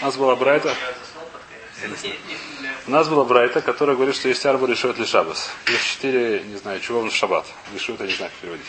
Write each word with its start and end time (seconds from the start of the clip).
У 0.00 0.04
нас 0.04 0.16
была 0.16 0.36
Брайта. 0.36 0.74
У 2.86 2.90
нас 2.90 3.08
была 3.08 3.24
Брайта, 3.24 3.62
которая 3.62 3.96
говорит, 3.96 4.14
что 4.14 4.28
есть 4.28 4.44
арба 4.44 4.66
решет 4.66 4.98
ли 4.98 5.06
шабас. 5.06 5.50
Есть 5.68 5.84
четыре, 5.84 6.42
не 6.42 6.56
знаю, 6.56 6.80
чего 6.80 7.00
он 7.00 7.10
шаббат. 7.10 7.46
Решут, 7.72 8.00
я 8.00 8.06
не 8.06 8.12
знаю, 8.12 8.30
как 8.30 8.40
переводить. 8.40 8.66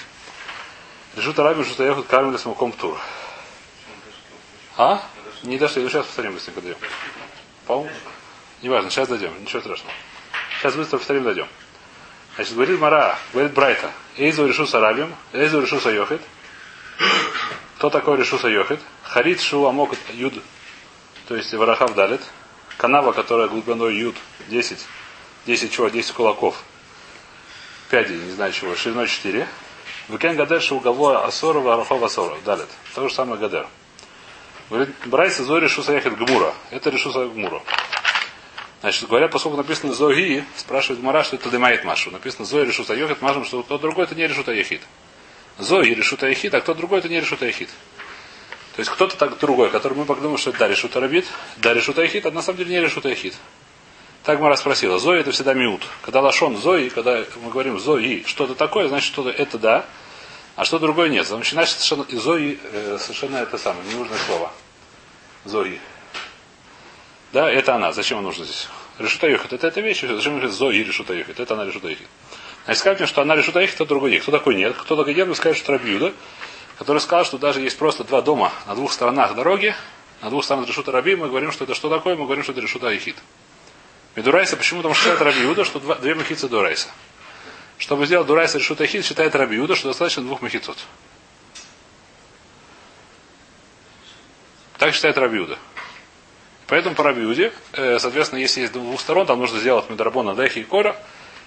Решут 1.15 1.37
арабим, 1.39 1.65
что 1.65 1.83
ехать 1.83 2.07
кармили 2.07 2.37
смоком 2.37 2.71
тур. 2.71 2.97
А? 4.77 5.01
Не 5.43 5.57
дошли, 5.57 5.83
ну 5.83 5.89
сейчас 5.89 6.05
повторим 6.05 6.33
быстренько 6.33 6.61
дойдем. 6.61 6.77
По-моему? 7.65 7.91
Неважно, 8.61 8.89
сейчас 8.89 9.07
дойдем, 9.07 9.33
ничего 9.41 9.61
страшного. 9.61 9.93
Сейчас 10.59 10.75
быстро 10.75 10.97
повторим, 10.97 11.23
дойдем. 11.23 11.47
Значит, 12.35 12.53
говорит 12.53 12.79
Мара, 12.79 13.17
говорит 13.33 13.53
Брайта, 13.53 13.91
Эйзу 14.15 14.47
решу 14.47 14.65
сарабим, 14.65 15.13
Эйзу 15.33 15.61
решу 15.61 15.79
сайохит. 15.79 16.21
Кто 17.77 17.89
такой 17.89 18.17
решу 18.17 18.39
сайохит? 18.39 18.79
Харит 19.03 19.41
шу 19.41 19.65
амок 19.67 19.95
юд, 20.13 20.33
то 21.27 21.35
есть 21.35 21.53
варахав 21.53 21.93
далит. 21.93 22.21
Канава, 22.77 23.11
которая 23.11 23.47
глубиной 23.47 23.95
юд 23.95 24.15
10. 24.47 24.77
10 25.45 25.71
чего? 25.71 25.89
10 25.89 26.11
кулаков. 26.13 26.63
5, 27.89 28.09
не 28.09 28.31
знаю 28.31 28.51
чего, 28.53 28.75
шириной 28.75 29.07
4. 29.07 29.47
Векен 30.09 30.35
гадер 30.35 30.61
шу 30.61 30.77
уговор 30.77 31.25
асора 31.25 31.59
варахав 31.59 32.01
асора. 32.03 32.37
Далит. 32.45 32.67
То 32.95 33.07
же 33.07 33.13
самое 33.13 33.39
гадер. 33.39 33.67
Говорит, 34.69 34.89
Брайса 35.05 35.43
Зори 35.43 35.65
решу 35.65 35.83
саяхет 35.83 36.17
гмура. 36.17 36.53
Это 36.71 36.89
решу 36.89 37.11
гмура. 37.11 37.61
Значит, 38.81 39.09
говорят, 39.09 39.31
поскольку 39.31 39.57
написано 39.57 39.93
Зоги, 39.93 40.45
спрашивает 40.55 41.01
Мара, 41.01 41.23
что 41.23 41.35
это 41.35 41.49
дымает 41.49 41.83
Машу. 41.83 42.11
Написано 42.11 42.45
Зои 42.45 42.65
решута 42.65 42.93
Йохит, 42.93 43.21
мажем, 43.21 43.43
что 43.43 43.63
тот 43.63 43.81
другой 43.81 44.03
это 44.03 44.13
не 44.13 44.27
решута 44.27 44.51
Ехид. 44.51 44.81
Зои 45.57 45.89
решута 45.89 46.27
Ехид, 46.27 46.53
а 46.53 46.61
кто 46.61 46.75
другой 46.75 46.99
это 46.99 47.09
не 47.09 47.19
решута 47.19 47.47
Ехид. 47.47 47.69
То 48.77 48.81
есть 48.81 48.91
кто-то 48.91 49.17
так 49.17 49.39
другой, 49.39 49.71
который 49.71 49.97
мы 49.97 50.05
подумали, 50.05 50.37
что 50.37 50.51
это 50.51 50.59
да, 50.59 50.67
решута 50.67 50.99
Рабит, 50.99 51.25
да, 51.57 51.71
а 51.71 52.31
на 52.31 52.43
самом 52.43 52.57
деле 52.59 52.69
не 52.69 52.79
решута 52.79 53.09
Ехид. 53.09 53.33
Так 54.23 54.39
Мара 54.39 54.55
спросила. 54.55 54.99
Зои 54.99 55.19
это 55.19 55.31
всегда 55.31 55.55
миут. 55.55 55.81
Когда 56.03 56.21
лашон 56.21 56.55
Зои, 56.57 56.89
когда 56.89 57.23
мы 57.41 57.49
говорим 57.49 57.79
Зои, 57.79 58.23
что-то 58.27 58.53
такое, 58.53 58.87
значит 58.87 59.07
что-то 59.07 59.31
это 59.31 59.57
да, 59.57 59.85
а 60.55 60.63
что 60.63 60.77
другое 60.77 61.09
нет. 61.09 61.27
Начинается 61.31 61.81
совершенно, 61.81 62.21
Зои 62.21 62.59
э, 62.71 62.99
совершенно 62.99 63.37
это 63.37 63.57
самое, 63.57 63.83
ненужное 63.91 64.19
слово. 64.27 64.51
Зои. 65.43 65.81
Да, 67.33 67.49
это 67.49 67.73
она. 67.73 67.91
Зачем 67.93 68.19
она 68.19 68.27
нужна 68.27 68.45
здесь? 68.45 68.67
Решута 68.99 69.27
ехать. 69.27 69.53
Это 69.53 69.65
эта 69.65 69.81
вещь. 69.81 70.01
Зачем 70.01 70.33
говорит 70.33 70.51
Зои 70.51 70.83
решута 70.83 71.15
ехать? 71.15 71.39
Это 71.39 71.55
она 71.55 71.65
решута 71.65 71.87
ехать. 71.87 72.05
Значит, 72.65 72.81
скажите 72.81 73.03
мне, 73.05 73.07
что 73.07 73.21
она 73.23 73.35
решута 73.35 73.59
ехать, 73.59 73.81
а 73.81 73.85
другой 73.85 74.11
нет. 74.11 74.21
Кто 74.21 74.31
такой 74.33 74.53
нет? 74.53 74.75
Кто 74.77 74.95
такой 74.95 75.15
нет? 75.15 75.27
Вы 75.27 75.33
скажете, 75.33 75.63
что 75.63 75.71
Рабиуда, 75.71 76.13
который 76.77 76.99
сказал, 76.99 77.25
что 77.25 77.37
даже 77.37 77.61
есть 77.61 77.77
просто 77.77 78.03
два 78.03 78.21
дома 78.21 78.51
на 78.65 78.75
двух 78.75 78.91
сторонах 78.93 79.35
дороги, 79.35 79.75
на 80.21 80.29
двух 80.29 80.43
сторонах 80.43 80.69
решута 80.69 80.91
Раби, 80.91 81.15
мы 81.15 81.27
говорим, 81.27 81.51
что 81.51 81.63
это 81.63 81.73
что 81.73 81.89
такое? 81.89 82.15
Мы 82.15 82.25
говорим, 82.25 82.43
что 82.43 82.51
это 82.51 82.61
решута 82.61 82.89
ехит. 82.89 83.15
Медурайса, 84.15 84.57
почему? 84.57 84.81
Что 84.81 84.93
считает 84.93 85.21
Рабиуда, 85.21 85.63
что 85.63 85.79
два, 85.79 85.95
две 85.95 86.15
махицы 86.15 86.47
Дурайса. 86.47 86.89
Чтобы 87.77 88.05
сделать 88.05 88.27
Дурайса 88.27 88.57
решута 88.57 88.83
ехит, 88.83 89.05
считает 89.05 89.35
Рабиуда, 89.35 89.75
что 89.75 89.89
достаточно 89.89 90.23
двух 90.23 90.41
махицот. 90.41 90.77
Так 94.77 94.93
считает 94.93 95.17
Рабиуда. 95.17 95.57
Поэтому 96.67 96.95
по 96.95 97.03
Рабиуде, 97.03 97.53
э, 97.73 97.97
соответственно, 97.97 98.39
если 98.39 98.61
есть 98.61 98.73
двух 98.73 98.99
сторон, 98.99 99.25
там 99.25 99.39
нужно 99.39 99.59
сделать 99.59 99.89
Медрабона 99.89 100.35
Дахи 100.35 100.59
и 100.59 100.63
Кора, 100.63 100.95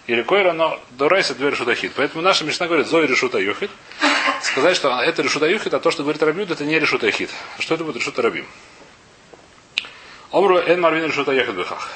или 0.06 0.22
Койра, 0.22 0.52
но 0.52 0.80
Дорайса 0.90 1.34
дверь 1.34 1.52
Решутахит. 1.52 1.92
Поэтому 1.94 2.22
наша 2.22 2.44
Мишна 2.44 2.66
говорит, 2.66 2.86
Зои 2.86 3.06
Решута 3.06 3.38
Юхит. 3.38 3.70
Сказать, 4.42 4.76
что 4.76 5.00
это 5.00 5.22
Решута 5.22 5.46
Юхит, 5.46 5.74
а 5.74 5.80
то, 5.80 5.90
что 5.90 6.02
говорит 6.02 6.22
Рабиуд, 6.22 6.50
это 6.50 6.64
не 6.64 6.78
Решута 6.78 7.10
Хит. 7.10 7.30
А 7.58 7.62
что 7.62 7.74
это 7.74 7.84
будет 7.84 7.96
Решута 7.96 8.22
Рабим? 8.22 8.46
Омру 10.32 10.58
Эн 10.58 10.80
Марвин 10.80 11.04
Решута 11.04 11.32
Яхит 11.32 11.54
Бехах. 11.54 11.88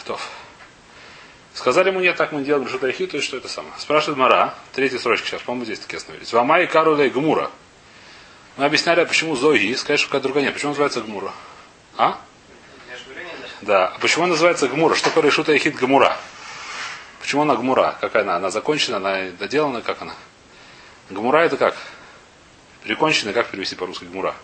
Сказали 1.54 1.88
ему, 1.90 2.00
нет, 2.00 2.16
так 2.16 2.32
мы 2.32 2.42
делаем 2.42 2.66
Решута 2.66 2.88
Яхит, 2.88 3.12
то 3.12 3.16
есть 3.16 3.26
что 3.26 3.36
это 3.36 3.48
самое. 3.48 3.74
Спрашивает 3.78 4.18
Мара, 4.18 4.54
третья 4.72 4.98
строчка 4.98 5.26
сейчас, 5.26 5.42
по-моему, 5.42 5.64
здесь 5.64 5.78
таки 5.78 5.96
остановились. 5.96 6.32
Вамай 6.32 6.66
Карулей 6.66 7.10
Гмура. 7.10 7.50
Мы 8.56 8.64
объясняли, 8.64 9.04
почему 9.04 9.34
Зои, 9.36 9.74
сказать, 9.74 10.00
что 10.00 10.08
какая 10.08 10.22
другая 10.22 10.44
нет. 10.44 10.54
Почему 10.54 10.70
называется 10.70 11.00
Гмура? 11.00 11.32
А? 11.96 12.20
Да. 13.62 13.88
А 13.88 13.98
почему 13.98 14.26
называется 14.26 14.68
Гмура? 14.68 14.94
Что 14.94 15.08
такое 15.08 15.24
решута 15.24 15.52
Ехид 15.52 15.76
Гмура? 15.76 16.16
Почему 17.24 17.40
она 17.40 17.56
Гмура? 17.56 17.96
Какая 18.02 18.22
она? 18.22 18.36
Она 18.36 18.50
закончена, 18.50 18.98
она 18.98 19.30
доделана, 19.38 19.80
как 19.80 20.02
она? 20.02 20.12
Гмура 21.08 21.38
это 21.38 21.56
как? 21.56 21.74
Перекончена, 22.82 23.32
как 23.32 23.48
перевести 23.48 23.76
по-русски 23.76 24.04
Гмура? 24.04 24.34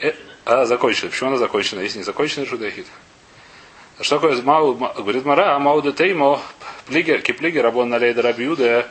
Э, 0.00 0.12
а, 0.44 0.66
закончена. 0.66 1.10
Почему 1.10 1.30
она 1.30 1.38
закончена? 1.38 1.80
Если 1.80 1.98
не 1.98 2.04
закончена, 2.04 2.44
решута 2.44 2.66
Ехид. 2.66 2.86
А 3.98 4.04
что 4.04 4.20
такое 4.20 4.40
Мау, 4.40 4.74
говорит 4.74 5.24
Мара, 5.24 5.58
Мау 5.58 5.82
де 5.82 5.90
Теймо, 5.90 6.40
киплиги 6.88 7.58
рабон 7.58 7.88
налей 7.88 8.14
да 8.14 8.22
рабиуде, 8.22 8.86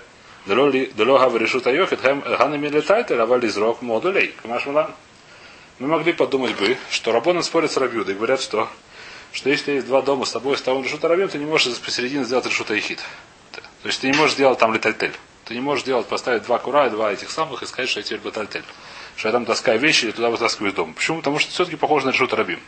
Дело 0.45 1.19
гав 1.19 1.37
решута 1.37 1.71
Йохид, 1.71 2.01
ханами 2.01 2.67
летайте, 2.67 3.15
равали 3.15 3.47
зрок 3.47 3.81
модулей. 3.81 4.35
Камашмалан. 4.41 4.93
Мы 5.79 5.87
могли 5.87 6.11
подумать 6.11 6.59
бы, 6.59 6.77
что 6.91 7.13
Рабона 7.13 7.43
спорят 7.43 7.71
с 7.71 7.77
Рабиудой 7.77 8.15
говорят, 8.15 8.41
что 8.41 8.67
что 9.31 9.49
если 9.49 9.73
есть 9.73 9.87
два 9.87 10.01
дома 10.01 10.25
с 10.25 10.31
тобой, 10.31 10.57
с 10.57 10.61
тобой 10.61 10.83
решута 10.83 11.07
рабим, 11.07 11.29
ты 11.29 11.37
не 11.37 11.45
можешь 11.45 11.77
посередине 11.79 12.23
сделать 12.23 12.45
решута 12.45 12.73
ехид. 12.73 12.99
То 13.51 13.87
есть 13.87 14.01
ты 14.01 14.09
не 14.09 14.17
можешь 14.17 14.35
сделать 14.35 14.59
там 14.59 14.73
летальтель. 14.73 15.13
Ты 15.45 15.53
не 15.55 15.61
можешь 15.61 15.83
сделать, 15.83 16.07
поставить 16.07 16.43
два 16.43 16.59
кура 16.59 16.87
и 16.87 16.89
два 16.89 17.11
этих 17.11 17.31
самых 17.31 17.63
и 17.63 17.65
сказать, 17.65 17.89
что 17.89 17.99
я 17.99 18.03
теперь 18.03 18.21
летальтель. 18.23 18.63
Что 19.15 19.29
я 19.29 19.31
там 19.31 19.45
таскаю 19.45 19.79
вещи 19.79 20.05
и 20.05 20.11
туда 20.11 20.29
вытаскиваю 20.29 20.71
из 20.71 20.75
дома. 20.75 20.93
Почему? 20.93 21.17
Потому 21.17 21.39
что 21.39 21.51
все-таки 21.51 21.75
похоже 21.75 22.05
на 22.05 22.11
решута 22.11 22.35
рабим. 22.35 22.59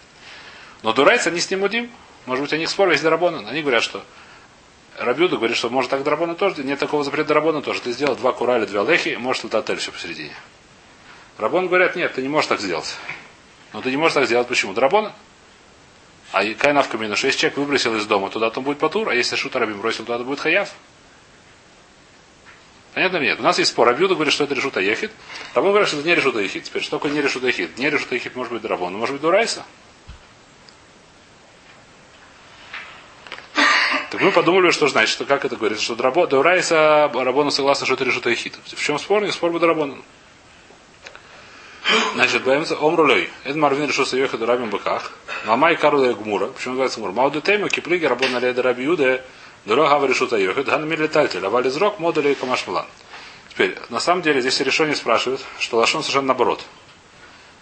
Но 0.83 0.93
дурайцы, 0.93 1.27
они 1.27 1.39
с 1.39 1.49
ним 1.51 1.63
удим. 1.63 1.91
Может 2.25 2.43
быть, 2.43 2.53
они 2.53 2.65
спор 2.67 2.89
весь 2.89 3.01
Дарабона. 3.01 3.47
Они 3.49 3.61
говорят, 3.61 3.83
что 3.83 4.03
Рабиуда 4.97 5.37
говорит, 5.37 5.57
что 5.57 5.69
может 5.69 5.91
так 5.91 6.03
Дарабона 6.03 6.35
тоже. 6.35 6.63
Нет 6.63 6.79
такого 6.79 7.03
запрета 7.03 7.29
Дарабона 7.29 7.61
тоже. 7.61 7.81
Ты 7.81 7.91
сделал 7.91 8.15
два 8.15 8.31
кура 8.31 8.57
или 8.57 8.65
две 8.65 8.83
лехи, 8.83 9.15
может 9.19 9.43
летатель 9.43 9.77
все 9.77 9.91
посередине. 9.91 10.33
Рабон 11.37 11.67
говорят, 11.67 11.95
нет, 11.95 12.13
ты 12.13 12.21
не 12.21 12.29
можешь 12.29 12.47
так 12.47 12.59
сделать. 12.59 12.95
Но 13.73 13.81
ты 13.81 13.89
не 13.89 13.97
можешь 13.97 14.13
так 14.13 14.25
сделать. 14.25 14.47
Почему? 14.47 14.73
Дарабона? 14.73 15.13
А 16.31 16.45
какая 16.45 16.73
навка 16.73 16.97
мина, 16.97 17.15
что 17.15 17.27
если 17.27 17.39
человек 17.39 17.57
выбросил 17.57 17.95
из 17.95 18.05
дома, 18.05 18.29
туда 18.29 18.49
то 18.49 18.61
будет 18.61 18.79
патур, 18.79 19.09
а 19.09 19.13
если 19.13 19.35
шут 19.35 19.55
рабим 19.55 19.81
бросил, 19.81 20.05
туда 20.05 20.19
будет 20.19 20.39
хаяв. 20.39 20.69
Понятно 22.93 23.17
нет? 23.17 23.39
У 23.39 23.43
нас 23.43 23.57
есть 23.57 23.71
спор. 23.71 23.87
Абьюда 23.89 24.15
говорит, 24.15 24.33
что 24.33 24.43
это 24.43 24.53
решута 24.53 24.79
ехит. 24.81 25.11
Рабон 25.53 25.71
говорит, 25.71 25.87
что 25.87 25.97
это 25.97 26.07
не 26.07 26.15
решута 26.15 26.39
ехит. 26.39 26.63
Теперь, 26.63 26.81
что 26.81 26.97
такое 26.97 27.11
не 27.11 27.21
решута 27.21 27.47
ехит? 27.47 27.77
Не 27.77 27.89
решута 27.89 28.15
ехит 28.15 28.35
может 28.35 28.51
быть 28.51 28.61
драбон, 28.61 28.93
может 28.93 29.13
быть 29.13 29.21
дурайса. 29.21 29.63
Так 34.09 34.19
мы 34.19 34.31
подумали, 34.31 34.71
что 34.71 34.89
значит, 34.89 35.09
что 35.09 35.23
как 35.23 35.45
это 35.45 35.55
говорит, 35.55 35.79
что 35.79 35.95
дурайса 35.95 37.09
Рабону 37.13 37.49
согласно, 37.49 37.85
что 37.85 37.95
это 37.95 38.03
решута 38.03 38.29
ехит. 38.29 38.57
В 38.65 38.83
чем 38.83 38.99
спор? 38.99 39.23
Не 39.23 39.31
спор 39.31 39.51
бы 39.51 39.59
драбоном. 39.61 40.03
Значит, 42.13 42.43
боимся 42.43 42.77
омрулей. 42.77 43.29
Это 43.43 43.57
Марвин 43.57 43.87
решил 43.87 44.05
соеха 44.05 44.37
до 44.37 44.45
рабим 44.45 44.69
быках. 44.69 45.11
Мамай 45.45 45.75
карулей 45.75 46.13
гмура. 46.13 46.47
Почему 46.47 46.73
называется 46.73 46.99
гмура? 46.99 47.11
Мауду 47.11 47.41
тему 47.41 47.69
киплиги 47.69 48.05
рабон 48.05 48.31
налей 48.31 48.53
до 48.53 48.61
раби 48.61 48.83
юде. 48.83 49.23
Дорога 49.65 49.89
гава 49.89 50.05
решил 50.05 50.27
таехет. 50.27 50.67
Хан 50.67 50.87
мир 50.87 51.01
летатель. 51.01 51.45
Авали 51.45 51.69
зрок 51.69 51.99
модулей 51.99 52.35
камашмалан. 52.35 52.85
Теперь, 53.49 53.77
на 53.89 53.99
самом 53.99 54.21
деле, 54.21 54.41
здесь 54.41 54.59
решение 54.61 54.95
спрашивают, 54.95 55.41
что 55.59 55.77
лашон 55.77 56.03
совершенно 56.03 56.27
наоборот. 56.27 56.63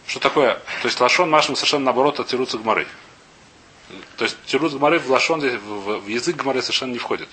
Что 0.08 0.20
такое? 0.20 0.56
То 0.82 0.88
есть 0.88 1.00
лашон 1.00 1.30
машем 1.30 1.56
совершенно 1.56 1.86
наоборот 1.86 2.20
от 2.20 2.28
тируца 2.28 2.58
гмары. 2.58 2.88
То 4.18 4.26
есть 4.26 4.38
тирут 4.46 4.74
гмары 4.74 5.00
в 5.00 5.10
лашон, 5.10 5.40
в 5.40 6.08
язык 6.08 6.36
гмары 6.38 6.62
совершенно 6.62 6.92
не 6.92 7.00
входит. 7.00 7.30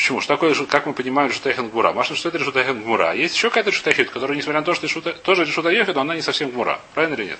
Почему? 0.00 0.22
Что 0.22 0.32
такое, 0.32 0.54
как 0.54 0.86
мы 0.86 0.94
понимаем 0.94 1.28
решутайхен 1.28 1.68
гмура? 1.68 1.92
Машин, 1.92 2.16
что 2.16 2.30
это 2.30 2.38
решутайхен 2.38 2.80
гмура? 2.80 3.12
Есть 3.12 3.34
еще 3.34 3.50
какая-то 3.50 3.68
решутайхен, 3.68 4.06
которая, 4.06 4.34
несмотря 4.34 4.60
на 4.60 4.64
то, 4.64 4.72
что 4.72 4.86
решута, 4.86 5.12
тоже 5.12 5.44
решутайхен, 5.44 5.92
но 5.92 6.00
она 6.00 6.14
не 6.14 6.22
совсем 6.22 6.48
гмура. 6.48 6.80
Правильно 6.94 7.16
или 7.16 7.24
нет? 7.24 7.38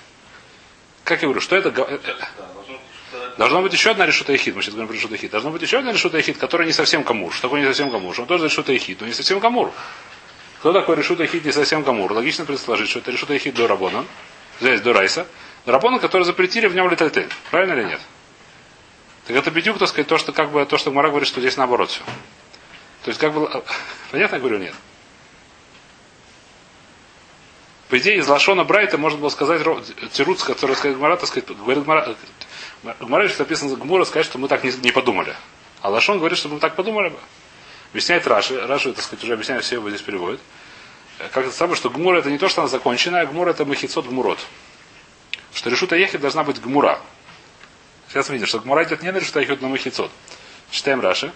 Как 1.03 1.23
я 1.23 1.27
говорю, 1.27 1.41
что 1.41 1.55
это... 1.55 1.69
Э, 1.69 1.97
э, 2.03 3.35
должно 3.39 3.63
быть 3.63 3.73
еще 3.73 3.89
одна 3.89 4.05
решута 4.05 4.33
ехид. 4.33 4.55
Мы 4.55 4.61
сейчас 4.61 4.75
говорим 4.75 4.89
про 4.89 4.95
решута 4.95 5.15
ехид. 5.15 5.31
Должно 5.31 5.49
быть 5.49 5.63
еще 5.63 5.79
одна 5.79 5.91
решута 5.91 6.19
ехид, 6.19 6.37
которая 6.37 6.67
не 6.67 6.71
совсем 6.71 7.03
камур. 7.03 7.33
Что 7.33 7.47
такое 7.47 7.61
не 7.61 7.65
совсем 7.65 7.89
камур? 7.89 8.13
Он 8.15 8.27
тоже 8.27 8.45
решута 8.45 8.73
ехид, 8.73 9.01
но 9.01 9.07
не 9.07 9.13
совсем 9.13 9.39
камур. 9.39 9.71
Кто 10.59 10.71
такой 10.71 10.97
решута 10.97 11.23
ехид 11.23 11.43
не 11.43 11.51
совсем 11.51 11.83
камур? 11.83 12.13
Логично 12.13 12.45
предположить, 12.45 12.89
что 12.89 12.99
это 12.99 13.09
решута 13.09 13.33
ехид 13.33 13.55
до 13.55 13.67
рабона. 13.67 14.05
Здесь 14.59 14.81
до 14.81 14.93
райса. 14.93 15.25
Рабона, 15.65 15.97
который 15.97 16.25
запретили 16.25 16.67
в 16.67 16.75
нем 16.75 16.91
летальтель. 16.91 17.29
Правильно 17.49 17.73
или 17.73 17.85
нет? 17.85 18.01
Так 19.25 19.35
это 19.35 19.49
бедюк, 19.49 19.79
так 19.79 19.87
сказать, 19.87 20.07
то, 20.07 20.19
что 20.19 20.31
как 20.31 20.51
бы 20.51 20.63
то, 20.67 20.77
что 20.77 20.91
Мара 20.91 21.09
говорит, 21.09 21.27
что 21.27 21.39
здесь 21.39 21.57
наоборот 21.57 21.89
все. 21.89 22.03
То 23.03 23.09
есть, 23.09 23.19
как 23.19 23.33
бы, 23.33 23.63
понятно, 24.11 24.35
я 24.35 24.39
говорю, 24.39 24.59
нет. 24.59 24.75
По 27.89 27.97
идее, 27.97 28.17
из 28.17 28.27
Лашона 28.27 28.63
Брайта 28.63 28.97
можно 28.97 29.19
было 29.19 29.29
сказать 29.29 29.61
Тируц, 30.13 30.43
который 30.43 30.75
сказать 30.75 30.97
Гмара, 30.97 31.17
так 31.17 31.27
сказать, 31.27 31.49
говорит 31.57 31.83
Гмара, 31.83 32.15
Гмара, 32.99 33.27
что 33.27 33.39
написано 33.39 33.75
Гмура, 33.75 34.05
сказать, 34.05 34.25
что 34.25 34.37
мы 34.37 34.47
так 34.47 34.63
не, 34.63 34.91
подумали. 34.91 35.35
А 35.81 35.89
Лашон 35.89 36.19
говорит, 36.19 36.37
что 36.37 36.47
мы 36.47 36.59
так 36.59 36.75
подумали 36.75 37.09
бы. 37.09 37.19
Объясняет 37.91 38.25
Раши, 38.27 38.65
Раши, 38.65 38.93
так 38.93 39.03
сказать, 39.03 39.23
уже 39.23 39.33
объясняет, 39.33 39.63
все 39.63 39.75
его 39.75 39.89
здесь 39.89 40.01
переводит. 40.01 40.39
Как 41.17 41.45
это 41.45 41.51
самое, 41.51 41.75
что 41.75 41.89
Гмура 41.89 42.19
это 42.19 42.31
не 42.31 42.37
то, 42.37 42.47
что 42.47 42.61
она 42.61 42.69
закончена, 42.69 43.19
а 43.19 43.25
Гмура 43.25 43.51
это 43.51 43.65
махицот 43.65 44.07
Гмурот. 44.07 44.39
Что 45.53 45.69
решута 45.69 45.95
ехать 45.95 46.21
должна 46.21 46.43
быть 46.43 46.61
Гмура. 46.61 46.99
Сейчас 48.07 48.29
видим, 48.29 48.47
что 48.47 48.59
Гмара 48.59 48.83
идет 48.83 49.03
не 49.03 49.11
на 49.11 49.17
решута 49.17 49.41
йохет 49.41 49.61
на 49.61 49.67
махицот. 49.67 50.11
Читаем 50.71 51.01
Раши. 51.01 51.31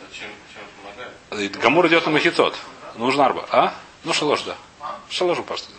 Зачем? 0.00 0.28
Чем 0.54 0.62
помогает? 0.82 1.12
Гамур 1.60 1.86
идет 1.88 2.06
на 2.06 2.12
махицот. 2.12 2.56
Нужно 2.96 3.26
арба. 3.26 3.46
А? 3.50 3.74
Ну 4.04 4.12
шалош, 4.12 4.42
да. 4.42 4.56
Шалошу 5.10 5.42
пашту. 5.42 5.70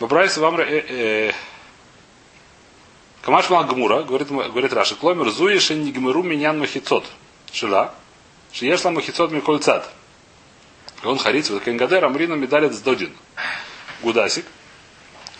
Бабрайс 0.00 0.36
вам 0.36 0.60
э, 0.60 1.32
Камаш 3.22 3.50
мал 3.50 3.64
Гмура, 3.64 4.02
говорит, 4.02 4.28
говорит 4.28 4.72
Раши, 4.72 4.94
кломер 4.94 5.30
зуеши 5.30 5.74
не 5.74 5.92
гмеру 5.92 6.22
минян 6.22 6.58
махицот. 6.58 7.04
Шила. 7.52 7.94
Шиешла 8.52 8.90
махицот 8.90 9.32
микольцат. 9.32 9.90
Он 11.04 11.18
харит, 11.18 11.48
вот 11.50 11.62
кенгадер 11.62 12.04
амрина 12.04 12.34
медалит 12.34 12.74
с 12.74 12.80
додин. 12.80 13.12
Гудасик. 14.02 14.46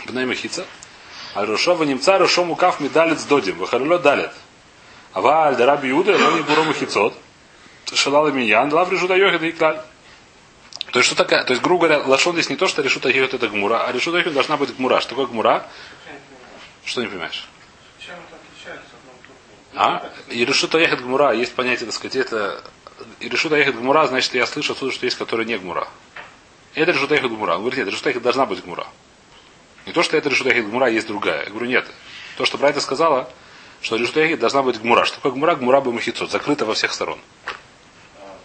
Бней 0.07 0.27
махица. 0.27 0.67
А 1.35 1.45
Рушова 1.47 1.85
немца 1.85 2.19
Рушому 2.19 2.55
кaf 2.55 2.83
медалит 2.83 3.21
с 3.21 3.25
додим. 3.25 3.59
Вахарло 3.59 3.99
далит. 3.99 4.31
А 5.13 5.21
валь 5.21 5.57
дараби 5.57 5.89
Юда, 5.89 6.15
он 6.15 6.37
не 6.37 6.43
буру 6.43 6.65
махицот. 6.65 7.15
Шалала 7.95 8.29
миньян, 8.29 8.73
лав 8.73 8.91
решута 8.93 9.17
йохет 9.17 9.43
и 9.43 9.53
клаль. 9.53 9.81
То 10.93 10.99
есть, 10.99 11.07
что 11.07 11.17
такая? 11.17 11.45
То 11.45 11.53
есть, 11.53 11.63
грубо 11.63 11.87
говоря, 11.87 12.07
лашон 12.07 12.35
здесь 12.35 12.49
не 12.49 12.57
то, 12.57 12.67
что 12.67 12.83
решута 12.83 13.09
йохет 13.09 13.35
это 13.35 13.49
гмура, 13.49 13.87
а 13.87 13.93
решута 13.93 14.19
йохет 14.19 14.33
должна 14.33 14.57
быть 14.57 14.75
гмура. 14.77 15.01
Что 15.01 15.11
такое 15.11 15.27
гмура? 15.27 15.67
Что 16.85 17.03
не 17.03 17.09
понимаешь? 17.09 17.47
Чем 18.01 18.15
это 18.15 18.37
отличается? 18.37 18.95
А? 19.75 20.11
И 20.29 20.45
решута 20.45 20.79
ехать 20.79 21.01
гмура, 21.01 21.33
есть 21.33 21.55
понятие, 21.55 21.87
так 21.87 21.95
сказать, 21.95 22.17
это... 22.17 22.63
И 23.21 23.29
решута 23.29 23.57
ехать 23.57 23.77
гмура, 23.77 24.07
значит, 24.07 24.35
я 24.35 24.47
слышу 24.47 24.73
отсюда, 24.73 24.93
что 24.93 25.05
есть, 25.05 25.19
которые 25.19 25.47
не 25.47 25.59
гмура. 25.59 25.87
Это 26.75 26.93
решута 26.93 27.15
ехать 27.15 27.31
гмура. 27.31 27.55
Он 27.55 27.61
говорит, 27.61 27.79
нет, 27.79 27.89
решута 27.89 28.11
ехать 28.11 28.23
должна 28.23 28.47
быть 28.47 28.65
гмура. 28.65 28.87
Не 29.87 29.93
то, 29.93 30.03
что 30.03 30.17
это 30.17 30.29
решута 30.29 30.51
ехать 30.51 30.67
гмура, 30.67 30.89
есть 30.89 31.07
другая. 31.07 31.45
Я 31.45 31.51
говорю, 31.51 31.67
нет. 31.67 31.87
То, 32.37 32.45
что 32.45 32.59
Брайта 32.59 32.81
сказала, 32.81 33.31
что 33.81 33.97
решута 33.97 34.21
ехать 34.21 34.41
должна 34.41 34.63
быть 34.63 34.81
гмура. 34.81 35.05
Что 35.05 35.17
такое 35.17 35.33
гмура? 35.33 35.55
Гмура 35.55 35.81
бы 35.81 35.93
махицот, 35.93 36.31
закрыта 36.31 36.65
во 36.65 36.75
всех 36.75 36.93
сторон. 36.93 37.19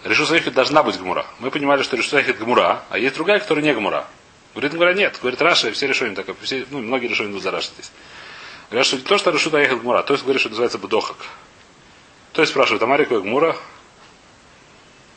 Решута 0.03 0.35
ехать 0.35 0.53
должна 0.53 0.83
быть 0.83 0.97
гмура. 0.97 1.25
Мы 1.39 1.49
понимали, 1.49 1.83
что 1.83 1.95
решута 1.95 2.17
ехать 2.17 2.37
гмура, 2.37 2.83
а 2.89 2.97
есть 2.97 3.15
другая, 3.15 3.39
которая 3.39 3.63
не 3.63 3.73
гмура. 3.73 4.05
Говорит, 4.53 4.73
говорят, 4.73 4.97
нет. 4.97 5.17
Говорит, 5.21 5.41
Раша, 5.41 5.71
все 5.71 5.87
решения 5.87 6.15
так, 6.15 6.27
все, 6.41 6.65
ну, 6.69 6.79
многие 6.79 7.07
решения 7.07 7.31
идут 7.31 7.43
за 7.43 7.51
Раша 7.51 7.69
здесь. 7.73 7.91
Говорят, 8.69 8.85
что 8.85 8.97
не 8.97 9.03
то, 9.03 9.17
что 9.17 9.31
решута 9.31 9.59
ехать 9.59 9.79
гмура, 9.79 10.03
то 10.03 10.13
есть 10.13 10.23
говорит, 10.23 10.41
что 10.41 10.49
называется 10.49 10.77
бдохак. 10.77 11.17
То 12.33 12.41
есть 12.41 12.51
спрашивают, 12.51 12.81
а 12.81 12.87
Марика 12.87 13.19
Гмура, 13.19 13.55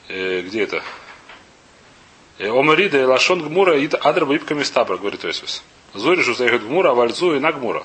э, 0.09 0.43
где 0.43 0.63
это? 0.63 0.83
Э, 2.39 2.51
Омарида 2.51 3.09
лашон 3.09 3.43
гмура 3.43 3.79
и 3.79 3.89
адраба 3.89 4.35
ипками 4.35 4.63
стабра, 4.63 4.99
говорит 4.99 5.25
Иисус. 5.25 5.63
Зури 5.95 6.23
шу 6.23 6.35
заехать 6.35 6.63
гмура, 6.63 6.91
а 6.91 6.95
вальзу 6.95 7.35
и 7.35 7.41
на 7.41 7.53
гмура. 7.53 7.85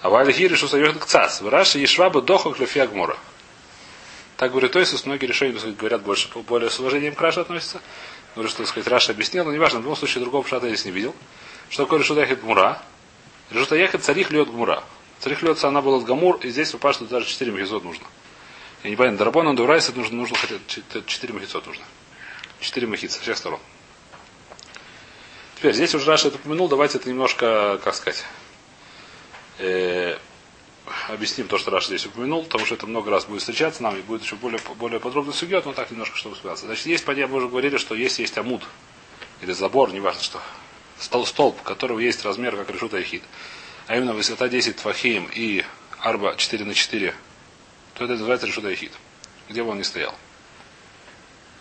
А 0.00 0.08
вальхири 0.08 0.54
шу 0.54 0.66
заехать 0.66 1.00
к 1.00 1.04
цас. 1.04 1.42
В 1.42 1.48
Раши 1.48 1.78
ешваба 1.78 2.22
дохок 2.22 2.58
лефия 2.58 2.86
гмура. 2.86 3.18
Так 4.40 4.52
говорит 4.52 4.74
Иисус, 4.74 5.04
многие 5.04 5.26
решения 5.26 5.58
сказать, 5.58 5.76
говорят 5.76 6.00
больше, 6.00 6.30
более 6.48 6.70
с 6.70 6.80
уважением 6.80 7.14
к 7.14 7.20
Раше 7.20 7.40
относятся. 7.40 7.82
Говорю, 8.34 8.48
что, 8.48 8.60
так 8.60 8.68
сказать, 8.68 8.88
Раша 8.88 9.12
объяснил, 9.12 9.44
но 9.44 9.52
неважно, 9.52 9.80
в 9.80 9.82
любом 9.82 9.96
случае 9.96 10.22
другого 10.22 10.42
пшата 10.42 10.66
я 10.66 10.74
здесь 10.74 10.86
не 10.86 10.92
видел. 10.92 11.14
Что 11.68 11.84
такое 11.84 11.98
решута 11.98 12.22
ехать 12.22 12.40
гмура? 12.40 12.82
Решута 13.50 13.76
ехать 13.76 14.02
царих 14.02 14.30
льет 14.30 14.48
гмура. 14.48 14.82
Царих 15.18 15.42
льется, 15.42 15.68
она 15.68 15.82
была 15.82 16.00
гамур, 16.00 16.38
и 16.38 16.48
здесь 16.48 16.72
в 16.72 16.78
что 16.78 17.04
даже 17.04 17.26
4 17.26 17.52
мехизот 17.52 17.84
нужно. 17.84 18.06
Я 18.82 18.88
не 18.88 18.96
понимаю, 18.96 19.18
Дарабон, 19.18 19.46
он 19.46 19.56
Дурайса 19.56 19.92
нужно, 19.92 20.16
нужно 20.16 20.38
хотя 20.38 20.54
4 21.04 21.34
махицот 21.34 21.66
нужно. 21.66 21.84
4 22.60 22.86
מחיצות 22.86 23.16
со 23.16 23.22
всех 23.22 23.36
сторон. 23.36 23.60
Теперь, 25.56 25.74
здесь 25.74 25.94
уже 25.94 26.06
Раша 26.06 26.28
это 26.28 26.38
упомянул, 26.38 26.66
давайте 26.66 26.96
это 26.96 27.10
немножко, 27.10 27.78
как 27.84 27.94
сказать, 27.94 28.24
э, 29.58 30.16
объясним 31.08 31.48
то, 31.48 31.58
что 31.58 31.70
Раша 31.70 31.88
здесь 31.88 32.06
упомянул, 32.06 32.44
потому 32.44 32.66
что 32.66 32.74
это 32.74 32.86
много 32.86 33.10
раз 33.10 33.24
будет 33.24 33.40
встречаться 33.40 33.82
нам 33.82 33.96
и 33.96 34.02
будет 34.02 34.22
еще 34.22 34.36
более, 34.36 34.60
более 34.76 35.00
подробно 35.00 35.32
судьет, 35.32 35.66
но 35.66 35.72
так 35.72 35.90
немножко, 35.90 36.16
чтобы 36.16 36.34
успеваться. 36.34 36.66
Значит, 36.66 36.86
есть 36.86 37.04
понятие, 37.04 37.28
мы 37.28 37.36
уже 37.36 37.48
говорили, 37.48 37.76
что 37.76 37.94
есть 37.94 38.18
есть 38.18 38.36
עמוד, 38.38 38.62
или 39.40 39.52
забор, 39.52 39.92
неважно 39.92 40.22
что, 40.22 40.40
стол, 40.98 41.26
столб, 41.26 41.62
которого 41.62 41.98
есть 41.98 42.24
размер, 42.24 42.56
как 42.56 42.70
רשות 42.70 43.00
היחיד, 43.00 43.22
а 43.86 43.96
именно 43.96 44.12
высота 44.12 44.48
10 44.48 44.76
טפחים 44.76 45.28
и 45.34 45.64
ארבע 46.00 46.36
4 46.36 46.64
на 46.64 46.74
4 46.74 47.14
то 48.00 48.04
это 48.04 48.14
называется 48.14 48.46
решута 48.46 48.72
Эхид. 48.72 48.92
Где 49.50 49.62
бы 49.62 49.68
он 49.68 49.78
ни 49.78 49.82
стоял. 49.82 50.14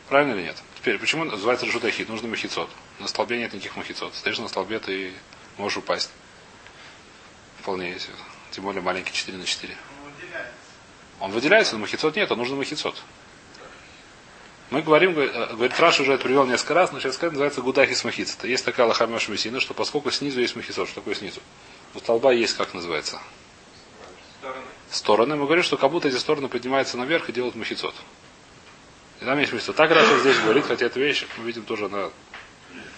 Правильно 0.07 0.35
или 0.35 0.43
нет? 0.43 0.55
Теперь, 0.77 0.97
почему 0.97 1.25
называется 1.25 1.65
решута 1.65 1.89
Эхид? 1.89 2.07
Нужно 2.07 2.29
махицот. 2.29 2.69
На 2.99 3.09
столбе 3.09 3.37
нет 3.37 3.51
никаких 3.51 3.75
махицот. 3.75 4.15
Стоишь 4.15 4.39
на 4.39 4.47
столбе, 4.47 4.79
ты 4.79 5.11
можешь 5.57 5.79
упасть. 5.79 6.11
Вполне 7.59 7.91
есть. 7.91 8.09
Тем 8.59 8.65
более 8.65 8.81
маленький 8.81 9.13
4 9.13 9.37
на 9.37 9.45
4. 9.45 9.77
Он 11.21 11.31
выделяется. 11.31 11.75
Но 11.75 11.79
махицот 11.79 12.17
нет, 12.17 12.29
а 12.29 12.35
нужно 12.35 12.57
махицот. 12.57 13.01
Мы 14.69 14.81
говорим, 14.81 15.13
говорит, 15.13 15.31
э, 15.33 15.53
говорит, 15.53 15.79
Раш 15.79 16.01
уже 16.01 16.11
это 16.11 16.23
привел 16.25 16.45
несколько 16.45 16.73
раз, 16.73 16.91
но 16.91 16.99
сейчас 16.99 17.15
сказать, 17.15 17.31
называется 17.31 17.61
гудахис 17.61 18.03
махицата. 18.03 18.47
Есть 18.47 18.65
такая 18.65 18.85
лохамеш 18.85 19.29
мессина, 19.29 19.61
что 19.61 19.73
поскольку 19.73 20.11
снизу 20.11 20.41
есть 20.41 20.57
махицот, 20.57 20.89
что 20.89 20.95
такое 20.95 21.15
снизу? 21.15 21.39
У 21.95 21.99
столба 21.99 22.33
есть, 22.33 22.57
как 22.57 22.73
называется? 22.73 23.21
Стороны. 24.41 24.65
стороны, 24.91 25.35
мы 25.37 25.45
говорим, 25.45 25.63
что 25.63 25.77
как 25.77 25.89
будто 25.89 26.09
эти 26.09 26.17
стороны 26.17 26.49
поднимаются 26.49 26.97
наверх 26.97 27.29
и 27.29 27.31
делают 27.31 27.55
מחיצות. 27.55 27.95
И 29.21 29.23
там 29.23 29.39
есть 29.39 29.53
מחיצות. 29.53 29.77
Так 29.77 29.89
Раши 29.89 30.19
здесь 30.19 30.37
говорит, 30.39 30.65
хотя 30.65 30.87
эта 30.87 30.99
вещь, 30.99 31.25
мы 31.37 31.45
видим 31.45 31.63
тоже 31.63 31.85
она... 31.85 32.09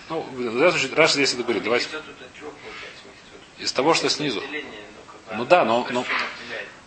Ну, 0.09 0.25
Раши 0.95 1.13
здесь 1.13 1.35
это 1.35 1.43
говорит. 1.43 1.61
Давайте 1.61 1.87
из 3.61 3.71
того, 3.71 3.93
что 3.93 4.09
снизу. 4.09 4.41
Ну 5.37 5.45
да, 5.45 5.65
но- 5.65 5.87
но- 5.91 6.05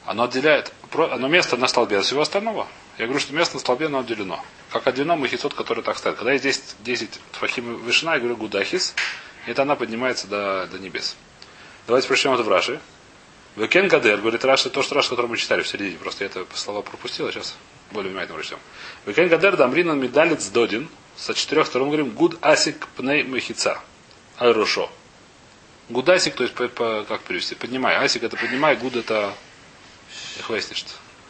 Оно 0.06 0.24
отделяет, 0.24 0.70
оно 0.92 1.28
место 1.28 1.56
на 1.56 1.66
столбе 1.66 1.98
от 1.98 2.04
всего 2.04 2.20
остального. 2.20 2.68
Я 2.98 3.06
говорю, 3.06 3.20
что 3.20 3.32
место 3.32 3.54
на 3.54 3.60
столбе 3.60 3.86
оно 3.86 4.00
отделено. 4.00 4.44
Как 4.70 4.86
отделено 4.86 5.16
מחיצות, 5.16 5.54
который 5.54 5.82
так 5.82 5.96
стоит. 5.96 6.16
Когда 6.16 6.32
есть 6.32 6.44
10, 6.44 6.76
10 6.80 7.20
טפחים 7.32 7.76
вышина, 7.76 8.12
я 8.12 8.18
говорю 8.18 8.36
גוד 8.36 8.58
אסיק, 8.58 8.94
и 9.46 9.50
это 9.50 9.62
она 9.62 9.76
поднимается 9.76 10.26
до, 10.26 10.66
до 10.70 10.78
небес. 10.78 11.16
Давайте 11.86 12.06
прочтем 12.08 12.34
это 12.34 12.42
в 12.42 12.48
Раши. 12.48 12.80
וכן 13.56 13.88
גדר, 13.88 14.18
говорит 14.18 14.44
Раши, 14.44 14.68
то, 14.68 14.82
что 14.82 14.94
Раши, 14.96 15.08
который 15.10 15.26
мы 15.26 15.36
читали 15.36 15.62
в 15.62 15.68
середине, 15.68 15.96
просто 15.96 16.24
я 16.24 16.30
это 16.30 16.44
слова 16.54 16.82
пропустил, 16.82 17.26
а 17.26 17.32
сейчас 17.32 17.54
более 17.92 18.10
внимательно 18.10 18.34
прочтем. 18.36 18.58
וכן 19.06 19.28
גדר 19.28 19.56
דאמרינן 19.56 19.98
מד׳ 20.00 20.48
צדדין, 20.48 20.88
со 21.16 21.32
четырех 21.34 21.66
сторон 21.66 21.88
говорим 21.88 22.10
גוד 22.10 22.36
אסיק 22.42 22.88
פני 22.96 23.22
מחיצה. 23.22 23.80
Айрушо. 24.38 24.90
גוד 25.88 26.06
אסיק, 26.06 26.34
то 26.34 26.44
есть, 26.44 26.54
по, 26.54 26.68
по- 26.68 27.04
как 27.04 27.22
перевести? 27.22 27.54
Поднимай. 27.54 27.96
אסיק 27.96 28.22
это 28.22 28.36
поднимай, 28.36 28.76
גוד 28.76 28.96
это 28.96 29.34
их 30.38 30.48
выяснишь, 30.48 30.84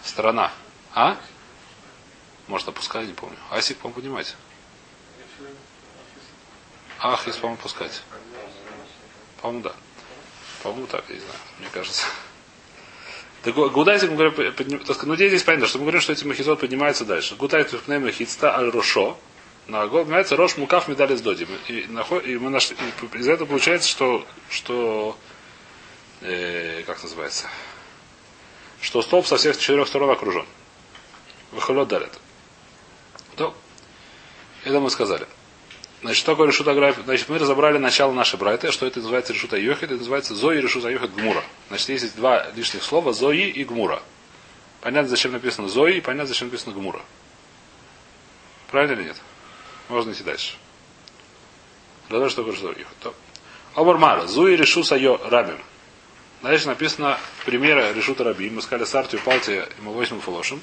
сторона. 0.04 0.52
А? 0.94 1.16
Может 2.46 2.68
опускать, 2.68 3.06
не 3.06 3.14
помню. 3.14 3.36
אסיק, 3.50 3.78
по-моему, 3.78 3.94
поднимать. 3.96 4.36
Ах, 7.00 7.26
если, 7.26 7.40
по-моему, 7.40 7.60
опускать. 7.60 8.02
По-моему, 9.42 9.64
да. 9.64 9.72
По-моему, 10.62 10.86
так, 10.86 11.04
я 11.08 11.14
не 11.16 11.20
знаю, 11.20 11.38
мне 11.58 11.68
кажется. 11.70 12.06
Так 13.42 13.54
Гудайзик, 13.54 14.10
мы 14.10 14.16
говорим, 14.16 14.54
подним- 14.54 14.82
ну 15.02 15.16
здесь 15.16 15.42
понятно, 15.42 15.66
что 15.66 15.76
мы 15.78 15.84
говорим, 15.84 16.00
что 16.00 16.12
эти 16.12 16.24
махизот 16.24 16.60
поднимаются 16.60 17.04
дальше. 17.04 17.36
Гудайзик 17.36 17.82
пней 17.82 17.98
махицта 17.98 18.56
аль 18.56 18.70
рошо. 18.70 19.18
На 19.66 19.86
год 19.86 20.02
поднимается 20.02 20.36
рош 20.36 20.56
мукав 20.58 20.88
медали 20.88 21.16
с 21.16 21.22
доди. 21.22 21.46
И, 21.68 21.80
и 21.80 22.38
мы 22.38 22.50
нашли, 22.50 22.76
и 22.76 23.16
из 23.16 23.28
этого 23.28 23.48
получается, 23.48 23.88
что, 23.88 24.26
что 24.50 25.16
э, 26.20 26.82
как 26.86 27.02
называется, 27.02 27.48
что 28.82 29.00
столб 29.00 29.26
со 29.26 29.38
всех 29.38 29.58
четырех 29.58 29.88
сторон 29.88 30.10
окружен. 30.10 30.46
Выхолет 31.50 31.88
дарит. 31.88 32.12
То, 33.36 33.56
это 34.64 34.80
мы 34.80 34.90
сказали. 34.90 35.26
Значит, 36.02 36.18
что 36.18 36.32
такое 36.32 36.48
решута 36.48 36.74
граф? 36.74 36.98
Значит, 37.02 37.30
мы 37.30 37.38
разобрали 37.38 37.78
начало 37.78 38.12
нашей 38.12 38.38
брайты, 38.38 38.70
что 38.70 38.86
это 38.86 38.98
называется 38.98 39.32
решута 39.32 39.56
йохет, 39.56 39.84
это 39.84 39.96
называется 39.96 40.34
зои 40.34 40.58
решута 40.58 40.90
йохет 40.90 41.14
гмура. 41.14 41.42
Значит, 41.68 41.88
есть 41.88 42.16
два 42.16 42.50
лишних 42.50 42.82
слова, 42.82 43.14
зои 43.14 43.48
и 43.48 43.64
гмура. 43.64 44.02
Понятно, 44.82 45.08
зачем 45.08 45.32
написано 45.32 45.68
зои, 45.68 45.96
и 45.96 46.00
понятно, 46.02 46.26
зачем 46.26 46.48
написано 46.48 46.74
гмура. 46.74 47.00
Правильно 48.70 49.00
или 49.00 49.04
нет? 49.04 49.16
Можно 49.88 50.12
идти 50.12 50.22
дальше. 50.22 50.54
Для 52.08 52.28
что 52.28 52.42
йохет. 52.42 52.86
То. 53.00 53.14
Обармара, 53.74 54.26
зои 54.26 54.56
решуса 54.56 54.96
йо 54.96 55.18
рабим. 55.28 55.58
Дальше 56.42 56.66
написано 56.66 57.18
примеры 57.46 57.92
решута 57.94 58.22
раби. 58.24 58.50
Мы 58.50 58.60
сказали 58.62 58.86
сартию, 58.86 59.20
палти 59.22 59.62
и 59.78 59.80
мы 59.80 59.92
восьмым 59.94 60.20
фолошим. 60.20 60.60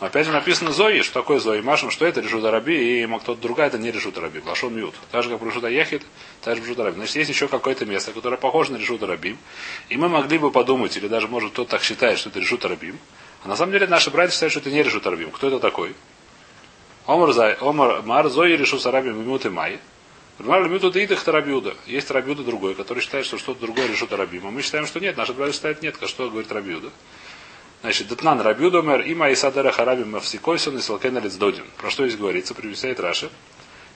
Но 0.00 0.08
опять 0.08 0.26
же 0.26 0.32
написано 0.32 0.72
Зои, 0.72 1.02
что 1.02 1.14
такое 1.14 1.38
Зои 1.38 1.60
Машем, 1.60 1.90
что 1.90 2.04
это 2.04 2.20
решута 2.20 2.50
раби, 2.50 3.02
и 3.02 3.06
кто-то 3.06 3.40
другая, 3.40 3.68
это 3.68 3.78
не 3.78 3.92
решута 3.92 4.20
раби. 4.20 4.40
Лашон 4.44 4.74
мют. 4.74 4.94
Так 5.12 5.22
же, 5.22 5.30
как 5.30 5.40
решута 5.42 5.68
ехит, 5.68 6.02
так 6.40 6.56
же 6.56 6.62
решута 6.62 6.82
раби. 6.82 6.96
Значит, 6.96 7.14
есть 7.16 7.30
еще 7.30 7.46
какое-то 7.46 7.86
место, 7.86 8.12
которое 8.12 8.36
похоже 8.36 8.72
на 8.72 8.76
решута 8.76 9.06
рабим. 9.06 9.38
И 9.88 9.96
мы 9.96 10.08
могли 10.08 10.38
бы 10.38 10.50
подумать, 10.50 10.96
или 10.96 11.06
даже, 11.06 11.28
может, 11.28 11.52
кто-то 11.52 11.70
так 11.70 11.84
считает, 11.84 12.18
что 12.18 12.28
это 12.28 12.40
решута 12.40 12.68
рабим. 12.68 12.98
А 13.44 13.48
на 13.48 13.56
самом 13.56 13.72
деле 13.72 13.86
наши 13.86 14.10
братья 14.10 14.34
считают, 14.34 14.50
что 14.50 14.60
это 14.60 14.70
не 14.70 14.82
решута 14.82 15.10
рабим. 15.10 15.30
Кто 15.30 15.46
это 15.46 15.60
такой? 15.60 15.94
Омар, 17.06 17.32
Зай, 17.32 17.54
Омар 17.60 18.02
Мар 18.02 18.28
Зои 18.28 18.52
решута 18.52 18.90
рабим 18.90 19.20
и 19.20 19.24
мут 19.24 19.44
и 19.44 19.50
май. 19.50 19.78
Рабиуда 20.38 20.90
да 20.90 21.00
идах 21.00 21.26
Рабиуда. 21.26 21.74
Есть 21.86 22.10
Рабиуда 22.10 22.42
другой, 22.42 22.74
который 22.74 23.00
считает, 23.00 23.26
что 23.26 23.38
что-то 23.38 23.60
другое 23.60 23.86
решит 23.86 24.12
Рабима. 24.12 24.50
Мы 24.50 24.62
считаем, 24.62 24.86
что 24.86 24.98
нет. 25.00 25.16
Наши 25.16 25.32
братья 25.32 25.52
считают 25.52 25.82
нет. 25.82 25.96
А 26.00 26.08
что 26.08 26.28
говорит 26.28 26.50
Рабиуда? 26.50 26.90
Значит, 27.82 28.08
Детнан 28.08 28.40
Рабиуда 28.40 28.82
мэр 28.82 29.02
има 29.02 29.28
и 29.28 29.34
садера 29.34 29.70
харабим 29.70 30.12
мавсикойсон 30.12 30.78
и 30.78 30.80
салкен 30.80 31.20
додин. 31.38 31.64
Про 31.76 31.90
что 31.90 32.06
здесь 32.06 32.18
говорится? 32.18 32.54
Привисает 32.54 32.98
Раши. 32.98 33.30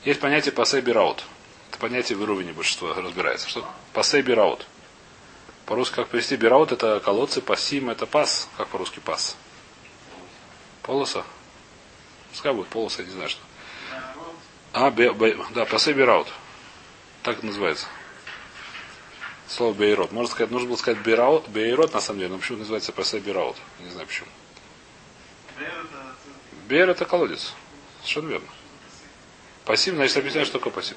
Есть 0.05 0.21
понятие 0.21 0.53
пасей 0.53 0.81
бираут. 0.81 1.25
Это 1.71 1.79
понятие 1.79 2.19
в 2.19 2.23
Ирувине 2.23 2.53
большинство 2.53 2.93
разбирается. 2.93 3.49
Что 3.49 3.65
пасей 3.95 4.23
бираут. 4.23 4.67
По-русски 5.67 5.97
как 5.97 6.09
привести 6.09 6.37
бираут 6.37 6.71
это 6.71 7.01
колодцы, 7.01 7.41
пасим 7.41 7.91
это 7.91 8.07
пас. 8.07 8.49
Как 8.57 8.69
по-русски 8.69 9.01
пас? 9.01 9.37
Полоса? 10.83 11.25
Пускай 12.39 12.53
будет 12.53 12.69
полоса, 12.69 13.03
не 13.03 13.11
знаю 13.11 13.29
что. 13.29 13.41
А, 14.73 14.93
бе, 14.93 15.13
бе, 15.13 15.37
да, 15.57 15.65
пасей 15.65 15.93
бираут. 15.93 16.29
Так 17.25 17.43
называется. 17.43 17.87
Слово 19.49 19.75
бейрот. 19.75 20.13
Можно 20.13 20.31
сказать, 20.31 20.53
нужно 20.53 20.69
было 20.69 20.77
сказать 20.77 21.03
бейрот, 21.03 21.49
бейрот 21.49 21.95
на 21.95 22.01
самом 22.01 22.21
деле, 22.21 22.31
но 22.31 22.39
почему 22.39 22.59
называется 22.59 22.93
пасей 22.93 23.19
бираут? 23.19 23.57
Не 23.81 23.91
знаю 23.91 24.07
почему. 24.07 24.29
Бейр 26.69 26.89
это 26.89 27.05
колодец. 27.07 27.55
Совершенно 28.03 28.29
верно. 28.29 28.49
Пассив, 29.65 29.97
значит, 29.97 30.17
объясняю, 30.19 30.47
что 30.47 30.59
такое 30.59 30.73
пассив. 30.73 30.97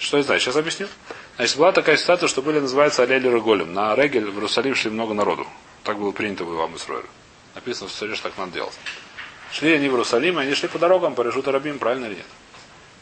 Что 0.00 0.18
это 0.18 0.26
значит? 0.26 0.42
Сейчас 0.42 0.56
объясню. 0.56 0.88
Значит, 1.36 1.56
была 1.56 1.70
такая 1.70 1.96
ситуация, 1.96 2.28
что 2.28 2.42
были, 2.42 2.58
называется 2.58 3.04
Алели 3.04 3.28
Реголем. 3.28 3.72
На 3.72 3.94
Регель 3.94 4.24
в 4.24 4.34
Иерусалим 4.34 4.74
шли 4.74 4.90
много 4.90 5.14
народу. 5.14 5.46
Так 5.84 5.96
было 6.00 6.10
принято 6.10 6.44
в 6.44 6.52
Ивам 6.52 6.74
Исроиле. 6.74 7.06
Написано 7.54 7.88
в 7.88 7.92
Сариш, 7.92 8.18
так 8.18 8.36
надо 8.36 8.50
делать. 8.50 8.74
Шли 9.54 9.72
они 9.72 9.88
в 9.88 9.92
Иерусалим, 9.92 10.38
они 10.38 10.52
шли 10.54 10.66
по 10.66 10.80
дорогам, 10.80 11.14
по 11.14 11.22
Решуту 11.22 11.52
Рабим, 11.52 11.78
правильно 11.78 12.06
или 12.06 12.16
нет? 12.16 12.26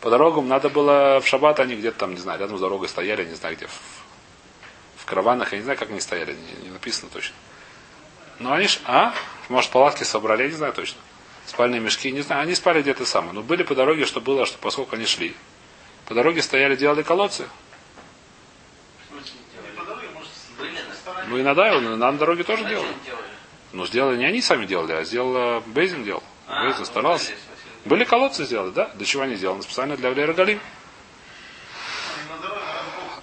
По 0.03 0.11
дорогам 0.11 0.49
надо 0.49 0.69
было 0.69 1.19
в 1.19 1.27
шаббат, 1.27 1.59
они 1.61 1.77
где-то 1.77 2.01
там, 2.01 2.11
не 2.11 2.19
знаю, 2.19 2.39
рядом 2.39 2.59
с 2.59 2.61
дорогой 2.61 2.91
стояли, 2.91 3.25
не 3.25 3.33
знаю 3.33 3.57
где, 3.57 3.67
в, 3.67 3.81
в 4.99 5.07
караванах, 5.07 5.53
я 5.53 5.59
не 5.59 5.65
знаю, 5.65 5.79
как 5.79 5.89
они 5.89 6.01
стояли, 6.01 6.35
не, 6.35 6.67
не 6.67 6.71
написано 6.71 7.09
точно. 7.11 7.35
Но 8.39 8.53
они 8.53 8.69
ж, 8.69 8.81
а? 8.85 9.15
Может, 9.49 9.71
палатки 9.71 10.05
собрали, 10.05 10.43
я 10.43 10.49
не 10.51 10.55
знаю 10.55 10.75
точно. 10.75 10.99
Спальные 11.47 11.81
мешки, 11.81 12.13
не 12.13 12.21
знаю, 12.21 12.43
они 12.43 12.55
спали 12.55 12.83
где-то 12.83 13.07
самые. 13.07 13.33
Но 13.33 13.41
были 13.41 13.63
по 13.63 13.75
дороге, 13.75 14.05
что 14.05 14.21
было, 14.21 14.45
что 14.45 14.59
поскольку 14.59 14.97
они 14.97 15.07
шли. 15.07 15.35
По 16.07 16.13
дороге 16.13 16.43
стояли, 16.43 16.77
делали 16.77 17.01
колодцы. 17.01 17.49
Ну 21.29 21.39
и 21.39 21.43
на 21.43 21.55
на 21.55 22.13
дороге 22.13 22.45
тоже 22.45 22.67
делали. 22.67 22.93
Ну, 23.73 23.87
сделали 23.87 24.19
не 24.19 24.27
они 24.27 24.43
сами 24.43 24.67
делали, 24.67 24.93
а 24.93 25.05
сделал 25.05 25.63
Бейзин 25.63 26.05
делал. 26.05 26.23
А, 26.53 26.67
Бейзин 26.67 26.85
старался. 26.85 27.33
Были 27.87 28.05
колодцы 28.05 28.45
сделали, 28.45 28.71
да? 28.71 28.91
Для 28.95 29.07
чего 29.07 29.23
они 29.23 29.37
сделаны? 29.37 29.63
Специально 29.63 29.97
для 29.97 30.11
Лера 30.11 30.35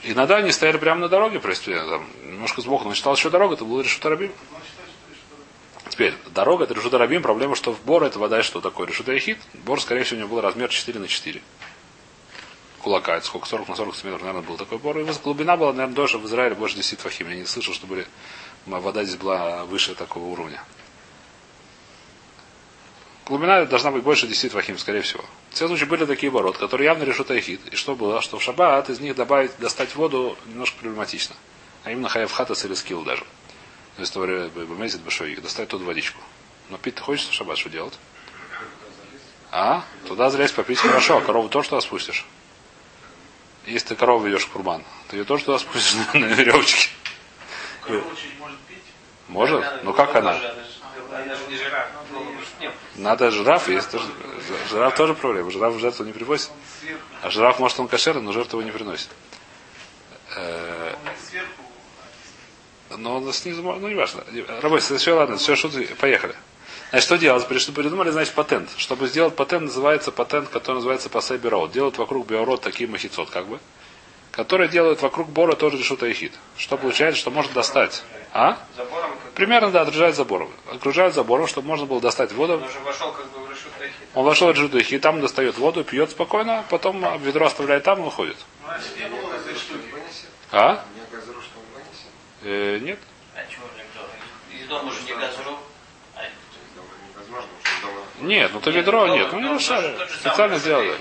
И 0.04 0.14
надо 0.16 0.38
они 0.38 0.52
стояли 0.52 0.78
прямо 0.78 1.02
на 1.02 1.10
дороге, 1.10 1.38
в 1.38 1.44
принципе, 1.44 1.76
там, 1.78 2.08
немножко 2.26 2.62
сбоку, 2.62 2.86
но 2.86 2.96
считал 2.96 3.14
еще 3.14 3.30
дорога, 3.30 3.54
это 3.54 3.66
был 3.66 3.82
решут 3.82 4.04
Арабим. 4.04 4.32
Теперь, 5.90 6.16
дорога 6.34 6.64
это 6.64 6.74
решут 6.74 6.92
Арабим, 6.96 7.22
проблема, 7.22 7.56
что 7.56 7.72
в 7.72 7.82
Бор 7.84 8.04
это 8.04 8.18
вода, 8.18 8.42
что 8.42 8.62
такое 8.62 8.88
решут 8.88 9.08
Яхид. 9.08 9.38
Бор, 9.54 9.80
скорее 9.80 10.04
всего, 10.04 10.18
у 10.18 10.20
него 10.22 10.36
был 10.36 10.42
размер 10.42 10.70
4 10.70 11.00
на 11.00 11.08
4 11.08 11.40
кулака. 12.82 13.18
Это 13.18 13.28
сколько? 13.28 13.48
40 13.48 13.68
на 13.68 13.76
40 13.76 13.94
сантиметров, 13.94 14.22
наверное, 14.24 14.48
был 14.48 14.58
такой 14.58 14.80
бор. 14.80 14.98
И 14.98 15.06
глубина 15.24 15.56
была, 15.56 15.72
наверное, 15.72 15.96
тоже 15.96 16.18
в 16.18 16.26
Израиле 16.26 16.56
больше 16.56 16.78
10 16.78 17.00
фахим. 17.00 17.30
Я 17.30 17.36
не 17.36 17.46
слышал, 17.46 17.76
что 17.76 17.86
были, 17.86 18.08
вода 18.66 19.04
здесь 19.04 19.18
была 19.18 19.66
выше 19.66 19.94
такого 19.94 20.26
уровня. 20.26 20.64
Глубина 23.30 23.64
должна 23.66 23.92
быть 23.92 24.02
больше 24.02 24.26
10 24.26 24.52
фахим, 24.52 24.80
скорее 24.80 25.02
всего. 25.02 25.24
В 25.52 25.54
целом 25.54 25.70
случае 25.70 25.88
были 25.88 26.06
такие 26.06 26.32
ворот, 26.32 26.58
которые 26.58 26.86
явно 26.86 27.04
решут 27.04 27.30
айхид. 27.30 27.62
И 27.72 27.76
что 27.76 27.96
было? 27.96 28.24
Что 28.24 28.40
в 28.40 28.44
шаббат 28.44 28.90
из 28.90 29.00
них 29.00 29.16
добавить, 29.16 29.52
достать 29.60 29.96
воду 29.96 30.36
немножко 30.48 30.80
проблематично. 30.80 31.36
А 31.84 31.92
именно 31.92 32.10
хаев 32.10 32.32
хатас 32.32 32.66
или 32.66 32.74
скилл 32.74 33.04
даже. 33.04 33.22
То 33.98 34.02
есть, 34.02 34.16
бемезит 34.16 35.02
большой 35.02 35.34
их, 35.34 35.44
достать 35.44 35.70
тут 35.70 35.84
водичку. 35.84 36.20
Но 36.70 36.80
пить 36.80 36.96
ты 36.96 37.04
хочешь 37.04 37.28
в 37.28 37.34
шаббат, 37.34 37.60
что 37.60 37.70
делать? 37.70 38.00
А? 39.52 39.84
Туда 40.08 40.32
залезть 40.32 40.56
попить 40.56 40.80
хорошо, 40.80 41.18
а 41.18 41.22
корову 41.22 41.50
тоже 41.50 41.70
туда 41.70 41.82
спустишь. 41.82 42.26
Если 43.68 43.90
ты 43.90 43.96
корову 43.96 44.26
ведешь 44.26 44.46
в 44.46 44.50
курбан, 44.50 44.84
ты 45.08 45.18
ее 45.18 45.24
тоже 45.24 45.46
туда 45.46 45.60
спустишь 45.60 45.94
на, 46.14 46.20
на 46.20 46.26
веревочке. 46.26 46.90
Корова 47.86 48.06
может 48.40 48.60
пить? 48.62 48.78
Может? 49.28 49.84
Ну 49.84 49.94
как 49.94 50.16
она? 50.16 50.36
Надо 53.00 53.32
жираф, 53.32 53.70
есть 53.70 53.92
тоже. 53.92 54.06
Жираф 54.70 54.96
тоже 54.96 55.14
проблема. 55.14 55.50
Жираф 55.52 55.74
в 55.74 55.80
жертву 55.80 56.04
не 56.06 56.12
привозит. 56.12 56.50
А 57.22 57.30
жираф, 57.30 57.60
может, 57.60 57.80
он 57.80 57.88
кошерный, 57.88 58.22
но 58.22 58.34
жертву 58.34 58.60
его 58.60 58.68
не 58.70 58.74
приносит. 58.74 59.10
Э, 60.36 60.96
но 62.98 63.18
он 63.18 63.34
снизу, 63.34 63.62
ну 63.62 63.88
не 63.88 63.96
важно. 63.96 64.24
Работа, 64.62 64.98
все, 64.98 65.14
ладно, 65.14 65.38
все, 65.38 65.56
шутки, 65.56 65.86
поехали. 66.00 66.36
Значит, 66.90 67.06
что 67.06 67.18
делать? 67.18 67.48
Придумали, 67.48 68.10
значит, 68.10 68.34
патент. 68.34 68.70
Чтобы 68.78 69.08
сделать 69.08 69.36
патент, 69.36 69.64
называется 69.64 70.12
патент, 70.12 70.50
который 70.50 70.78
называется 70.78 71.10
пасай 71.10 71.38
бюрот. 71.38 71.72
Делают 71.72 71.98
вокруг 71.98 72.28
биород 72.28 72.62
такие 72.62 72.90
махицот, 72.90 73.30
как 73.30 73.48
бы. 73.48 73.60
Которые 74.32 74.70
делают 74.70 75.02
вокруг 75.02 75.30
бора 75.30 75.56
тоже 75.56 75.78
решут 75.78 76.04
айхид. 76.04 76.34
Что 76.58 76.78
получается, 76.78 77.20
что 77.20 77.32
можно 77.32 77.54
достать. 77.54 78.04
А? 78.32 78.58
Забором? 78.78 79.12
Примерно, 79.34 79.72
да, 79.72 79.82
окружают 79.82 80.16
забором. 80.16 80.52
Окружают 80.72 81.16
забором, 81.16 81.48
чтобы 81.48 81.68
можно 81.68 81.86
было 81.86 82.00
достать 82.00 82.32
воду. 82.32 82.54
Он 82.54 82.64
уже 82.64 82.80
вошел 82.80 83.12
как 83.12 83.26
бы 83.32 83.40
в 83.46 83.50
решут. 83.50 83.72
Он 84.14 84.26
вошел 84.26 84.48
в 84.48 84.52
решут 84.52 85.02
там 85.02 85.22
достает 85.22 85.58
воду, 85.58 85.84
пьет 85.84 86.12
спокойно, 86.12 86.64
потом 86.70 87.02
ведро 87.22 87.48
оставляет 87.48 87.84
там 87.84 88.04
и 88.04 88.08
уходит. 88.08 88.38
А? 90.52 90.84
Э, 92.44 92.80
нет. 92.80 93.00
А 93.36 93.40
чего 93.52 93.66
же 93.68 94.58
Из 94.58 94.68
дома 94.68 94.92
же 94.92 95.02
не 95.04 95.14
газру. 95.14 95.58
Нет, 98.22 98.52
ну 98.54 98.60
то 98.60 98.70
ведро 98.70 99.08
нет. 99.08 99.32
Ну 99.32 99.40
не 99.40 99.54
решали. 99.58 99.96
Специально 100.20 100.58
сделали. 100.60 100.96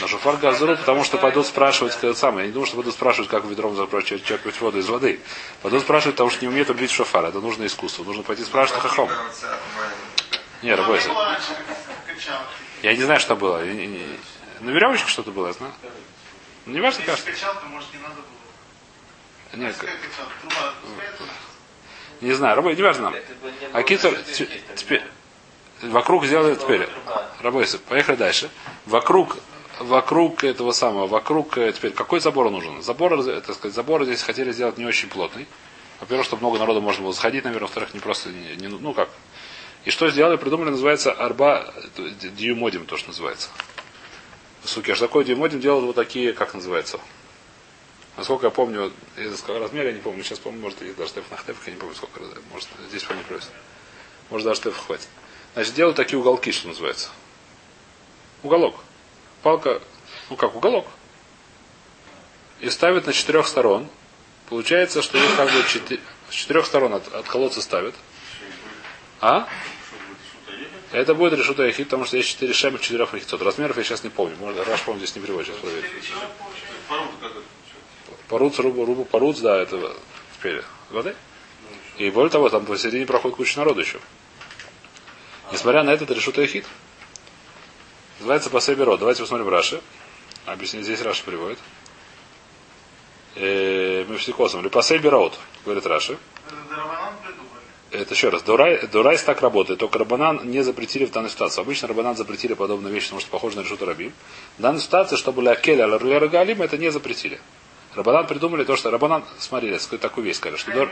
На 0.00 0.08
шофар 0.08 0.36
газру, 0.36 0.76
потому 0.76 1.04
что 1.04 1.18
пойдут 1.18 1.46
спрашивать 1.46 1.94
это 1.96 2.14
самое. 2.14 2.44
Я 2.44 2.46
не 2.46 2.52
думаю, 2.52 2.66
что 2.66 2.76
пойдут 2.76 2.94
спрашивать, 2.94 3.28
как 3.28 3.44
ведром 3.44 3.76
черпать 3.76 4.60
воду 4.60 4.78
из 4.78 4.88
воды. 4.88 5.20
Пойдут 5.62 5.82
спрашивать, 5.82 6.16
потому 6.16 6.30
что 6.30 6.42
не 6.42 6.48
умеют 6.48 6.68
рубить 6.68 6.90
шофар. 6.90 7.26
Это 7.26 7.40
нужно 7.40 7.66
искусство. 7.66 8.04
Нужно 8.04 8.22
пойти 8.22 8.42
спрашивать 8.44 8.80
хахом. 8.82 9.10
Не, 10.62 10.74
работайте. 10.74 11.10
Я 12.82 12.96
не 12.96 13.02
знаю, 13.02 13.20
что 13.20 13.36
было. 13.36 13.58
На 13.58 14.70
веревочке 14.70 15.08
что-то 15.08 15.30
было, 15.32 15.48
я 15.48 15.52
знаю. 15.52 15.72
Ну, 16.66 16.72
не 16.72 16.80
важно, 16.80 17.04
кажется. 17.04 17.30
Нет. 19.54 19.74
Не 22.20 22.32
знаю, 22.32 22.56
работай, 22.56 22.76
не 22.76 22.82
важно 22.82 23.10
нам. 23.10 23.14
А 23.72 23.82
китер, 23.82 24.18
теперь, 24.76 25.02
вокруг 25.82 26.26
сделали 26.26 26.54
теперь. 26.54 26.88
Работайте, 27.40 27.78
поехали 27.78 28.16
дальше. 28.16 28.50
Вокруг 28.86 29.38
вокруг 29.80 30.44
этого 30.44 30.72
самого, 30.72 31.06
вокруг, 31.06 31.56
э, 31.58 31.72
теперь, 31.72 31.92
какой 31.92 32.20
забор 32.20 32.50
нужен? 32.50 32.82
Забор, 32.82 33.14
э, 33.14 33.40
так 33.40 33.56
сказать, 33.56 33.74
забор 33.74 34.04
здесь 34.04 34.22
хотели 34.22 34.52
сделать 34.52 34.78
не 34.78 34.84
очень 34.84 35.08
плотный. 35.08 35.46
Во-первых, 36.00 36.26
чтобы 36.26 36.42
много 36.42 36.58
народу 36.58 36.80
можно 36.80 37.02
было 37.02 37.12
заходить, 37.12 37.44
наверное, 37.44 37.66
во-вторых, 37.66 37.94
не 37.94 38.00
просто, 38.00 38.28
не, 38.28 38.56
не, 38.56 38.68
ну 38.68 38.92
как. 38.92 39.08
И 39.84 39.90
что 39.90 40.10
сделали, 40.10 40.36
придумали, 40.36 40.70
называется 40.70 41.12
арба 41.12 41.72
дюмодим, 42.36 42.84
то, 42.84 42.96
что 42.98 43.08
называется. 43.08 43.48
Суки, 44.64 44.90
аж 44.90 44.98
такой 44.98 45.24
дюмодим 45.24 45.60
делал 45.60 45.80
вот 45.80 45.96
такие, 45.96 46.34
как 46.34 46.52
называется. 46.52 47.00
Насколько 48.18 48.46
я 48.46 48.50
помню, 48.50 48.92
из 49.16 49.42
размера, 49.48 49.88
я 49.88 49.94
не 49.94 50.00
помню, 50.00 50.22
сейчас 50.22 50.38
помню, 50.38 50.60
может, 50.60 50.82
есть 50.82 50.96
даже 50.96 51.08
штеф 51.08 51.24
на 51.30 51.38
штеф, 51.38 51.56
я 51.66 51.72
не 51.72 51.78
помню, 51.78 51.94
сколько, 51.94 52.20
может, 52.52 52.68
здесь 52.90 53.02
помню 53.02 53.22
просит. 53.26 53.48
Может, 54.28 54.46
даже 54.46 54.60
штеф 54.60 54.76
хватит. 54.76 55.08
Значит, 55.54 55.74
делают 55.74 55.96
такие 55.96 56.18
уголки, 56.18 56.52
что 56.52 56.68
называется. 56.68 57.08
Уголок 58.42 58.76
палка, 59.42 59.80
ну 60.28 60.36
как 60.36 60.54
уголок. 60.54 60.86
И 62.60 62.70
ставит 62.70 63.06
на 63.06 63.12
четырех 63.12 63.46
сторон. 63.46 63.88
Получается, 64.48 65.02
что 65.02 65.16
их 65.16 65.36
как 65.36 65.50
бы 65.50 65.64
четыре, 65.68 66.00
с 66.28 66.34
четырех 66.34 66.66
сторон 66.66 66.94
от, 66.94 67.06
от 67.14 67.26
колодца 67.26 67.62
ставят. 67.62 67.94
А? 69.20 69.48
Это 70.92 71.14
будет 71.14 71.34
решута 71.34 71.62
яхид, 71.62 71.86
потому 71.86 72.04
что 72.04 72.16
есть 72.16 72.28
четыре 72.28 72.52
шема, 72.52 72.78
четырех 72.78 73.12
махицот. 73.12 73.40
Размеров 73.42 73.76
я 73.76 73.84
сейчас 73.84 74.02
не 74.02 74.10
помню. 74.10 74.36
Может, 74.40 74.66
Раш, 74.66 74.82
помню, 74.82 74.98
здесь 74.98 75.14
не 75.14 75.22
приводит, 75.22 75.48
сейчас 75.48 75.60
проверю. 75.60 75.88
Паруц, 78.28 78.58
рубу, 78.58 78.84
рубу, 78.84 79.04
паруц, 79.04 79.38
да, 79.38 79.56
это 79.56 79.92
теперь 80.36 80.62
воды. 80.90 81.14
И 81.98 82.10
более 82.10 82.30
того, 82.30 82.48
там 82.48 82.66
посередине 82.66 83.06
проходит 83.06 83.36
куча 83.36 83.58
народу 83.58 83.80
еще. 83.80 84.00
Несмотря 85.52 85.82
на 85.82 85.90
это, 85.90 86.04
это 86.04 86.14
решута 86.14 86.42
яхид. 86.42 86.66
Называется 88.20 88.50
Пасеберо. 88.50 88.98
Давайте 88.98 89.22
посмотрим 89.22 89.48
Раши. 89.48 89.80
Объяснить, 90.44 90.84
здесь 90.84 91.00
Раши 91.00 91.24
приводит. 91.24 91.58
Э, 93.34 94.04
мы 94.06 94.18
все 94.18 94.32
косом. 94.34 94.68
Пасебераут, 94.68 95.38
говорит 95.64 95.86
Раши. 95.86 96.18
это 97.90 98.14
еще 98.14 98.28
раз, 98.28 98.42
Дурай, 98.42 98.86
Дурайс 98.88 99.22
так 99.22 99.40
работает, 99.40 99.80
только 99.80 99.98
Рабанан 99.98 100.50
не 100.50 100.62
запретили 100.62 101.06
в 101.06 101.12
данной 101.12 101.30
ситуации. 101.30 101.62
Обычно 101.62 101.88
Рабанан 101.88 102.14
запретили 102.14 102.52
подобную 102.52 102.92
вещь, 102.92 103.04
потому 103.04 103.22
что 103.22 103.30
похоже 103.30 103.56
на 103.56 103.62
решут 103.62 103.82
Рабим. 103.82 104.12
В 104.58 104.62
данной 104.62 104.80
ситуации, 104.80 105.16
чтобы 105.16 105.42
Лякеля 105.42 105.88
Галим, 105.88 106.60
это 106.60 106.76
не 106.76 106.90
запретили. 106.90 107.40
Рабанан 107.94 108.26
придумали 108.26 108.64
то, 108.64 108.76
что 108.76 108.90
Рабанан, 108.90 109.24
смотрели, 109.38 109.78
такую 109.78 110.26
вещь 110.26 110.36
сказали, 110.36 110.58
что 110.58 110.72
Дур... 110.72 110.90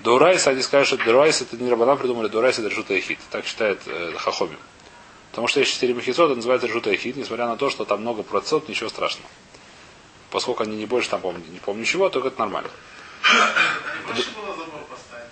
Дурайс, 0.00 0.46
они 0.46 0.60
скажут, 0.60 1.00
что 1.00 1.10
Дурайс 1.10 1.40
это 1.40 1.56
не 1.56 1.70
Рабанан 1.70 1.96
придумали, 1.96 2.28
Дурайс 2.28 2.58
это 2.58 2.68
решут 2.68 2.90
Эхид. 2.90 3.18
Так 3.30 3.46
считает 3.46 3.80
э, 3.86 4.12
Хахомим. 4.18 4.58
Потому 5.34 5.48
что 5.48 5.58
есть 5.58 5.72
четыре 5.72 5.94
махицот, 5.94 6.30
это 6.30 6.36
называется 6.36 6.68
Эхид, 6.68 7.16
несмотря 7.16 7.48
на 7.48 7.56
то, 7.56 7.68
что 7.68 7.84
там 7.84 8.02
много 8.02 8.22
процентов, 8.22 8.68
ничего 8.68 8.88
страшного. 8.88 9.28
Поскольку 10.30 10.62
они 10.62 10.76
не 10.76 10.86
больше 10.86 11.10
там, 11.10 11.22
помню, 11.22 11.42
не 11.50 11.58
помню 11.58 11.84
чего, 11.84 12.08
только 12.08 12.28
это 12.28 12.38
нормально. 12.38 12.70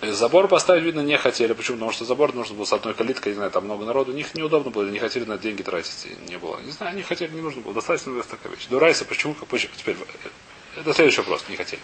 Забор 0.01 0.49
поставить, 0.49 0.83
видно, 0.83 0.99
не 0.99 1.17
хотели. 1.17 1.53
Почему? 1.53 1.77
Потому 1.77 1.93
что 1.93 2.03
забор 2.03 2.35
нужно 2.35 2.53
было 2.53 2.65
с 2.65 2.73
одной 2.73 2.93
калиткой, 2.93 3.31
не 3.31 3.37
знаю, 3.37 3.49
там 3.49 3.63
много 3.63 3.85
народу. 3.85 4.11
У 4.11 4.15
них 4.15 4.35
неудобно 4.35 4.71
было, 4.71 4.89
не 4.89 4.99
хотели 4.99 5.23
на 5.23 5.37
деньги 5.37 5.61
тратить. 5.61 6.05
Не 6.27 6.37
было. 6.37 6.59
Не 6.59 6.71
знаю, 6.71 6.91
они 6.91 7.01
хотели, 7.01 7.31
не 7.31 7.39
нужно 7.39 7.61
было. 7.61 7.73
Достаточно 7.73 8.21
такая 8.23 8.51
вещь. 8.51 8.67
Дурайса, 8.69 9.05
почему? 9.05 9.35
почему? 9.35 9.71
Теперь, 9.77 9.95
это 10.75 10.93
следующий 10.93 11.21
вопрос, 11.21 11.45
не 11.47 11.55
хотели. 11.55 11.81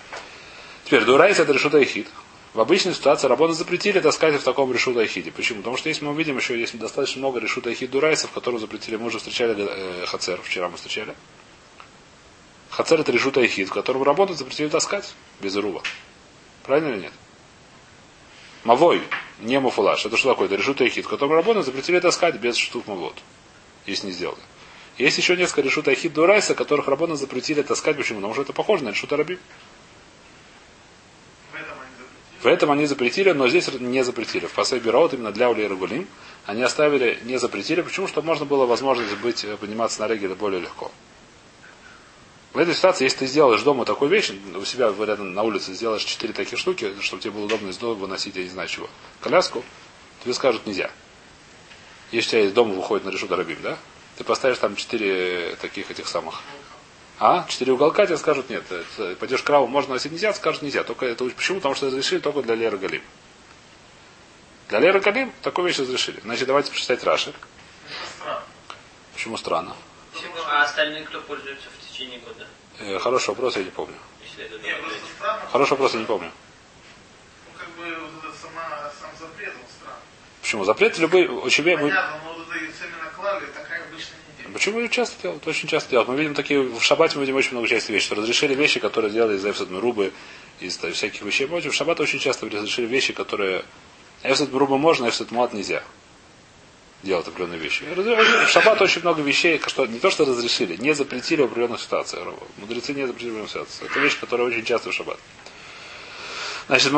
Теперь, 0.84 1.06
Дурайса 1.06 1.44
это 1.44 1.54
решута 1.54 1.82
хит. 1.86 2.10
В 2.54 2.60
обычной 2.62 2.96
ситуации 2.96 3.28
работу 3.28 3.54
запретили 3.54 4.00
таскать 4.00 4.36
в 4.36 4.44
таком 4.44 4.74
решута 4.74 5.06
хиде. 5.06 5.32
Почему? 5.32 5.60
Потому 5.60 5.78
что 5.78 5.90
если 5.90 6.04
мы 6.04 6.12
увидим 6.12 6.38
еще, 6.38 6.60
есть 6.60 6.78
достаточно 6.78 7.20
много 7.20 7.40
решута 7.40 7.74
хит 7.74 7.92
дурайсов, 7.92 8.32
которые 8.32 8.60
запретили. 8.60 8.96
Мы 8.96 9.08
уже 9.08 9.20
встречали 9.20 9.56
э, 9.58 10.06
Хацер, 10.08 10.42
вчера 10.42 10.68
мы 10.68 10.78
встречали. 10.78 11.16
Хацер 12.72 13.00
это 13.00 13.12
решута 13.12 13.46
хит, 13.48 13.70
в 13.70 13.74
котором 13.74 14.02
работу 14.02 14.34
запретили 14.34 14.68
таскать 14.68 15.14
без 15.42 15.56
руба. 15.56 15.84
Правильно 16.64 16.90
или 16.90 17.02
нет? 17.02 17.14
Мавой, 18.64 19.02
не 19.40 19.60
муфулаш. 19.60 20.06
Это 20.06 20.18
что 20.18 20.30
такое? 20.30 20.48
Это 20.48 20.56
решута 20.56 20.86
эхид, 20.86 21.06
в 21.06 21.10
котором 21.10 21.34
работают, 21.34 21.66
запретили 21.66 22.00
таскать 22.00 22.36
без 22.36 22.58
штук 22.58 22.88
мавод. 22.88 23.16
Если 23.86 24.08
не 24.08 24.14
сделали. 24.14 24.42
Есть 24.98 25.18
еще 25.18 25.38
несколько 25.38 25.62
решута 25.62 25.94
эхид 25.94 26.14
дурайса, 26.14 26.56
которых 26.56 26.88
работы 26.88 27.16
запретили 27.16 27.62
таскать. 27.62 27.96
Почему? 27.96 28.18
Потому 28.18 28.34
что 28.34 28.44
это 28.44 28.54
похоже 28.54 28.84
на 28.84 28.90
решута 28.90 29.16
раби. 29.16 29.40
В 32.42 32.48
этом 32.48 32.72
они 32.72 32.86
запретили, 32.86 33.32
но 33.32 33.50
здесь 33.50 33.68
не 33.80 34.04
запретили. 34.04 34.46
В 34.46 34.54
Пасай 34.54 34.80
Бираут 34.80 35.14
именно 35.14 35.32
для 35.32 35.50
Улей 35.50 35.68
Рагулим 35.68 36.08
они 36.46 36.64
оставили, 36.64 37.20
не 37.24 37.38
запретили. 37.38 37.82
Почему? 37.82 38.08
Чтобы 38.08 38.28
можно 38.28 38.46
было 38.46 38.66
возможность 38.66 39.16
быть, 39.18 39.46
подниматься 39.60 40.02
на 40.02 40.08
регеле 40.08 40.36
более 40.36 40.62
легко. 40.62 40.92
В 42.54 42.58
этой 42.58 42.74
ситуации, 42.74 43.04
если 43.04 43.20
ты 43.20 43.28
сделаешь 43.28 43.62
дома 43.62 43.86
такую 43.86 44.10
вещь, 44.10 44.32
у 44.56 44.66
себя 44.66 44.92
рядом 45.06 45.34
на 45.34 45.44
улице 45.44 45.74
сделаешь 45.74 46.04
четыре 46.04 46.34
таких 46.34 46.58
штуки, 46.58 46.94
чтобы 47.02 47.22
тебе 47.22 47.32
было 47.34 47.46
удобно 47.46 47.70
из 47.70 47.78
дома 47.78 47.94
выносить, 47.94 48.36
я 48.36 48.44
не 48.44 48.50
знаю 48.50 48.68
чего, 48.68 48.90
коляску, 49.22 49.64
тебе 50.24 50.34
скажут 50.34 50.66
нельзя. 50.66 50.90
Если 52.12 52.30
у 52.30 52.32
тебя 52.32 52.42
из 52.48 52.54
дома 52.54 52.74
выходит 52.74 53.06
на 53.06 53.12
решу 53.12 53.28
Дарабим, 53.28 53.60
да? 53.62 53.78
Ты 54.18 54.24
поставишь 54.24 54.58
там 54.58 54.76
четыре 54.76 55.56
таких 55.62 55.92
этих 55.92 56.08
самых. 56.08 56.42
А? 57.20 57.46
Четыре 57.50 57.74
уголка 57.74 58.06
тебе 58.06 58.18
скажут 58.18 58.50
нет. 58.50 58.64
Пойдешь 59.20 59.44
краву, 59.44 59.68
можно 59.68 59.94
носить 59.94 60.12
нельзя, 60.12 60.34
скажут 60.34 60.62
нельзя. 60.62 60.84
Только 60.84 61.06
это 61.06 61.26
почему? 61.26 61.58
Потому 61.58 61.76
что 61.76 61.88
разрешили 61.88 62.20
только 62.20 62.42
для 62.42 62.56
Леры 62.56 62.78
Галим. 62.78 63.02
Для 64.70 64.80
Леры 64.80 65.02
Галим 65.02 65.34
такую 65.42 65.68
вещь 65.68 65.80
разрешили. 65.80 66.20
Значит, 66.22 66.48
давайте 66.48 66.72
прочитать 66.72 67.04
Раши. 67.04 67.34
Почему 69.14 69.36
странно? 69.36 69.76
А 70.48 70.64
остальные 70.64 71.04
кто 71.04 71.20
пользуется 71.22 71.68
в 71.78 71.88
течение 71.92 72.20
года? 72.20 72.48
Э, 72.80 72.98
хороший 73.00 73.30
вопрос, 73.30 73.58
я 73.58 73.64
не 73.64 73.72
помню. 73.72 73.96
Если 74.24 74.46
это 74.46 74.56
Не, 74.60 74.72
добавлять? 74.72 74.82
просто 74.82 75.08
странно. 75.18 75.42
Хороший 75.52 75.70
вопрос, 75.72 75.94
я 75.94 76.00
не 76.00 76.06
помню. 76.06 76.32
Ну, 76.32 77.60
как 77.60 77.70
бы 77.72 77.84
вот 78.00 78.24
это 78.24 78.38
сама, 78.42 78.92
сам 79.00 79.10
запрет, 79.20 79.50
он 79.50 79.68
странный. 79.78 80.02
Почему? 80.42 80.64
Запрет 80.64 80.98
любой, 81.00 81.28
очень 81.28 81.64
мы, 81.66 81.76
Понятно, 81.78 82.20
но 82.24 82.34
вот 82.34 82.48
это 82.48 82.58
именно 82.58 83.12
клали, 83.16 83.46
такая 83.48 83.84
обычно 83.84 84.16
не 84.30 84.38
делают. 84.38 84.49
Почему 84.60 84.80
ее 84.80 84.90
часто 84.90 85.16
делают? 85.22 85.48
Очень 85.48 85.70
часто 85.70 85.90
делают. 85.90 86.10
Мы 86.10 86.18
видим 86.18 86.34
такие, 86.34 86.60
в 86.60 86.84
шаббате 86.84 87.16
мы 87.16 87.22
видим 87.22 87.38
очень 87.38 87.52
много 87.52 87.70
части 87.70 87.94
вещей, 87.94 88.08
что 88.08 88.16
разрешили 88.16 88.54
вещи, 88.54 88.82
которые 88.82 89.10
делали 89.10 89.38
из 89.38 89.46
Эфсад 89.46 89.70
Рубы, 89.72 90.12
из 90.60 90.76
так, 90.76 90.94
всяких 90.94 91.22
вещей. 91.22 91.48
Мы 91.48 91.60
видим, 91.60 91.72
в 91.72 91.74
шаббат 91.74 92.02
очень 92.02 92.20
часто 92.20 92.46
разрешили 92.46 92.86
вещи, 92.86 93.14
которые 93.14 93.64
Эфсад 94.22 94.54
Рубы 94.54 94.78
можно, 94.78 95.08
Эфсад 95.08 95.32
Муат 95.32 95.54
нельзя 95.54 95.82
делать 97.04 97.26
определенные 97.26 97.58
вещи. 97.58 97.86
В 97.86 98.50
шаббат 98.50 98.82
очень 98.82 99.00
много 99.00 99.22
вещей, 99.22 99.62
что 99.66 99.86
не 99.86 99.98
то, 99.98 100.10
что 100.10 100.26
разрешили, 100.26 100.76
не 100.76 100.94
запретили 100.94 101.42
в 101.42 101.46
определенных 101.46 101.80
ситуациях. 101.80 102.28
Мудрецы 102.58 102.94
не 102.94 103.08
запретили 103.08 103.30
в 103.30 103.36
определенных 103.36 103.50
ситуациях. 103.52 103.92
Это 103.92 104.00
вещь, 104.02 104.20
которая 104.20 104.46
очень 104.46 104.66
часто 104.66 104.92
в 104.92 104.94
шаббат. 104.94 105.20
Значит, 106.70 106.94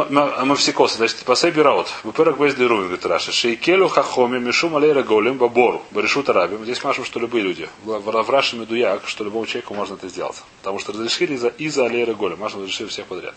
косы. 0.73 0.97
Значит, 0.97 1.23
пасей 1.23 1.49
бираут. 1.51 1.88
Во-первых, 2.03 2.38
без 2.39 2.55
дыру, 2.55 2.79
говорит 2.79 3.05
Раша. 3.05 3.31
Шейкелю 3.31 3.88
хахоми 3.88 4.38
мишу 4.38 4.67
малейра 4.67 5.01
голем 5.01 5.38
бабору. 5.38 5.81
Баришу 5.91 6.23
тарабим. 6.23 6.65
Здесь 6.65 6.84
машем, 6.84 7.05
что 7.05 7.21
любые 7.21 7.45
люди. 7.45 7.69
В 7.86 8.29
Раше 8.29 8.57
медуяк, 8.57 9.07
что 9.07 9.23
любому 9.23 9.45
человеку 9.45 9.73
можно 9.73 9.93
это 9.93 10.10
сделать. 10.10 10.43
Потому 10.60 10.79
что 10.79 10.91
разрешили 10.91 11.36
из-за 11.36 11.47
из 11.47 11.79
алейра 11.79 12.13
голем. 12.13 12.39
Машем 12.39 12.60
разрешили 12.60 12.89
всех 12.89 13.05
подряд. 13.05 13.34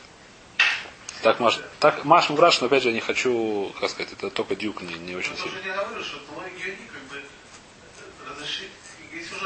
Так, 1.23 1.39
Маш, 1.39 1.61
так 1.79 2.05
Машем 2.05 2.35
в 2.35 2.41
Раше, 2.41 2.63
но 2.63 2.67
опять 2.67 2.83
же 2.83 2.89
я 2.89 2.95
не 2.95 3.01
хочу, 3.01 3.73
как 3.79 3.91
сказать, 3.91 4.13
это 4.13 4.29
только 4.29 4.57
дюк 4.57 4.83
не, 4.83 4.95
не 4.95 5.15
очень 5.15 5.37
сильно. 5.37 5.57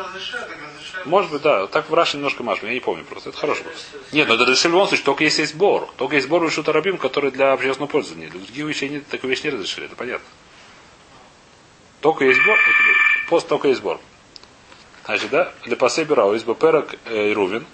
Так 0.04 0.14
разрешают. 0.14 1.06
Может 1.06 1.30
быть, 1.30 1.42
да. 1.42 1.66
Так 1.66 1.88
в 1.90 1.94
Раше 1.94 2.16
немножко 2.16 2.42
Машем, 2.42 2.68
я 2.68 2.74
не 2.74 2.80
помню 2.80 3.04
просто. 3.04 3.30
Это 3.30 3.38
хороший 3.38 3.64
вопрос. 3.64 3.86
Нет, 4.12 4.28
но 4.28 4.34
это 4.34 4.44
разрешили 4.44 4.70
в 4.70 4.74
любом 4.74 4.88
случае, 4.88 5.04
только 5.04 5.24
если 5.24 5.42
есть 5.42 5.54
бор. 5.54 5.88
Только 5.96 6.16
есть 6.16 6.28
бор 6.28 6.42
решут 6.44 6.68
арабим, 6.68 6.98
который 6.98 7.30
для 7.30 7.52
общественного 7.52 7.90
пользования. 7.90 8.28
Для 8.28 8.40
других 8.40 8.66
вещей 8.66 8.88
нет, 8.88 9.06
такую 9.08 9.30
вещь 9.30 9.42
не 9.44 9.50
разрешили, 9.50 9.86
это 9.86 9.96
понятно. 9.96 10.26
Только 12.00 12.24
есть 12.24 12.40
бор, 12.44 12.56
это 12.56 13.28
пост 13.30 13.48
только 13.48 13.68
есть 13.68 13.82
бор. 13.82 14.00
Значит, 15.04 15.30
да, 15.30 15.52
для 15.64 15.76
пасей 15.76 16.04
бирау 16.04 16.34
из 16.34 16.44
баперок 16.44 16.94
и 17.10 17.32
рувин, 17.32 17.66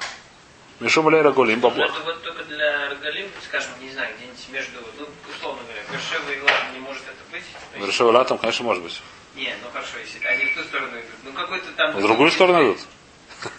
мишум 0.81 1.09
лейра 1.09 1.33
голим 1.33 1.61
Ну, 1.61 1.69
бабор. 1.69 1.85
это 1.87 2.01
вот 2.05 2.23
только 2.23 2.45
для 2.45 2.91
Рогалим, 2.91 3.29
скажем, 3.49 3.71
не 3.81 3.91
знаю, 3.91 4.15
где-нибудь 4.17 4.49
между, 4.53 4.79
ну, 4.99 5.07
условно 5.37 5.61
говоря, 5.65 5.83
Бершева 5.91 6.31
и 6.31 6.41
Латом 6.41 6.73
не 6.75 6.79
может 6.81 7.03
это 7.03 7.17
быть. 7.33 7.43
Есть- 7.77 7.87
Решил 7.89 8.09
латом, 8.11 8.39
конечно, 8.39 8.65
может 8.65 8.83
быть. 8.85 9.03
Не, 9.35 9.53
ну 9.65 9.69
хорошо, 9.73 9.99
если 9.99 10.25
они 10.25 10.45
в 10.47 10.55
ту 10.55 10.63
сторону 10.63 10.93
идут. 10.93 11.14
Ну 11.35 11.41
какой-то 11.41 11.67
там... 11.77 11.93
В 11.97 12.03
другую 12.03 12.31
сторону 12.31 12.63
идут. 12.73 12.79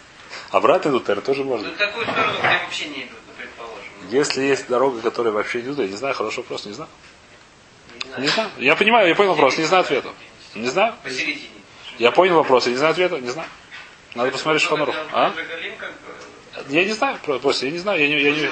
Обратно 0.51 0.89
идут, 0.89 1.07
наверное, 1.07 1.25
тоже 1.25 1.43
можно. 1.43 1.67
Ну 1.67 1.73
в 1.73 1.77
такую 1.77 2.05
сторону, 2.05 2.33
где 2.39 2.47
вообще 2.47 2.85
не 2.85 3.01
идут, 3.03 3.19
ну, 3.27 3.33
предположим. 3.38 3.91
Ну, 4.03 4.09
Если 4.17 4.43
есть 4.43 4.67
дорога, 4.67 5.01
которая 5.01 5.33
вообще 5.33 5.61
не 5.61 5.67
идут, 5.67 5.79
я 5.79 5.88
не 5.88 5.95
знаю, 5.97 6.15
хороший 6.15 6.38
вопрос, 6.38 6.65
не 6.65 6.73
знаю. 6.73 6.89
не 8.17 8.27
знаю. 8.27 8.49
Я 8.57 8.75
понимаю, 8.75 9.07
я 9.09 9.15
понял 9.15 9.31
вопрос, 9.31 9.57
не 9.57 9.65
знаю 9.65 9.81
ответа. 9.83 10.09
Не 10.53 10.67
знаю. 10.69 10.93
Посередине. 11.03 11.49
Я 11.97 12.11
понял 12.11 12.35
вопрос, 12.35 12.65
я 12.65 12.71
не 12.71 12.77
знаю 12.77 12.91
ответа, 12.91 13.19
не 13.19 13.29
знаю. 13.29 13.49
Надо 14.15 14.31
посмотреть 14.31 14.63
Шхонору. 14.63 14.93
А? 15.11 15.33
Я 16.69 16.85
не 16.85 16.93
знаю, 16.93 17.17
про- 17.25 17.39
просто 17.39 17.65
я 17.65 17.71
не 17.73 17.79
знаю, 17.79 17.99
я 17.99 18.07
не, 18.07 18.21
я 18.21 18.31
не... 18.31 18.47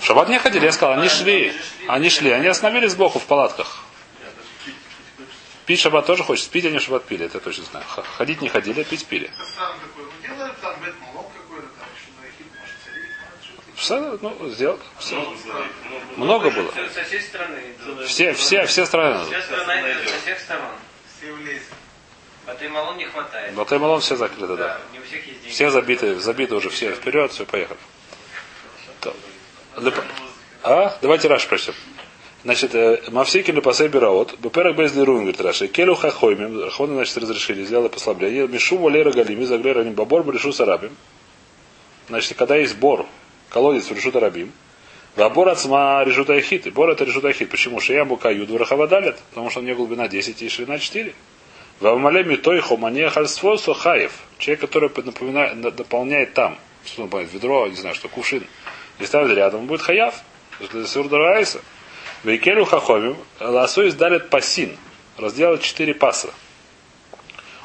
В 0.00 0.04
шаббат 0.04 0.28
не 0.28 0.38
ходили, 0.38 0.66
я 0.66 0.72
сказал, 0.72 0.98
они 0.98 1.08
шли. 1.08 1.52
Они 1.88 2.10
шли, 2.10 2.30
они 2.30 2.46
остановились 2.46 2.92
сбоку 2.92 3.18
в 3.18 3.24
палатках. 3.24 3.78
Пить 5.66 5.80
шаббат 5.80 6.06
тоже 6.06 6.22
хочется, 6.22 6.48
пить 6.50 6.64
они 6.64 6.78
в 6.78 6.82
шаббат 6.82 7.04
пили, 7.04 7.26
это 7.26 7.38
я 7.38 7.40
точно 7.40 7.64
знаю. 7.64 7.84
Ходить 8.16 8.40
не 8.40 8.48
ходили, 8.48 8.80
а 8.82 8.84
пить 8.84 9.04
пили. 9.06 9.30
Ну, 9.36 9.44
что-то. 13.42 13.62
Все, 13.74 14.18
ну, 14.22 14.48
сделал. 14.50 14.78
Все. 14.98 15.36
Много 16.16 16.50
было. 16.50 16.72
Со, 16.94 17.04
всей 17.04 17.20
страны. 17.20 17.60
Все, 18.06 18.32
все, 18.34 18.66
все 18.66 18.86
страны. 18.86 19.24
Вся 19.26 19.42
страна 19.42 19.74
со 20.04 20.20
всех 20.22 20.38
сторон. 20.40 20.70
Все 21.18 21.32
влезли. 21.32 21.62
Батаймалон 22.46 22.96
не 22.96 23.06
хватает. 23.06 23.54
Батай 23.54 23.78
Малон 23.80 24.00
все 24.00 24.14
закрыты, 24.14 24.46
да. 24.46 24.56
Да, 24.56 24.80
не 24.92 25.00
у 25.00 25.02
всех 25.02 25.26
есть 25.26 25.40
деньги. 25.40 25.52
Все 25.52 25.70
забиты, 25.70 26.14
забиты 26.20 26.54
уже 26.54 26.70
все 26.70 26.92
вперед, 26.94 27.32
все, 27.32 27.44
поехали. 27.44 27.78
А? 30.62 30.96
Давайте 31.02 31.28
Раш 31.28 31.46
прочтем. 31.48 31.74
Значит, 32.46 32.76
э, 32.76 33.00
Мавсики 33.10 33.50
Лепасей 33.50 33.88
Бираот, 33.88 34.38
Беперек 34.38 34.76
Безли 34.76 35.00
Рун, 35.02 35.22
говорит 35.22 35.40
Раши, 35.40 35.66
Келю 35.66 35.96
Хахоймим, 35.96 36.62
Рахоны, 36.62 36.94
значит, 36.94 37.16
разрешили, 37.16 37.64
сделали 37.64 37.88
послабление, 37.88 38.46
Мишу 38.46 38.78
Валера 38.78 39.10
Галими, 39.10 39.42
Заглера 39.42 39.82
Бабор, 39.82 40.22
Брешу 40.22 40.52
Сарабим. 40.52 40.92
Значит, 42.08 42.38
когда 42.38 42.54
есть 42.54 42.76
бор, 42.76 43.04
колодец 43.48 43.90
в 43.90 43.92
Решута 43.92 44.20
Рабим, 44.20 44.52
Вабор 45.16 45.48
Ацма 45.48 46.04
Решута 46.04 46.38
Эхит, 46.38 46.68
и 46.68 46.70
бор 46.70 46.88
это 46.90 47.02
Решута 47.02 47.30
Эхит. 47.30 47.50
Почему? 47.50 47.80
Шияму 47.80 48.16
Кают 48.16 48.48
Варахавадалят, 48.48 49.18
потому 49.30 49.50
что 49.50 49.58
у 49.58 49.64
нее 49.64 49.74
глубина 49.74 50.06
10 50.06 50.40
и 50.40 50.48
ширина 50.48 50.78
4. 50.78 51.12
Вамалеми 51.80 52.36
той 52.36 52.60
хомане 52.60 53.10
хальсфосо 53.10 53.74
хаев. 53.74 54.12
Человек, 54.38 54.60
который 54.60 54.88
напоминает, 55.04 55.56
на- 55.56 55.72
дополняет 55.72 56.34
там, 56.34 56.56
что 56.84 57.02
он 57.02 57.08
понимает, 57.08 57.32
ведро, 57.32 57.66
не 57.66 57.74
знаю, 57.74 57.96
что 57.96 58.08
кувшин, 58.08 58.46
и 59.00 59.04
ставит 59.04 59.36
рядом, 59.36 59.66
будет 59.66 59.82
хаяв. 59.82 60.14
Это 60.60 60.86
сурдарайса. 60.86 61.60
Вейкелю 62.26 62.64
хахомим, 62.64 63.16
ласо 63.38 63.86
издалит 63.86 64.30
пасин. 64.30 64.76
Разделать 65.16 65.62
4 65.62 65.94
паса. 65.94 66.34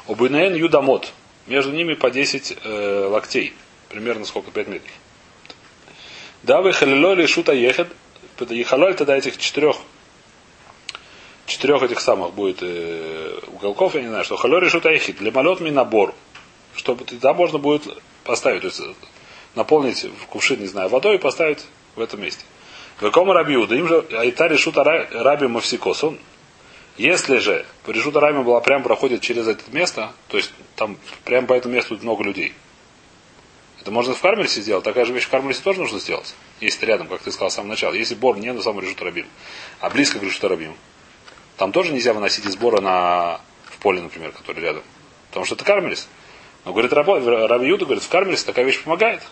Убынаен 0.06 0.54
юдамот. 0.54 1.12
Между 1.48 1.72
ними 1.72 1.94
по 1.94 2.12
10 2.12 2.58
э, 2.62 3.06
локтей. 3.10 3.54
Примерно 3.88 4.24
сколько? 4.24 4.52
5 4.52 4.68
метров. 4.68 4.92
Да 6.44 6.62
вы 6.62 6.72
халилоли 6.72 7.26
шута 7.26 7.52
ехет. 7.52 7.88
и 8.50 8.62
халоль 8.62 8.94
тогда 8.94 9.16
этих 9.16 9.36
четырех 9.36 9.78
четырех 11.46 11.82
этих 11.82 11.98
самых 11.98 12.32
будет 12.32 12.58
э, 12.60 13.40
уголков, 13.48 13.96
я 13.96 14.02
не 14.02 14.08
знаю, 14.08 14.22
что 14.22 14.36
халоль 14.36 14.64
решут 14.64 14.86
айхит. 14.86 15.16
Для 15.16 15.32
ми 15.32 15.72
набор. 15.72 16.14
Чтобы 16.76 17.04
тогда 17.04 17.34
можно 17.34 17.58
будет 17.58 17.82
поставить, 18.22 18.60
то 18.60 18.68
есть 18.68 18.80
наполнить 19.56 20.04
в 20.04 20.26
кувшин, 20.26 20.60
не 20.60 20.68
знаю, 20.68 20.88
водой 20.88 21.16
и 21.16 21.18
поставить 21.18 21.66
в 21.96 22.00
этом 22.00 22.22
месте. 22.22 22.44
Векома 23.00 23.34
рабиуда, 23.34 23.74
им 23.74 23.88
же 23.88 24.06
айта 24.12 24.48
решут 24.48 24.76
раби 24.76 25.46
мавсикос. 25.46 26.04
Если 26.98 27.38
же 27.38 27.64
решута 27.86 28.20
раби 28.20 28.42
была 28.42 28.60
прям 28.60 28.82
проходит 28.82 29.22
через 29.22 29.48
это 29.48 29.64
место, 29.72 30.12
то 30.28 30.36
есть 30.36 30.52
там 30.76 30.98
прямо 31.24 31.46
по 31.46 31.54
этому 31.54 31.74
месту 31.74 31.98
много 32.02 32.22
людей. 32.22 32.54
Это 33.80 33.90
можно 33.90 34.14
в 34.14 34.20
Кармельсе 34.20 34.60
сделать, 34.60 34.84
такая 34.84 35.04
же 35.04 35.12
вещь 35.12 35.24
в 35.24 35.30
Кармельсе 35.30 35.60
тоже 35.62 35.80
нужно 35.80 35.98
сделать. 35.98 36.34
Если 36.60 36.78
ты 36.80 36.86
рядом, 36.86 37.08
как 37.08 37.20
ты 37.22 37.32
сказал 37.32 37.48
в 37.48 37.52
самом 37.52 37.70
начале. 37.70 37.98
Если 37.98 38.14
бор 38.14 38.38
не 38.38 38.52
на 38.52 38.62
самом 38.62 38.80
решута 38.80 39.04
рабим, 39.04 39.26
а 39.80 39.90
близко 39.90 40.20
к 40.20 40.22
решута 40.22 40.48
рабим, 40.48 40.76
там 41.56 41.72
тоже 41.72 41.92
нельзя 41.92 42.12
выносить 42.12 42.46
из 42.46 42.56
бора 42.56 42.80
на, 42.80 43.40
в 43.64 43.78
поле, 43.78 44.00
например, 44.00 44.30
который 44.30 44.62
рядом. 44.62 44.82
Потому 45.30 45.46
что 45.46 45.56
это 45.56 45.64
Кармелис. 45.64 46.08
Но 46.64 46.72
говорит 46.72 46.92
Раби 46.92 47.66
Юда, 47.66 47.84
говорит, 47.86 48.04
в 48.04 48.08
Кармелесе 48.08 48.46
такая 48.46 48.64
вещь 48.64 48.82
помогает. 48.82 49.22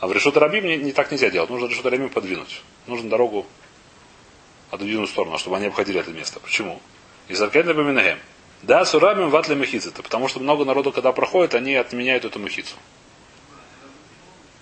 А 0.00 0.06
в 0.06 0.12
решута 0.12 0.40
рабим 0.40 0.66
не, 0.66 0.76
не 0.78 0.92
так 0.92 1.10
нельзя 1.10 1.30
делать. 1.30 1.50
Нужно 1.50 1.66
решута 1.66 1.90
рабим 1.90 2.08
подвинуть. 2.08 2.62
Нужно 2.86 3.10
дорогу 3.10 3.46
отодвинуть 4.70 5.10
в 5.10 5.12
сторону, 5.12 5.38
чтобы 5.38 5.56
они 5.56 5.66
обходили 5.66 6.00
это 6.00 6.10
место. 6.10 6.40
Почему? 6.40 6.80
Из 7.28 7.40
Аркеда 7.40 7.74
Баминагем. 7.74 8.18
Да, 8.62 8.84
сурабим 8.84 9.30
ватли 9.30 9.54
махицата. 9.54 10.02
Потому 10.02 10.28
что 10.28 10.40
много 10.40 10.64
народу, 10.64 10.90
когда 10.90 11.12
проходит, 11.12 11.54
они 11.54 11.74
отменяют 11.74 12.24
эту 12.24 12.38
махицу. 12.38 12.76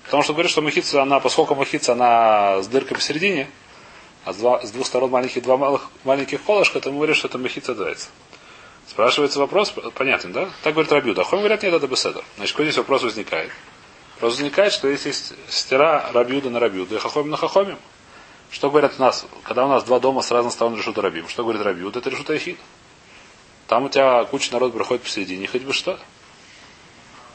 Потому 0.05 0.23
что 0.23 0.33
говорит, 0.33 0.51
что 0.51 0.63
махица, 0.63 1.03
она, 1.03 1.21
поскольку 1.21 1.55
махица, 1.55 1.93
она 1.93 2.63
с 2.63 2.67
дыркой 2.67 2.97
посередине, 2.97 3.49
а 4.25 4.33
с, 4.33 4.37
два, 4.37 4.65
с 4.65 4.71
двух 4.71 4.87
сторон 4.87 5.11
маленьких, 5.11 5.43
два 5.43 5.57
малых, 5.57 5.91
маленьких 6.05 6.43
колышка, 6.43 6.81
то 6.81 6.91
мы 6.91 6.97
говорим, 6.97 7.15
что 7.15 7.29
это 7.29 7.39
махица 7.39 7.75
дается. 7.75 8.09
Спрашивается 8.89 9.39
вопрос, 9.39 9.73
понятен, 9.95 10.33
да? 10.33 10.49
Так 10.63 10.73
говорит 10.73 10.91
Рабиуда. 10.91 11.23
Ахом 11.23 11.41
говорят, 11.41 11.63
нет, 11.63 11.75
это 11.75 11.87
беседер. 11.87 12.25
Значит, 12.37 12.55
какой 12.55 12.67
здесь 12.67 12.79
вопрос 12.79 13.03
возникает? 13.03 13.53
Вопрос 14.19 14.35
возникает, 14.35 14.73
что 14.73 14.89
если 14.89 15.11
есть 15.11 15.33
стира 15.49 16.11
Рабиуда 16.13 16.51
на 16.51 16.59
Рабиуда 16.59 16.97
и 16.97 16.99
Хахомим 16.99 17.31
на 17.31 17.37
Хахомим, 17.37 17.79
что 18.51 18.69
говорят 18.69 18.95
у 18.99 19.01
нас, 19.01 19.25
когда 19.45 19.65
у 19.65 19.69
нас 19.69 19.85
два 19.85 20.01
дома 20.01 20.23
с 20.23 20.33
разных 20.33 20.53
сторон 20.53 20.77
решут 20.77 20.99
Рабим? 20.99 21.29
Что 21.29 21.45
говорит 21.45 21.63
Рабиуда? 21.63 22.01
Это 22.01 22.11
решут 22.11 22.29
Ахид. 22.31 22.59
Там 23.69 23.85
у 23.85 23.89
тебя 23.89 24.25
куча 24.25 24.53
народа 24.53 24.75
проходит 24.75 25.05
посередине, 25.05 25.47
хоть 25.47 25.63
бы 25.63 25.73
что. 25.73 26.01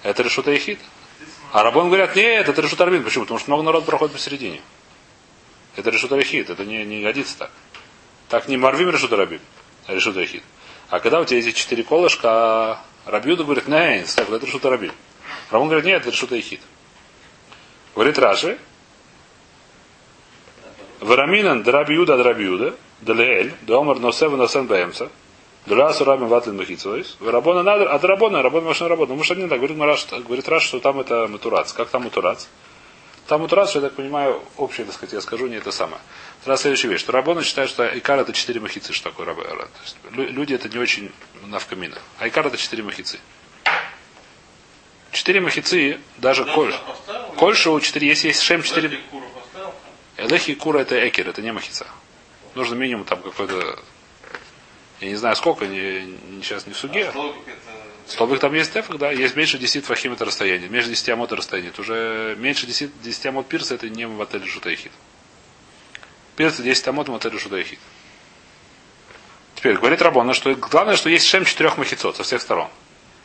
Это 0.03 0.23
решут 0.23 0.49
Ахид. 0.49 0.77
А 1.53 1.63
рабон 1.63 1.87
говорят, 1.87 2.17
нет, 2.17 2.49
это 2.49 2.61
решут 2.61 2.81
арбин. 2.81 3.01
Почему? 3.01 3.23
Потому 3.23 3.39
что 3.39 3.49
много 3.49 3.63
народу 3.63 3.85
проходит 3.85 4.15
посередине. 4.15 4.59
Это 5.77 5.89
решут 5.89 6.11
арихит, 6.11 6.49
это 6.49 6.65
не, 6.65 6.83
не 6.83 7.01
годится 7.01 7.37
так. 7.37 7.51
Так 8.27 8.49
не 8.49 8.57
марвим 8.57 8.89
решут 8.89 9.13
арабим, 9.13 9.39
а 9.85 9.93
решут 9.93 10.17
арихит. 10.17 10.43
А 10.89 10.99
когда 10.99 11.21
у 11.21 11.25
тебя 11.25 11.39
эти 11.39 11.51
четыре 11.51 11.83
колышка, 11.83 12.29
а 12.29 12.85
Рабиуда 13.05 13.45
говорит, 13.45 13.69
нет, 13.69 14.13
это 14.17 14.45
решут 14.45 14.65
арабим. 14.65 14.91
Рабон 15.51 15.67
говорит, 15.67 15.85
нет, 15.85 16.01
это 16.01 16.11
решут 16.11 16.31
арихит. 16.31 16.61
Говорит 17.95 18.17
Раши, 18.17 18.57
Вараминан 20.99 21.63
драбиуда 21.63 22.17
драбиуда, 22.17 22.75
далеэль, 23.01 23.53
домар 23.61 23.99
носева 23.99 24.35
носен 24.35 24.67
бэмса, 24.67 25.09
Дурасу 25.65 26.03
рабин 26.03 26.27
ватлин 26.27 26.57
махицовис. 26.57 27.17
Рабона 27.21 27.63
надо, 27.63 27.89
а 27.89 27.97
рабона, 27.99 28.41
рабона 28.41 28.67
машина 28.67 28.89
работа. 28.89 29.13
Ну, 29.13 29.23
что 29.23 29.35
не 29.35 29.47
так. 29.47 29.59
Говорит, 29.59 29.77
Мараш, 29.77 30.07
говорит 30.11 30.47
Раш, 30.49 30.63
что 30.63 30.79
там 30.79 30.99
это 30.99 31.27
матурац. 31.27 31.71
Как 31.71 31.89
там 31.89 32.03
матурац? 32.03 32.47
Там 33.27 33.41
матурац, 33.41 33.73
я 33.75 33.79
так 33.81 33.93
понимаю, 33.93 34.43
общее, 34.57 34.85
так 34.85 34.95
сказать, 34.95 35.13
я 35.13 35.21
скажу, 35.21 35.47
не 35.47 35.55
это 35.55 35.71
самое. 35.71 36.01
Раз 36.43 36.61
следующая 36.61 36.89
вещь, 36.89 36.99
что 36.99 37.13
Рабона 37.13 37.41
считает, 37.41 37.69
что 37.69 37.85
Икар 37.97 38.19
это 38.19 38.33
четыре 38.33 38.59
махицы, 38.59 38.91
что 38.91 39.11
такое 39.11 39.33
есть, 39.33 39.97
люди 40.11 40.53
это 40.53 40.67
не 40.67 40.77
очень 40.77 41.09
навкамина. 41.45 41.97
А 42.19 42.27
Икар 42.27 42.47
это 42.47 42.57
четыре 42.57 42.83
махицы. 42.83 43.19
Четыре 45.13 45.39
махицы, 45.41 45.99
даже 46.17 46.43
коль. 46.45 46.73
Кольша 47.37 47.71
у 47.71 47.79
четыре, 47.79 48.07
если 48.09 48.27
есть 48.27 48.41
шем 48.41 48.63
четыре. 48.63 48.99
Элехи 50.17 50.53
кура 50.55 50.79
это 50.79 51.07
экер, 51.07 51.29
это 51.29 51.41
не 51.41 51.51
махица. 51.51 51.87
Нужно 52.55 52.75
минимум 52.75 53.05
там 53.05 53.21
какой-то 53.21 53.79
я 55.03 55.09
не 55.09 55.15
знаю 55.15 55.35
сколько, 55.35 55.67
не, 55.67 56.05
не, 56.05 56.41
сейчас 56.41 56.65
не 56.65 56.73
в 56.73 56.77
суге. 56.77 57.11
А 57.13 57.33
столбик 58.07 58.39
там 58.39 58.53
есть 58.53 58.71
тефак, 58.71 58.97
да, 58.97 59.11
есть 59.11 59.35
меньше 59.35 59.57
10 59.57 59.85
фахим 59.85 60.13
это 60.13 60.23
расстояние, 60.23 60.69
меньше 60.69 60.89
10 60.89 61.09
амот 61.09 61.27
это 61.27 61.35
расстояние. 61.35 61.71
Это 61.71 61.81
уже 61.81 62.37
меньше 62.39 62.65
10, 62.65 63.01
10 63.01 63.25
амот 63.25 63.47
пирса 63.47 63.75
это 63.75 63.89
не 63.89 64.07
в 64.07 64.21
отеле 64.21 64.45
Шутайхит. 64.45 64.93
Пирс 66.37 66.57
10 66.57 66.87
амот 66.87 67.09
в 67.09 67.15
отеле 67.15 67.37
Шутайхит. 67.37 67.79
Теперь 69.55 69.75
говорит 69.75 70.01
Рабона, 70.01 70.33
что 70.33 70.55
главное, 70.55 70.95
что 70.95 71.09
есть 71.09 71.25
шем 71.27 71.43
четырех 71.43 71.77
махицот 71.77 72.15
со 72.15 72.23
всех 72.23 72.41
сторон. 72.41 72.69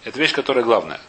Это 0.03 0.19
вещь, 0.19 0.33
которая 0.33 0.65
главная. 0.65 1.01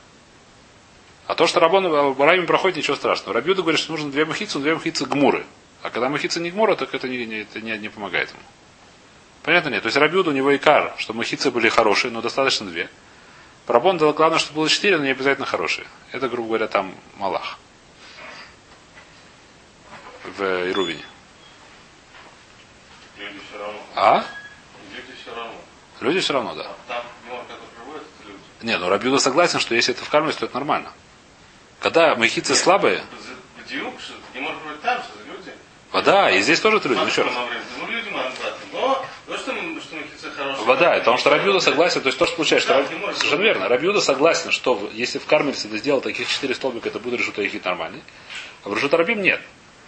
А 1.30 1.36
то, 1.36 1.46
что 1.46 1.60
Рабон 1.60 2.15
Барами 2.15 2.48
проходит, 2.48 2.78
ничего 2.78 2.96
страшного. 2.96 3.36
Рабиуда 3.36 3.62
говорит, 3.62 3.80
что 3.80 3.92
нужно 3.92 4.10
две 4.10 4.26
махицы, 4.26 4.58
две 4.58 4.74
махицы 4.74 5.06
гмуры. 5.06 5.46
А 5.84 5.92
когда 5.92 6.10
махица 6.10 6.39
не 6.39 6.50
гмура, 6.50 6.76
так 6.76 6.96
это 6.96 7.08
не, 7.08 7.24
не, 7.28 7.42
это 7.42 7.62
не, 7.62 7.78
не 7.78 7.88
помогает 7.88 8.32
ему. 8.32 8.39
Понятно 9.44 9.70
нет? 9.70 9.84
То 9.84 9.89
есть 9.89 9.98
Рабиуд 9.98 10.28
у 10.28 10.32
него 10.32 10.56
икар, 10.56 10.96
что 10.98 11.13
махицы 11.13 11.52
были 11.52 11.70
хорошие, 11.70 12.10
но 12.10 12.24
достаточно 12.24 12.65
две. 12.65 12.89
Парабон 13.68 14.00
дал 14.00 14.12
главное, 14.13 14.39
чтобы 14.39 14.56
было 14.56 14.70
четыре, 14.70 14.98
но 14.98 15.04
не 15.04 15.12
обязательно 15.12 15.46
хорошие. 15.46 15.86
Это, 16.12 16.30
грубо 16.30 16.48
говоря, 16.48 16.68
там 16.68 16.96
Малах. 17.18 17.60
В 20.36 20.42
Ирувине. 20.42 21.06
Люди 23.20 23.39
все 23.48 23.60
равно. 23.60 23.80
А? 23.96 24.26
Люди 24.96 25.13
все 25.22 25.36
равно. 25.36 25.54
Люди 26.00 26.20
все 26.22 26.34
равно, 26.34 26.56
да. 26.56 26.63
А 26.88 26.94
там 26.94 27.04
это 27.48 27.54
люди. 28.26 28.65
Не, 28.65 28.80
ну 28.80 28.89
Рабиуда 28.89 29.20
согласен, 29.20 29.60
что 29.60 29.76
если 29.76 29.94
это 29.94 30.04
в 30.04 30.10
карме, 30.10 30.32
то 30.32 30.46
это 30.46 30.56
нормально. 30.56 30.92
Когда 31.80 32.15
махицы 32.15 32.56
слабые, 32.56 33.02
люди. 35.28 35.52
вода, 35.92 36.30
и 36.30 36.42
здесь 36.42 36.60
тоже 36.60 36.78
это 36.78 36.89
люди. 36.89 37.00
Ну, 37.00 37.08
еще 37.08 37.22
раз. 37.24 37.34
Ну. 37.34 37.48
Вода, 40.65 40.98
потому 41.00 41.18
что 41.18 41.30
Рабиуда 41.30 41.60
согласен, 41.60 42.02
то 42.02 42.08
есть 42.08 42.18
то, 42.20 42.26
что 42.26 42.36
получается, 42.36 42.68
что 42.68 42.78
Раб- 42.80 43.15
совершенно 43.15 43.42
верно. 43.42 43.68
Рабиуда 43.68 44.02
согласен, 44.02 44.52
что 44.52 44.89
если 44.94 45.20
в 45.20 45.26
Кармельсе 45.26 45.68
ты 45.68 45.78
сделал 45.78 46.02
таких 46.02 46.28
четыре 46.28 46.54
столбика, 46.54 46.89
это 46.89 47.00
будет 47.00 47.20
решута 47.20 47.46
ихит 47.46 47.65
нормальный. 47.65 48.04
А 48.63 48.70
в 48.70 48.76
решута 48.76 48.98
Рабим 48.98 49.22
нет. 49.22 49.42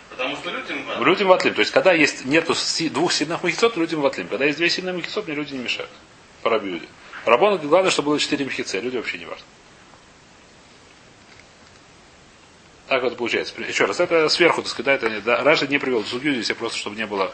Потому 0.10 0.36
что 0.36 0.50
людям 0.50 0.84
В 1.00 1.06
людям 1.06 1.28
ватлим. 1.28 1.54
То 1.54 1.62
есть, 1.62 1.72
когда 1.72 1.94
есть 1.94 2.26
нету 2.26 2.56
двух 2.92 3.14
сильных 3.14 3.44
махицот, 3.44 3.78
людям 3.78 4.02
ватлим. 4.02 4.28
Когда 4.28 4.46
есть 4.46 4.58
две 4.58 4.70
сильные 4.70 4.94
махицот, 4.94 5.28
мне 5.28 5.36
люди 5.36 5.54
не 5.54 5.60
мешают. 5.60 5.92
По 6.42 6.50
Рабиуде. 6.50 6.88
Рабону 7.26 7.58
главное, 7.60 7.92
чтобы 7.92 8.08
было 8.10 8.20
четыре 8.20 8.46
махицы, 8.46 8.76
а 8.76 8.82
люди 8.82 8.98
вообще 8.98 9.20
не 9.20 9.26
важно. 9.26 9.46
Так 12.92 13.04
вот 13.04 13.16
получается. 13.16 13.54
Еще 13.62 13.86
раз, 13.86 14.02
это 14.02 14.28
сверху, 14.28 14.62
так 14.62 14.70
сказать, 14.70 15.00
да, 15.00 15.08
это 15.08 15.22
да, 15.22 15.44
Раша 15.46 15.66
не 15.66 15.78
привел 15.78 16.04
судью 16.04 16.34
здесь, 16.34 16.50
я 16.50 16.56
просто, 16.56 16.78
чтобы 16.78 16.98
не 16.98 17.06
было, 17.06 17.34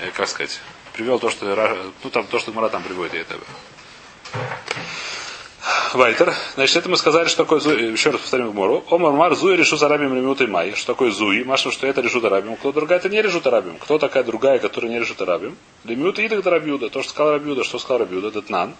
э, 0.00 0.10
как 0.14 0.28
сказать, 0.28 0.60
привел 0.92 1.18
то, 1.18 1.30
что 1.30 1.94
ну 2.04 2.10
там 2.10 2.26
то, 2.26 2.38
что 2.38 2.52
Мара 2.52 2.68
там 2.68 2.82
приводит, 2.82 3.14
и 3.14 3.18
это. 3.20 3.38
Вайтер. 5.94 6.34
Значит, 6.56 6.76
это 6.76 6.90
мы 6.90 6.98
сказали, 6.98 7.26
что 7.26 7.44
такое 7.44 7.58
зуи. 7.58 7.90
Еще 7.90 8.10
раз 8.10 8.20
повторим 8.20 8.50
Гмору. 8.50 8.84
Омар 8.90 9.12
Мар 9.12 9.34
зуи 9.34 9.56
решу 9.56 9.78
зарабим 9.78 10.14
ремиутой 10.14 10.46
май. 10.46 10.74
Что 10.74 10.88
такое 10.88 11.10
зуи? 11.10 11.42
Маша, 11.42 11.70
что 11.70 11.86
это 11.86 12.02
решут 12.02 12.26
арабим. 12.26 12.56
Кто 12.56 12.70
другая, 12.70 12.98
это 12.98 13.08
не 13.08 13.22
решут 13.22 13.46
арабим. 13.46 13.78
Кто 13.78 13.98
такая 13.98 14.24
другая, 14.24 14.58
которая 14.58 14.90
не 14.90 15.00
решут 15.00 15.22
арабим? 15.22 15.56
Ремиута 15.86 16.26
идак 16.26 16.44
рабиуда. 16.44 16.90
То, 16.90 17.02
что 17.02 17.12
сказал 17.12 17.32
рабиуда. 17.32 17.64
Что 17.64 17.78
сказал 17.78 18.00
рабиуда? 18.00 18.30
Детнан. 18.30 18.74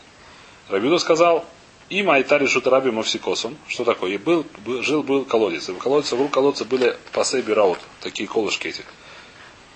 Рабиуда 0.69 0.99
сказал, 0.99 1.47
и 1.91 2.05
майта 2.05 2.37
решут 2.37 2.67
арабим 2.69 3.01
овсикосом. 3.01 3.59
Что 3.69 3.85
такое? 3.85 4.13
И 4.13 4.17
был, 4.17 4.47
был- 4.65 4.83
жил 4.83 5.03
был 5.03 5.25
колодец. 5.25 5.69
И 5.69 5.73
в 5.73 5.79
колодце, 5.79 6.15
в 6.15 6.29
колодце 6.29 6.65
были 6.65 6.97
пасы 7.13 7.43
бираут. 7.43 7.81
Такие 8.01 8.29
колышки 8.29 8.69
эти. 8.69 8.85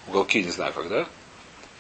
Уголки, 0.06 0.42
не 0.42 0.50
знаю 0.50 0.72
когда. 0.72 1.08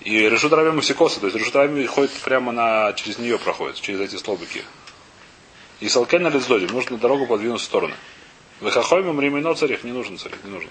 И 0.00 0.28
решут 0.28 0.52
арабим 0.52 0.78
овсикоса. 0.78 1.20
То 1.20 1.26
есть 1.26 1.38
решут 1.38 1.54
арабим 1.54 1.86
ходит 1.86 2.10
прямо 2.10 2.50
на, 2.50 2.92
через 2.94 3.18
нее 3.18 3.38
проходит, 3.38 3.80
через 3.80 4.00
эти 4.00 4.16
столбики. 4.16 4.64
И 5.78 5.88
салкен 5.88 6.22
на 6.22 6.28
лицдодим. 6.28 6.68
Нужно 6.68 6.98
дорогу 6.98 7.26
подвинуть 7.26 7.60
в 7.60 7.64
стороны. 7.64 7.94
Выхахоймом 8.60 9.20
ремено 9.20 9.54
царих 9.54 9.84
не 9.84 9.92
нужен 9.92 10.18
царих, 10.18 10.42
не 10.42 10.50
нужно. 10.50 10.70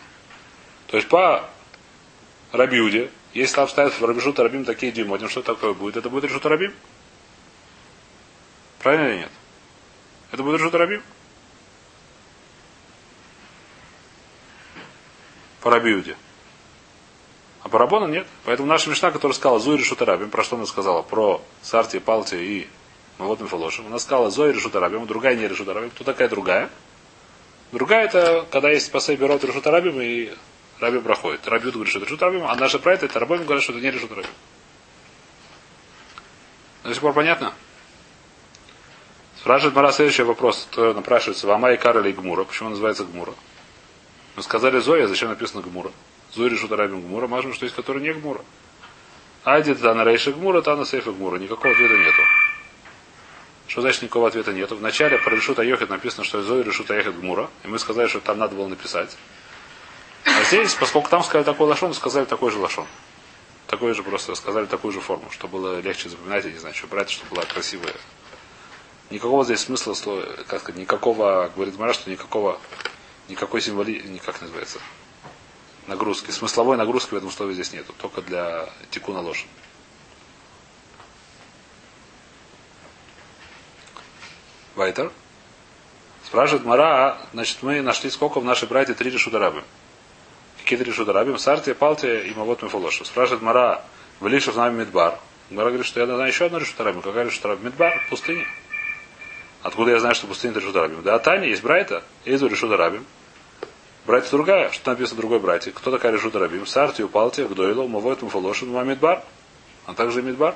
То 0.87 0.97
есть 0.97 1.07
по 1.07 1.49
Рабиуде, 2.51 3.09
если 3.33 3.55
там 3.55 3.69
стоят 3.69 3.93
в 3.93 4.03
Рабишут 4.03 4.39
Рабим 4.39 4.65
такие 4.65 4.91
дюймодим, 4.91 5.29
что 5.29 5.41
такое 5.41 5.73
будет? 5.73 5.97
Это 5.97 6.09
будет 6.09 6.25
Решут 6.25 6.45
Рабим? 6.45 6.73
Правильно 8.79 9.07
или 9.07 9.17
нет? 9.19 9.31
Это 10.33 10.41
будет 10.41 10.73
Рабим? 10.73 11.03
По 15.61 15.69
Рабиуде. 15.69 16.17
А 17.61 17.69
по 17.69 17.77
Рабону 17.77 18.07
нет. 18.07 18.25
Поэтому 18.43 18.67
наша 18.67 18.89
Мишна, 18.89 19.11
которая 19.11 19.35
сказала 19.35 19.59
Зуи 19.59 19.77
Решут 19.77 20.01
Рабим, 20.01 20.31
про 20.31 20.43
что 20.43 20.55
она 20.55 20.65
сказала? 20.65 21.03
Про 21.03 21.39
Сарти, 21.61 21.99
Палти 21.99 22.35
и 22.35 22.67
вот 23.19 23.41
Мифолошим. 23.41 23.85
Она 23.85 23.99
сказала 23.99 24.31
Зои 24.31 24.51
решут 24.51 24.75
арабим, 24.75 25.05
другая 25.05 25.35
не 25.35 25.47
решут 25.47 25.69
арабим. 25.69 25.91
Кто 25.91 26.03
такая 26.03 26.27
другая? 26.29 26.71
Другая 27.71 28.05
это, 28.05 28.47
когда 28.51 28.71
есть 28.71 28.91
пасей 28.91 29.15
берут 29.15 29.43
решут 29.43 29.67
арабим 29.67 30.01
и 30.01 30.33
Раби 30.79 30.97
проходит. 30.99 31.47
Рабиут 31.47 31.75
говорит, 31.75 31.91
что 31.91 31.99
это 31.99 32.07
решут 32.07 32.23
рабим, 32.23 32.43
а 32.45 32.55
наши 32.55 32.79
про 32.79 32.93
это 32.93 33.19
рабим 33.19 33.43
говорят, 33.45 33.63
что 33.63 33.73
это 33.73 33.81
не 33.81 33.91
решут 33.91 34.11
рабим. 34.11 34.31
До 36.83 36.91
сих 36.91 37.01
пор 37.01 37.13
понятно? 37.13 37.53
Спрашивает 39.43 39.75
Мара 39.75 39.91
следующий 39.91 40.23
вопрос, 40.23 40.69
кто 40.71 40.93
напрашивается, 40.93 41.47
Вама 41.47 41.73
и 41.73 41.77
Кара 41.77 41.99
или 41.99 42.13
Гмура. 42.13 42.45
Почему 42.45 42.67
он 42.67 42.73
называется 42.75 43.03
Гмура? 43.03 43.33
Мы 44.37 44.41
сказали 44.41 44.79
Зоя, 44.79 45.05
зачем 45.05 45.27
написано 45.27 45.61
Гмура? 45.61 45.91
Зоя 46.33 46.49
решут 46.49 46.71
рабим 46.71 47.01
Гмура, 47.01 47.27
мажем, 47.27 47.53
что 47.53 47.65
есть, 47.65 47.75
который 47.75 48.01
не 48.01 48.13
Гмура. 48.13 48.39
Айди 49.43 49.73
Тана 49.73 50.05
Рейша 50.05 50.31
Гмура, 50.31 50.61
Тана 50.61 50.85
Сейфа 50.85 51.11
Гмура. 51.11 51.39
Никакого 51.39 51.73
ответа 51.73 51.93
нету. 51.93 52.21
Что 53.67 53.81
значит 53.81 54.03
никакого 54.03 54.29
ответа 54.29 54.53
нету? 54.53 54.77
Вначале 54.77 55.17
про 55.17 55.35
Решут 55.35 55.59
Айохет 55.59 55.89
написано, 55.89 56.23
что 56.23 56.41
Зои 56.41 56.63
Решут 56.63 56.89
Айохет 56.89 57.19
Гмура. 57.19 57.49
И 57.65 57.67
мы 57.67 57.79
сказали, 57.79 58.07
что 58.07 58.21
там 58.21 58.37
надо 58.37 58.55
было 58.55 58.69
написать. 58.69 59.17
А 60.23 60.41
здесь, 60.45 60.73
поскольку 60.75 61.09
там 61.09 61.21
сказали 61.21 61.43
такой 61.43 61.67
лошон, 61.67 61.93
сказали 61.93 62.23
такой 62.23 62.49
же 62.49 62.59
лошон. 62.59 62.87
Такой 63.67 63.93
же 63.93 64.03
просто 64.03 64.35
сказали 64.35 64.67
такую 64.67 64.93
же 64.93 65.01
форму, 65.01 65.29
чтобы 65.31 65.59
было 65.59 65.81
легче 65.81 66.07
запоминать, 66.07 66.45
я 66.45 66.51
не 66.51 66.59
знаю, 66.59 66.73
что 66.73 66.87
брать, 66.87 67.09
чтобы 67.09 67.31
была 67.31 67.43
красивая. 67.43 67.93
Никакого 69.13 69.45
здесь 69.45 69.59
смысла, 69.59 69.93
как 70.47 70.61
сказать, 70.61 70.81
никакого, 70.81 71.51
говорит 71.55 71.77
Мара, 71.77 71.93
что 71.93 72.09
никакого, 72.09 72.59
никакой 73.29 73.61
символи, 73.61 74.01
никак 74.07 74.41
называется, 74.41 74.79
нагрузки. 75.85 76.31
Смысловой 76.31 76.77
нагрузки 76.77 77.13
в 77.13 77.17
этом 77.17 77.29
слове 77.29 77.53
здесь 77.53 77.73
нету, 77.73 77.93
только 78.01 78.23
для 78.23 78.67
тикуна 78.89 79.21
лошадь. 79.21 79.45
Вайтер. 84.73 85.11
Спрашивает 86.25 86.65
Мара, 86.65 87.09
а, 87.09 87.27
значит, 87.33 87.59
мы 87.61 87.83
нашли 87.83 88.09
сколько 88.09 88.39
в 88.39 88.45
нашей 88.45 88.67
братье 88.67 88.95
три 88.95 89.11
решударабы. 89.11 89.63
Какие 90.57 90.79
три 90.79 90.89
решударабы? 90.89 91.37
Сартия, 91.37 91.75
Палтия 91.75 92.21
и 92.21 92.33
Мавот 92.33 92.63
Мифолоша. 92.63 93.05
Спрашивает 93.05 93.43
Мара, 93.43 93.85
Велишев 94.21 94.55
нами 94.55 94.79
Мидбар. 94.79 95.19
Мара 95.51 95.67
говорит, 95.67 95.85
что 95.85 95.99
я 95.99 96.07
знаю 96.07 96.25
еще 96.25 96.47
одну 96.47 96.57
решударабы. 96.57 97.03
Какая 97.03 97.25
решударабы? 97.25 97.63
Мидбар, 97.65 98.07
пустыня. 98.09 98.47
Откуда 99.63 99.91
я 99.91 99.99
знаю, 99.99 100.13
что 100.13 100.27
пустыня 100.27 100.53
решударабим? 100.53 101.01
Да, 101.03 101.17
Таня 101.19 101.47
есть 101.47 101.63
Брайта, 101.63 102.03
есть 102.25 102.43
решударабим. 102.43 103.05
Братья 104.05 104.31
другая. 104.31 104.69
Что 104.71 104.91
написано 104.91 105.21
другой 105.21 105.39
братья? 105.39 105.71
Кто 105.71 105.89
такая 105.89 106.11
решута 106.11 106.37
рабим? 106.37 106.67
Сартию, 106.67 107.07
Палтия, 107.07 107.47
Гдойло, 107.47 107.87
Мавойт, 107.87 108.21
Муфалошин, 108.21 108.69
Мамидбар. 108.69 109.23
А 109.85 109.93
также 109.93 110.21
Мидбар. 110.21 110.55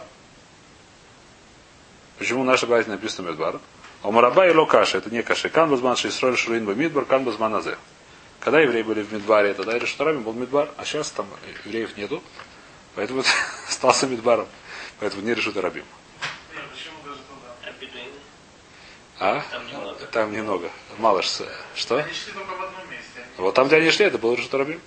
Почему 2.18 2.44
наши 2.44 2.68
братья 2.68 2.92
написано 2.92 3.30
Мидбар? 3.30 3.62
А 4.04 4.12
Мараба 4.12 4.48
и 4.48 4.54
Локаша, 4.54 4.98
это 4.98 5.10
не 5.10 5.24
каши. 5.24 5.48
Кан 5.48 5.70
базман 5.70 5.96
шейсроль 5.96 6.36
шруин 6.36 6.66
Мидбар, 6.66 7.06
кан 7.06 7.24
базман 7.24 7.56
азе. 7.56 7.78
Когда 8.42 8.60
евреи 8.60 8.84
были 8.84 9.04
в 9.04 9.14
Мидбаре, 9.14 9.54
тогда 9.54 9.80
решута 9.80 10.04
рабим 10.04 10.24
был 10.24 10.34
Мидбар, 10.34 10.70
а 10.76 10.84
сейчас 10.84 11.12
там 11.12 11.28
евреев 11.66 11.96
нету. 11.96 12.22
Поэтому 12.96 13.24
остался 13.70 14.08
Мидбаром. 14.08 14.48
Поэтому 15.00 15.24
не 15.24 15.34
решута 15.34 15.62
рабим. 15.62 15.86
А? 19.20 19.42
Там 19.52 19.68
немного. 19.68 20.06
Там 20.12 20.32
немного. 20.32 20.70
Мало 20.98 21.22
что. 21.22 21.46
Что? 21.76 21.98
Они 21.98 22.14
шли 22.14 22.34
только 22.34 22.52
в 22.52 22.62
одном 22.62 22.90
месте. 22.92 23.26
Вот 23.38 23.54
там, 23.56 23.68
где 23.68 23.78
они 23.78 23.90
шли, 23.90 24.06
это 24.06 24.18
был 24.18 24.36
Решутарабим. 24.36 24.80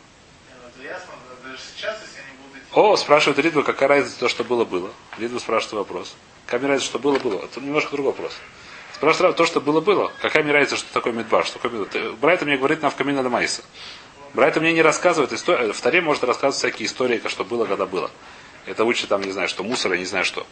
Это 0.49 0.87
ясно, 0.87 1.13
даже 1.45 1.59
сейчас, 1.59 2.01
если 2.03 2.21
они 2.21 2.39
будут 2.39 2.57
идти... 2.57 2.71
О, 2.73 2.97
спрашивает 2.97 3.39
Ридва, 3.39 3.63
какая 3.63 3.89
разница 3.89 4.21
то, 4.21 4.29
что 4.29 4.45
было 4.45 4.65
было. 4.65 4.91
Ридва 5.19 5.39
спрашивает 5.39 5.89
вопрос. 5.89 6.15
Какая 6.47 6.69
разница, 6.69 6.87
что 6.87 6.99
было 6.99 7.19
было? 7.19 7.45
Это 7.45 7.61
немножко 7.61 7.91
другой 7.93 8.13
вопрос. 8.13 8.37
Спрашивает 8.95 9.37
то, 9.37 9.47
что 9.47 9.61
было 9.61 9.81
было. 9.81 10.13
Какая 10.21 10.43
мне 10.43 10.53
разница, 10.53 10.77
что 10.77 10.93
такое 10.93 11.13
медбар? 11.13 11.47
Что 11.47 11.59
такое 11.59 11.81
медбар? 11.81 12.13
Брайта 12.21 12.45
мне 12.45 12.57
говорит 12.57 12.83
нам 12.83 12.91
в 12.91 12.97
камине 12.97 13.23
Майса. 13.23 13.63
Брайта 14.35 14.61
мне 14.61 14.73
не 14.73 14.83
рассказывает 14.83 15.33
историю. 15.33 15.73
В 15.73 15.81
Таре 15.81 16.01
может 16.01 16.23
рассказывать 16.23 16.57
всякие 16.57 16.87
истории, 16.87 17.21
что 17.27 17.45
было, 17.45 17.65
когда 17.67 17.87
было. 17.87 18.11
Это 18.67 18.85
учит 18.85 19.09
там, 19.09 19.23
не 19.23 19.33
знаю, 19.33 19.49
что 19.49 19.65
мусор, 19.65 19.93
я 19.93 19.99
не 19.99 20.05
знаю 20.05 20.25
что. 20.25 20.47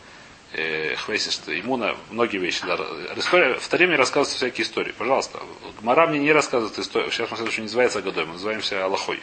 Э, 0.53 0.95
иммуна, 0.95 1.95
многие 2.11 2.39
вещи. 2.39 2.65
Да. 2.65 2.77
История, 3.17 3.55
в 3.55 3.69
Таре 3.69 3.87
мне 3.87 3.97
рассказывают 3.97 4.29
всякие 4.29 4.65
истории. 4.65 4.93
Пожалуйста. 4.93 5.41
Гмара 5.81 6.07
мне 6.07 6.19
не 6.19 6.33
рассказывает 6.33 6.79
историю. 6.79 7.11
Сейчас 7.11 7.31
мы 7.31 7.37
следующий 7.37 7.61
не 7.61 7.67
называется 7.67 8.01
Годой, 8.01 8.25
мы 8.25 8.33
называемся 8.33 8.85
Аллахой. 8.85 9.21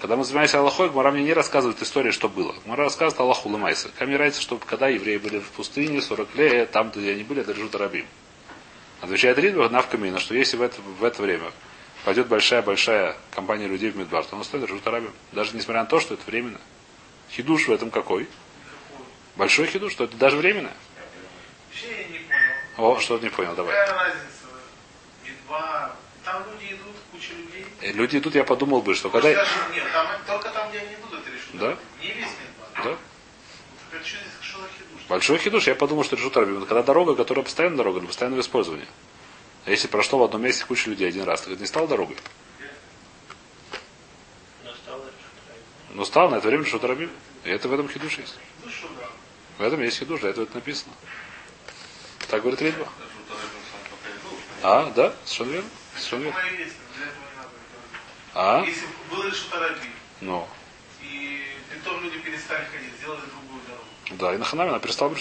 Когда 0.00 0.16
мы 0.16 0.24
занимаемся 0.24 0.58
Аллахой, 0.58 0.90
Гмара 0.90 1.10
мне 1.10 1.24
не 1.24 1.32
рассказывает 1.32 1.80
историю, 1.82 2.12
что 2.12 2.28
было. 2.28 2.54
Гмара 2.64 2.84
рассказывает 2.84 3.18
Аллаху 3.18 3.48
Ламайса. 3.48 3.90
Мне 3.98 4.14
нравится, 4.14 4.42
что 4.42 4.58
когда 4.58 4.88
евреи 4.88 5.16
были 5.16 5.38
в 5.40 5.50
пустыне, 5.50 6.02
40 6.02 6.34
лет, 6.36 6.70
там, 6.70 6.90
где 6.90 7.12
они 7.12 7.24
были, 7.24 7.40
это 7.40 7.52
Режут 7.52 7.74
Арабим. 7.74 8.06
Отвечает 9.00 9.38
Ридва 9.38 9.68
на 9.70 9.80
в 9.80 9.88
камина, 9.88 10.20
что 10.20 10.34
если 10.34 10.56
в 10.56 10.62
это, 10.62 10.80
в 10.82 11.02
это 11.02 11.22
время 11.22 11.50
пойдет 12.04 12.28
большая-большая 12.28 13.16
компания 13.30 13.66
людей 13.66 13.90
в 13.90 13.96
Медбар, 13.96 14.24
то 14.24 14.36
он 14.36 14.44
стоит 14.44 14.64
Режут 14.64 14.86
Арабим. 14.86 15.12
Даже 15.32 15.56
несмотря 15.56 15.80
на 15.80 15.86
то, 15.88 15.98
что 15.98 16.14
это 16.14 16.22
временно. 16.26 16.60
Хидуш 17.30 17.68
в 17.68 17.72
этом 17.72 17.90
какой? 17.90 18.28
Большой 19.38 19.68
хидуш, 19.68 19.92
что 19.92 20.04
это 20.04 20.16
даже 20.16 20.36
временно. 20.36 20.72
Вообще 21.68 22.02
я 22.02 22.08
не 22.08 22.18
понял. 22.18 22.90
О, 22.96 22.98
что 22.98 23.18
ты 23.18 23.24
не 23.24 23.30
понял, 23.30 23.54
давай. 23.54 23.72
Какая 23.72 23.94
разница? 23.94 24.28
Там 26.24 26.44
люди 26.52 26.72
идут, 26.74 26.96
куча 27.12 27.32
людей. 27.34 27.64
Э, 27.80 27.92
Люди 27.92 28.18
идут, 28.18 28.34
я 28.34 28.44
подумал 28.44 28.82
бы, 28.82 28.94
что 28.96 29.08
Может, 29.08 29.22
когда... 29.22 29.44
даже 29.44 29.54
нет, 29.72 29.84
там, 29.92 30.06
только 30.26 30.50
там, 30.50 30.68
где 30.68 30.80
они 30.80 30.94
идут, 30.94 31.12
это. 31.14 31.30
Да? 31.54 31.76
Не 32.02 32.08
весь 32.08 32.16
медбар. 32.26 32.84
Да? 32.84 32.96
Так 33.92 34.04
что 34.06 34.18
здесь 34.18 34.32
хидуш? 34.76 35.02
Большой 35.08 35.38
хидуш, 35.38 35.66
я 35.68 35.74
подумал, 35.76 36.02
что 36.04 36.16
решут 36.16 36.36
Арабим. 36.36 36.66
Когда 36.66 36.82
дорога, 36.82 37.14
которая 37.14 37.44
постоянно 37.44 37.76
дорога, 37.76 38.00
для 38.00 38.08
постоянного 38.08 38.40
использования. 38.40 38.88
А 39.64 39.70
если 39.70 39.86
прошло 39.86 40.18
в 40.18 40.24
одном 40.24 40.42
месте 40.42 40.64
куча 40.66 40.90
людей 40.90 41.08
один 41.08 41.22
раз, 41.22 41.42
то 41.42 41.52
это 41.52 41.60
не 41.60 41.66
стало 41.66 41.86
дорогой. 41.88 42.16
Но 44.64 44.74
стало 44.74 45.04
решутарабим. 45.04 45.94
Но 45.94 46.04
стало 46.04 46.30
на 46.30 46.34
это 46.36 46.48
время 46.48 46.64
решут 46.64 46.84
Арабим. 46.84 47.10
И 47.44 47.50
это 47.50 47.68
в 47.68 47.72
этом 47.72 47.88
хидуш 47.88 48.18
есть. 48.18 48.34
В 49.58 49.62
этом 49.62 49.82
есть 49.82 49.98
хидуш, 49.98 50.20
для 50.20 50.30
этого 50.30 50.44
это 50.44 50.54
написано. 50.54 50.92
Так 52.28 52.42
говорит 52.42 52.62
Ридва. 52.62 52.88
А, 54.62 54.90
да, 54.94 55.12
совершенно 55.24 55.52
верно. 55.52 55.70
Совершенно 55.96 56.22
верно. 56.22 56.40
А? 58.34 58.64
Если 58.64 58.86
был 59.10 59.22
решут 59.24 59.52
Арабим, 59.52 59.90
Ну. 60.20 60.46
и 61.02 61.42
притом 61.70 62.02
люди 62.02 62.18
перестали 62.18 62.64
ходить, 62.72 62.92
сделали 63.00 63.20
другую 63.20 63.60
дорогу. 63.66 63.84
Да, 64.10 64.34
и 64.34 64.38
на 64.38 64.44
Ханаме 64.44 64.70
она 64.70 64.78
перестала 64.78 65.08
быть 65.08 65.18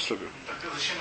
зачем 0.77 0.97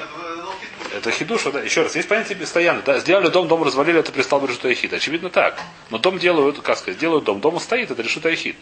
это? 0.94 1.10
Хидуш. 1.10 1.44
Да. 1.44 1.60
Еще 1.60 1.82
раз, 1.82 1.94
есть 1.96 2.08
понятие 2.08 2.38
постоянно. 2.38 2.82
Да, 2.82 2.98
сделали 2.98 3.28
дом, 3.28 3.48
дом 3.48 3.62
развалили, 3.62 4.00
это 4.00 4.12
перестал 4.12 4.40
быть 4.40 4.50
решута 4.50 4.72
хид. 4.74 4.92
Очевидно 4.92 5.30
так. 5.30 5.60
Но 5.90 5.98
дом 5.98 6.18
делают, 6.18 6.60
как 6.60 6.78
сказать, 6.78 6.98
делают 6.98 7.24
дом, 7.24 7.40
дом 7.40 7.60
стоит, 7.60 7.90
это 7.90 8.02
решута 8.02 8.34
хид. 8.34 8.56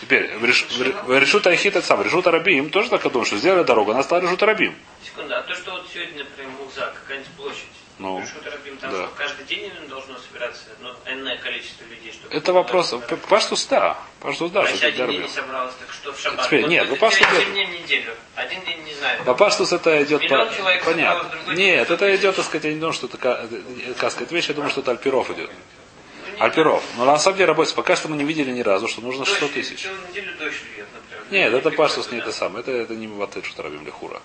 Теперь, 0.00 0.36
в 0.36 0.44
реш- 0.44 0.66
в 0.68 1.06
в 1.06 1.18
решута 1.18 1.50
это 1.50 1.82
сам, 1.82 2.02
решута 2.02 2.30
рабим, 2.30 2.70
тоже 2.70 2.90
так 2.90 3.02
думаю, 3.10 3.24
что 3.26 3.36
сделали 3.36 3.64
дорогу, 3.64 3.92
она 3.92 4.02
стала 4.02 4.20
решута 4.20 4.46
рабим. 4.46 4.74
Секунду, 5.04 5.34
а 5.34 5.42
то, 5.42 5.54
что 5.54 5.70
вот 5.72 5.86
сегодня, 5.92 6.24
например, 6.24 6.50
Муза, 6.60 6.92
какая-нибудь 7.02 7.30
площадь, 7.36 7.64
Ну, 7.98 8.20
решутарабим, 8.20 8.76
там 8.78 8.90
да. 8.90 8.96
что, 9.06 9.10
каждый 9.16 9.44
день 9.46 9.70
должно 9.88 10.16
собираться 10.18 10.64
ну, 10.80 10.90
энное 11.06 11.36
количество 11.38 11.84
людей, 11.84 12.12
чтобы... 12.12 12.34
Это 12.34 12.52
вопрос, 12.52 12.94
паштус 13.28 13.66
да, 13.66 13.96
паштус 14.20 14.50
да, 14.50 14.62
А 14.62 14.66
что 14.66 14.76
это 14.76 14.90
день 14.90 15.06
не 15.06 15.16
рабим. 15.18 15.28
собралось, 15.28 15.74
так 15.78 15.92
что 15.94 16.12
в 16.12 16.18
шаббат? 16.20 16.46
Теперь, 16.46 16.62
Вот 16.62 16.70
нет, 16.70 16.88
вы 16.88 16.96
паштус 16.96 17.26
один 17.28 17.54
день 17.54 17.70
неделю, 17.82 18.14
один 18.34 18.64
день 18.64 18.82
не 18.84 18.94
знаю. 18.94 19.22
По 19.24 19.34
паштус 19.34 19.72
это 19.72 20.02
идет 20.02 20.22
Миллион 20.22 20.48
по... 20.48 20.54
человек 20.54 20.84
Понятно. 20.84 21.52
Нет, 21.52 21.90
это 21.90 22.16
идет, 22.16 22.34
так 22.36 22.44
сказать, 22.44 22.64
я 22.64 22.72
не 22.72 22.80
думаю, 22.80 22.94
что 22.94 23.06
это 23.06 23.16
ка- 23.16 23.46
э, 23.50 23.94
как 23.96 24.10
сказать, 24.12 24.32
вещь, 24.32 24.48
я 24.48 24.54
думаю, 24.54 24.70
что 24.70 24.80
это 24.80 24.90
Альпиров 24.90 25.30
идет. 25.30 25.50
Ну, 25.50 25.56
не 26.34 26.40
Альпиров. 26.40 26.82
Но 26.96 27.04
на 27.04 27.18
самом 27.18 27.36
деле 27.36 27.48
работает. 27.48 27.76
Пока 27.76 27.96
что 27.96 28.08
мы 28.08 28.16
не 28.16 28.24
видели 28.24 28.50
ни 28.50 28.60
разу, 28.60 28.88
что 28.88 29.00
нужно 29.00 29.24
Дождь, 29.24 29.40
600 29.40 29.52
тысяч. 29.52 29.88
Нет, 31.30 31.52
это 31.52 31.70
паштус 31.70 32.10
не 32.10 32.18
это 32.18 32.32
самое. 32.32 32.60
Это, 32.60 32.72
это 32.72 32.94
не 32.94 33.06
ватет, 33.06 33.44
что 33.44 33.62
рабим 33.62 33.84
лихура. 33.84 34.20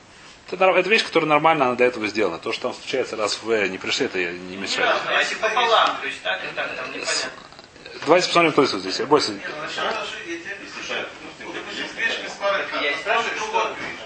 Это, 0.51 0.65
это 0.65 0.89
вещь, 0.89 1.03
которая 1.05 1.29
нормально, 1.29 1.65
она 1.65 1.75
для 1.75 1.85
этого 1.85 2.07
сделана. 2.07 2.39
То, 2.39 2.51
что 2.51 2.63
там 2.63 2.73
случается 2.73 3.15
раз 3.15 3.39
в 3.41 3.67
не 3.67 3.77
пришли, 3.77 4.07
это 4.07 4.19
не 4.19 4.57
мешает. 4.57 4.95
А 5.07 5.19
если 5.19 5.35
пополам, 5.35 5.97
то 6.01 6.07
есть 6.07 6.21
так 6.23 6.41
и 6.43 6.55
так, 6.55 6.75
там 6.75 6.87
непонятно. 6.87 7.29
Давайте 8.05 8.27
посмотрим, 8.27 8.79
здесь. 8.79 8.99
Бойся. 9.01 9.31
Нет, 9.33 9.41
ну, 9.47 9.63
ну, 9.63 9.69
что- 9.69 10.09
другой 13.35 13.63
гриш. 13.73 13.99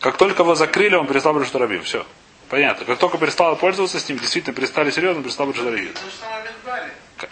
Как 0.00 0.16
только 0.16 0.42
его 0.42 0.54
закрыли, 0.54 0.94
он 0.96 1.06
перестал 1.06 1.34
быть 1.34 1.54
рабим. 1.54 1.82
Все. 1.82 2.06
Понятно. 2.48 2.84
Как 2.84 2.98
только 2.98 3.18
перестал 3.18 3.56
пользоваться 3.56 3.98
с 3.98 4.08
ним, 4.08 4.18
действительно 4.18 4.54
перестали 4.54 4.90
серьезно, 4.90 5.22
перестал 5.22 5.46
быть 5.46 5.58
рабим. 5.58 5.92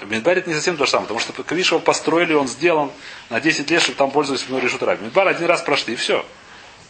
Медбар 0.03 0.39
это 0.39 0.49
не 0.49 0.55
совсем 0.55 0.77
то 0.77 0.85
же 0.85 0.91
самое, 0.91 1.09
потому 1.09 1.21
что 1.21 1.33
Квиш 1.43 1.71
его 1.73 1.81
построили, 1.81 2.35
он 2.35 2.47
сделан 2.49 2.91
на 3.31 3.41
10 3.41 3.71
лет, 3.71 3.83
чтобы 3.83 3.99
там 3.99 4.11
пользовались 4.11 4.49
мной 4.49 4.61
решут 4.61 4.83
раби. 4.83 5.05
Медбар 5.05 5.27
один 5.29 5.47
раз 5.47 5.63
прошли, 5.63 5.95
и 5.95 5.97
все. 5.97 6.25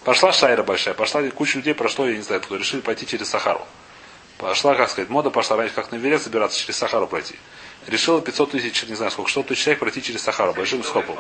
Пошла 0.05 0.33
шайра 0.33 0.63
большая, 0.63 0.95
пошла 0.95 1.23
куча 1.31 1.59
людей 1.59 1.75
прошло, 1.75 2.07
я 2.07 2.17
не 2.17 2.23
знаю, 2.23 2.41
кто 2.43 2.57
решили 2.57 2.81
пойти 2.81 3.07
через 3.07 3.29
Сахару. 3.29 3.67
Пошла, 4.39 4.75
как 4.75 4.91
сказать, 4.91 5.09
мода 5.11 5.31
пошла 5.31 5.57
раньше, 5.57 5.75
как 5.75 5.93
на 5.93 5.97
Вере 5.97 6.19
собираться 6.19 6.59
через 6.59 6.77
Сахару 6.77 7.07
пройти. 7.07 7.37
Решила 7.87 8.21
500 8.21 8.51
тысяч, 8.53 8.83
не 8.85 8.95
знаю 8.95 9.11
сколько, 9.13 9.31
100 9.31 9.43
тысяч 9.45 9.63
человек 9.63 9.79
пройти 9.81 10.03
через 10.03 10.23
Сахару, 10.23 10.53
большим 10.53 10.83
скопом. 10.85 11.19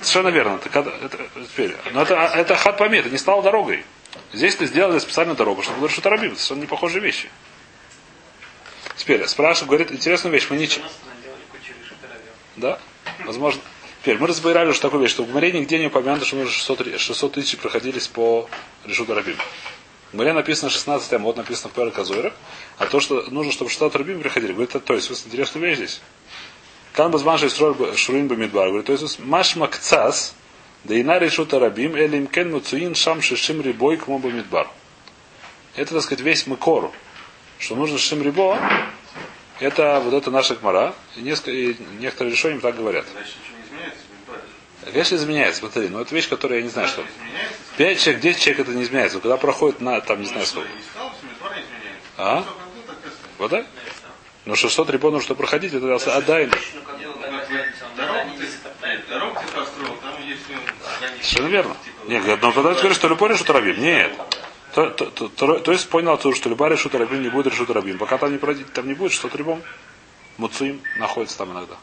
Совершенно 0.00 0.28
верно. 0.28 0.56
Это, 0.56 0.68
когда- 0.70 0.92
это, 1.04 1.18
теперь. 1.44 1.76
Но 1.92 2.02
это, 2.02 2.14
это 2.14 2.56
хат 2.56 2.78
памет, 2.78 3.00
это 3.00 3.10
не 3.10 3.18
стало 3.18 3.42
дорогой. 3.42 3.84
Здесь 4.32 4.54
ты 4.56 4.66
сделали 4.66 4.98
специальную 5.00 5.36
дорогу, 5.36 5.62
чтобы 5.62 5.80
было 5.80 5.88
что-то 5.88 6.10
рабим. 6.10 6.32
Это 6.32 6.36
совершенно 6.36 6.60
не 6.60 6.66
похожие 6.66 7.00
вещи. 7.02 7.28
Теперь 8.98 9.26
спрашивает, 9.26 9.68
говорит, 9.68 9.92
интересную 9.92 10.32
вещь, 10.32 10.48
мы 10.50 10.56
не... 10.56 10.68
Да? 12.56 12.78
Возможно. 13.24 13.62
Теперь 14.02 14.18
мы 14.18 14.26
разбирали 14.26 14.68
уже 14.68 14.80
такую 14.80 15.02
вещь, 15.02 15.12
что 15.12 15.22
в 15.22 15.30
Гмаре 15.30 15.52
нигде 15.52 15.78
не 15.78 15.86
упомянуто, 15.86 16.24
что 16.24 16.36
нужно 16.36 16.52
600, 16.52 17.00
600 17.00 17.32
тысяч 17.32 17.58
проходились 17.58 18.08
по 18.08 18.48
Решуту 18.84 19.14
Рабим. 19.14 19.36
В 20.10 20.16
Гмаре 20.16 20.32
написано 20.32 20.70
16 20.70 21.12
а 21.12 21.18
вот 21.18 21.36
написано 21.36 21.70
в 21.70 21.72
Пэр 21.72 21.90
Казойрах, 21.90 22.34
а 22.78 22.86
то, 22.86 22.98
что 23.00 23.22
нужно, 23.30 23.52
чтобы 23.52 23.70
600 23.70 23.94
Рабим 23.96 24.20
приходили, 24.20 24.52
говорит, 24.52 24.72
то 24.84 24.94
есть, 24.94 25.08
вот 25.10 25.22
интересная 25.26 25.62
вещь 25.62 25.76
здесь. 25.76 26.00
Кан 26.92 27.12
базман 27.12 27.38
шурин 27.38 28.26
бамидбар. 28.26 28.68
Говорит, 28.68 28.86
то 28.86 28.92
есть, 28.92 29.20
маш 29.20 29.54
макцас, 29.54 30.34
да 30.82 30.94
и 30.96 31.04
на 31.04 31.20
решута 31.20 31.60
рабим, 31.60 31.96
элим 31.96 32.26
кен 32.26 32.50
муцуин 32.50 32.96
шам 32.96 33.22
шишим 33.22 33.60
рибой 33.60 33.96
к 33.96 34.08
мобу 34.08 34.30
мидбар. 34.30 34.68
Это, 35.76 35.94
так 35.94 36.02
сказать, 36.02 36.24
весь 36.24 36.48
мыкор, 36.48 36.90
что 37.58 37.74
нужно 37.76 37.98
шишим 37.98 38.22
рибо, 38.22 38.58
это 39.60 40.00
вот 40.00 40.14
это 40.14 40.30
наша 40.30 40.54
гмара, 40.54 40.94
и, 41.16 41.22
несколько, 41.22 41.50
и 41.50 41.76
некоторые 41.98 42.32
решения 42.32 42.60
так 42.60 42.76
говорят. 42.76 43.06
Значит, 43.12 43.34
ничего 43.42 43.56
не 43.56 43.64
изменяется, 43.66 44.04
Мидбар. 44.12 44.40
Конечно, 44.92 45.16
изменяется, 45.16 45.60
смотри, 45.60 45.88
но 45.88 46.00
это 46.00 46.14
вещь, 46.14 46.28
которая 46.28 46.58
я 46.58 46.64
не 46.64 46.70
знаю, 46.70 46.88
что. 46.88 47.04
5 47.76 48.00
человек, 48.00 48.22
10 48.22 48.40
человек 48.40 48.60
это 48.60 48.70
не 48.72 48.82
изменяется. 48.82 49.20
Когда 49.20 49.36
проходит 49.36 49.80
на, 49.80 50.00
там, 50.00 50.20
не 50.20 50.26
знаю 50.26 50.46
сколько. 50.46 50.68
Что. 50.68 51.12
А? 52.16 52.44
Вот 53.38 53.50
так? 53.50 53.66
Но 54.44 54.54
600 54.54 54.90
рибон 54.90 55.12
нужно 55.12 55.34
проходить, 55.34 55.74
это 55.74 55.94
отдай. 55.94 56.46
Ну, 56.46 56.52
ну. 56.52 57.38
Совершенно 61.20 61.46
верно. 61.48 61.76
Типа, 61.84 62.10
Нет, 62.10 62.42
но 62.42 62.52
когда 62.52 62.74
ты 62.74 62.80
говоришь, 62.80 62.96
что 62.96 63.08
любой 63.08 63.28
решут 63.30 63.50
рабим, 63.50 63.80
нет. 63.80 64.12
То, 64.78 64.90
то, 64.90 65.10
то, 65.10 65.28
то- 65.28 65.58
то 65.58 65.72
есть 65.72 65.88
понял 65.88 66.12
отсюда, 66.12 66.36
что 66.36 66.48
любая 66.48 66.70
решут 66.70 66.94
рабим 66.94 67.20
не 67.20 67.30
будет 67.30 67.48
решут 67.48 67.68
рабим. 67.70 67.98
Пока 67.98 68.16
там 68.16 68.30
не 68.30 68.38
пройдет, 68.38 68.72
там 68.72 68.86
не 68.86 68.94
будет, 68.94 69.10
что 69.10 69.28
рибом. 69.34 69.60
Муцуим 70.36 70.80
находится 70.98 71.36
там 71.38 71.50
иногда. 71.50 71.74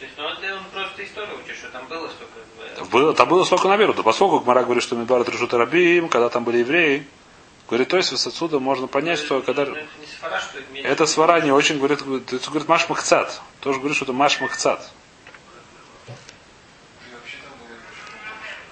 То 0.00 0.04
есть, 0.06 0.14
ну, 0.18 0.28
это 0.28 0.56
он 0.56 0.64
просто 0.72 1.04
историю 1.04 1.36
учит, 1.38 1.56
что 1.56 1.68
там 1.68 1.86
было 1.86 2.08
столько... 2.08 2.32
э, 2.80 2.84
Было, 2.90 3.14
там 3.14 3.28
было 3.28 3.44
столько 3.44 3.68
наверу. 3.68 3.94
Да 3.94 4.02
поскольку 4.02 4.40
Гмара 4.40 4.64
говорит, 4.64 4.82
что 4.82 4.96
Мидбар 4.96 5.20
это 5.20 5.30
решут 5.30 5.54
рабим, 5.54 6.08
когда 6.08 6.28
там 6.30 6.42
были 6.42 6.58
евреи, 6.58 7.06
говорит, 7.68 7.86
то 7.90 7.96
есть 7.96 8.12
отсюда 8.12 8.58
можно 8.58 8.88
понять, 8.88 9.20
что 9.20 9.40
когда... 9.40 9.66
Ну, 9.66 9.76
это 9.76 9.86
свара, 10.18 10.40
имеет- 10.72 10.86
Это 10.86 11.06
свара 11.06 11.40
не 11.42 11.52
очень 11.52 11.78
говорит, 11.78 12.02
говорит 12.02 12.66
Маш 12.68 12.88
Махцат. 12.88 13.40
Тоже 13.60 13.78
говорит, 13.78 13.94
что 13.94 14.04
это 14.04 14.12
Маш 14.12 14.40
Махцат. 14.40 14.90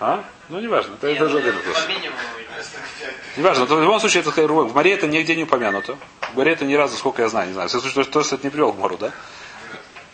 А? 0.03 0.25
Ну, 0.49 0.59
неважно. 0.59 0.95
Это, 0.95 1.07
Нет, 1.07 1.17
это 1.17 1.29
ну, 1.29 1.38
это 1.38 1.53
вопрос. 1.53 1.87
Неважно, 3.37 3.67
то 3.67 3.77
в 3.77 3.83
любом 3.83 4.01
случае, 4.01 4.25
это 4.25 4.47
рубок. 4.49 4.73
В 4.73 4.75
море 4.75 4.95
это 4.95 5.07
нигде 5.07 5.37
не 5.37 5.45
упомянуто. 5.45 5.97
В 6.33 6.37
море 6.37 6.53
это 6.53 6.65
ни 6.65 6.75
разу, 6.75 6.97
сколько 6.97 7.23
я 7.23 7.29
знаю, 7.29 7.47
не 7.47 7.53
знаю. 7.53 7.69
В 7.69 7.71
всяком 7.71 7.88
случае, 7.88 8.12
то, 8.12 8.25
что 8.25 8.35
это 8.35 8.45
не 8.45 8.51
привел 8.51 8.73
к 8.73 8.79
мору, 8.79 8.97
да? 8.97 9.12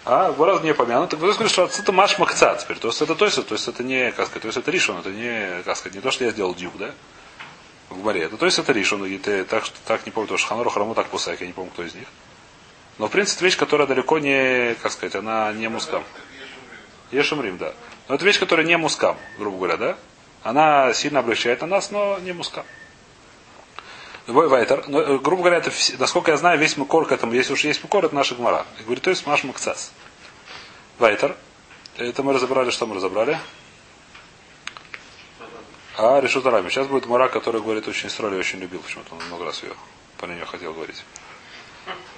А, 0.04 0.30
в 0.30 0.42
разу 0.44 0.62
не 0.62 0.72
упомянуто. 0.72 1.12
Так 1.12 1.20
вы 1.20 1.32
сказали, 1.32 1.48
что 1.50 1.82
это 1.82 1.92
маш 1.92 2.18
макцат 2.18 2.58
теперь. 2.58 2.76
То 2.76 2.88
есть 2.88 3.00
это 3.00 3.14
то 3.14 3.24
есть, 3.24 3.46
то 3.46 3.54
есть 3.54 3.66
это 3.66 3.82
не, 3.82 4.12
как 4.12 4.26
сказать, 4.26 4.42
то 4.42 4.48
есть 4.48 4.58
это 4.58 4.70
ришон, 4.70 4.98
это 4.98 5.10
не, 5.10 5.62
как 5.62 5.74
сказать, 5.78 5.94
не 5.94 6.02
то, 6.02 6.10
что 6.10 6.24
я 6.24 6.32
сделал 6.32 6.54
дюк, 6.54 6.76
да? 6.76 6.92
В 7.88 7.96
море. 8.04 8.24
Это, 8.24 8.36
то 8.36 8.44
есть 8.44 8.58
это 8.58 8.72
ришон, 8.72 9.06
и 9.06 9.16
ты 9.16 9.44
так, 9.44 9.64
так 9.86 10.04
не 10.04 10.12
помню, 10.12 10.28
то, 10.28 10.36
что 10.36 10.48
Ханору 10.48 10.68
Хараму 10.68 10.94
так 10.94 11.06
пусак, 11.06 11.40
я 11.40 11.46
не 11.46 11.54
помню, 11.54 11.70
кто 11.70 11.82
из 11.82 11.94
них. 11.94 12.08
Но 12.98 13.08
в 13.08 13.10
принципе 13.10 13.46
вещь, 13.46 13.56
которая 13.56 13.86
далеко 13.86 14.18
не, 14.18 14.74
как 14.82 14.92
сказать, 14.92 15.14
она 15.14 15.50
не 15.54 15.68
мускам. 15.68 16.04
Ешумрим, 17.10 17.56
да. 17.56 17.72
Но 18.08 18.14
это 18.14 18.24
вещь, 18.24 18.38
которая 18.38 18.66
не 18.66 18.76
мускам, 18.76 19.16
грубо 19.38 19.56
говоря, 19.58 19.76
да? 19.76 19.98
Она 20.42 20.92
сильно 20.94 21.20
облегчает 21.20 21.60
на 21.60 21.66
нас, 21.66 21.90
но 21.90 22.18
не 22.20 22.32
мускам. 22.32 22.64
Вайтер, 24.26 24.84
но, 24.88 25.00
э, 25.00 25.18
грубо 25.18 25.42
говоря, 25.42 25.56
это, 25.58 25.70
насколько 25.98 26.30
я 26.30 26.36
знаю, 26.36 26.58
весь 26.58 26.76
мукор 26.76 27.06
к 27.06 27.12
этому, 27.12 27.32
если 27.32 27.52
уж 27.52 27.64
есть 27.64 27.82
мукор, 27.82 28.04
это 28.04 28.14
наша 28.14 28.34
гмара. 28.34 28.66
И 28.78 28.82
говорит, 28.82 29.02
то 29.02 29.10
есть 29.10 29.26
маш 29.26 29.44
макцас. 29.44 29.92
Вайтер. 30.98 31.34
Это 31.96 32.22
мы 32.22 32.32
разобрали, 32.32 32.70
что 32.70 32.86
мы 32.86 32.94
разобрали? 32.94 33.38
А, 35.96 36.20
решут 36.20 36.46
арами. 36.46 36.68
Сейчас 36.68 36.86
будет 36.86 37.06
мара, 37.06 37.28
который 37.28 37.60
говорит 37.60 37.88
очень 37.88 38.08
строли, 38.08 38.36
очень 38.36 38.58
любил, 38.60 38.80
почему-то 38.80 39.14
он 39.14 39.24
много 39.26 39.46
раз 39.46 39.62
ее 39.62 39.72
по 40.18 40.26
нее 40.26 40.44
хотел 40.44 40.72
говорить. 40.72 41.02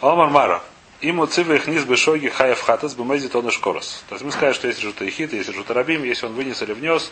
Омар 0.01 0.31
Мара. 0.31 0.63
Ему 1.01 1.27
цивы 1.27 1.57
их 1.57 1.67
низ 1.67 1.85
бешоги 1.85 2.29
хаев 2.29 2.61
хатас 2.61 2.95
бумези 2.95 3.29
тонны 3.29 3.51
шкорос. 3.51 4.05
То 4.09 4.17
есть 4.17 4.25
мы 4.25 4.33
скажем, 4.33 4.55
что 4.55 4.67
есть 4.69 4.81
решута 4.81 5.09
ихит, 5.09 5.33
есть 5.33 5.49
решута 5.49 5.73
рабим, 5.73 6.05
если 6.05 6.27
он 6.27 6.35
вынес 6.35 6.63
или 6.63 6.73
внес, 6.73 7.11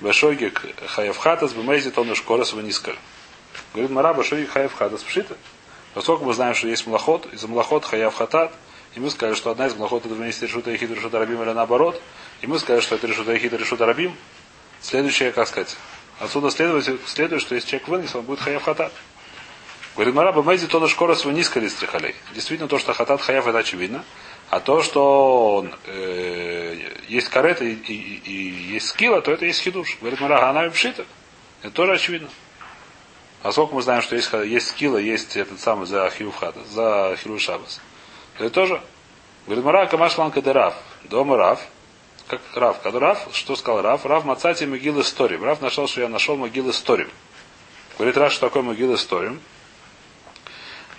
бешоги 0.00 0.52
хаев 0.86 1.16
хатас 1.16 1.52
бумези 1.52 1.90
тонны 1.90 2.14
шкорос 2.14 2.52
вынискаль. 2.52 2.96
Говорит 3.72 3.90
Мара, 3.90 4.12
бешоги 4.12 4.44
хаев 4.44 4.74
хатас 4.74 5.02
пшита. 5.02 5.36
Поскольку 5.94 6.24
мы 6.24 6.34
знаем, 6.34 6.54
что 6.56 6.66
есть 6.66 6.86
малоход, 6.86 7.32
из 7.32 7.44
малоход 7.44 7.84
хаяв 7.84 8.14
хатат, 8.14 8.52
и 8.96 9.00
мы 9.00 9.10
сказали, 9.10 9.36
что 9.36 9.52
одна 9.52 9.68
из 9.68 9.74
малоход 9.74 10.04
это 10.04 10.14
вынести 10.14 10.44
решута 10.44 10.74
ихит, 10.74 10.90
решута 10.90 11.20
рабим 11.20 11.40
или 11.42 11.50
наоборот, 11.50 12.00
и 12.40 12.48
мы 12.48 12.58
сказали, 12.58 12.80
что 12.80 12.96
это 12.96 13.06
решута 13.06 13.34
ихит, 13.36 13.52
решута 13.52 13.86
рабим, 13.86 14.14
следующее, 14.82 15.30
как 15.30 15.46
сказать, 15.46 15.76
отсюда 16.18 16.50
следует, 16.50 17.00
следует, 17.06 17.40
что 17.40 17.54
если 17.54 17.68
человек 17.68 17.88
вынес, 17.88 18.14
он 18.16 18.24
будет 18.24 18.40
хаяв 18.40 18.64
хатат. 18.64 18.92
Говорит, 19.94 20.14
Мараба 20.14 20.42
Мейзи 20.42 20.66
то 20.66 20.86
шкора 20.88 21.14
свой 21.14 21.34
низко 21.34 21.60
ли 21.60 21.68
стрихалей. 21.68 22.16
Действительно, 22.34 22.68
то, 22.68 22.78
что 22.78 22.92
хатат 22.92 23.22
хаяв, 23.22 23.46
это 23.46 23.58
очевидно. 23.58 24.04
А 24.50 24.60
то, 24.60 24.82
что 24.82 25.56
он, 25.56 25.74
э, 25.86 26.76
есть 27.08 27.28
карета 27.28 27.64
и, 27.64 27.74
и, 27.74 28.20
и- 28.24 28.72
есть 28.74 28.88
скилла, 28.88 29.20
то 29.22 29.30
это 29.32 29.46
есть 29.46 29.60
хидуш. 29.60 29.96
Говорит, 30.00 30.20
Марага, 30.20 30.50
она 30.50 30.68
пшита. 30.70 31.06
Это 31.62 31.72
тоже 31.72 31.92
очевидно. 31.92 32.28
А 33.42 33.52
сколько 33.52 33.74
мы 33.74 33.82
знаем, 33.82 34.02
что 34.02 34.16
есть, 34.16 34.32
есть 34.32 34.68
скилла, 34.68 34.96
есть 34.98 35.36
этот 35.36 35.60
самый 35.60 35.86
за 35.86 36.10
хиуфхата, 36.10 36.64
за 36.64 37.16
хилу 37.22 37.38
шабас. 37.38 37.80
Это 38.38 38.50
тоже. 38.50 38.80
Говорит, 39.46 39.64
Мара 39.64 39.86
Камаш 39.86 40.16
Ланка 40.18 40.40
де. 40.40 40.72
Дома 41.04 41.36
Рав. 41.36 41.60
Как 42.26 42.40
Рав. 42.54 42.80
Когда 42.80 42.98
Рав, 43.00 43.28
что 43.32 43.54
сказал 43.54 43.82
Рав? 43.82 44.06
Рав 44.06 44.24
Мацати 44.24 44.64
могилы 44.64 45.04
Сторим. 45.04 45.44
Рав 45.44 45.60
нашел, 45.60 45.86
что 45.86 46.00
я 46.00 46.08
нашел 46.08 46.36
могилы 46.36 46.72
Сторим. 46.72 47.10
Говорит, 47.98 48.16
Рав, 48.16 48.32
что 48.32 48.46
такое 48.48 48.62
могилы 48.62 48.96
Сторим? 48.96 49.40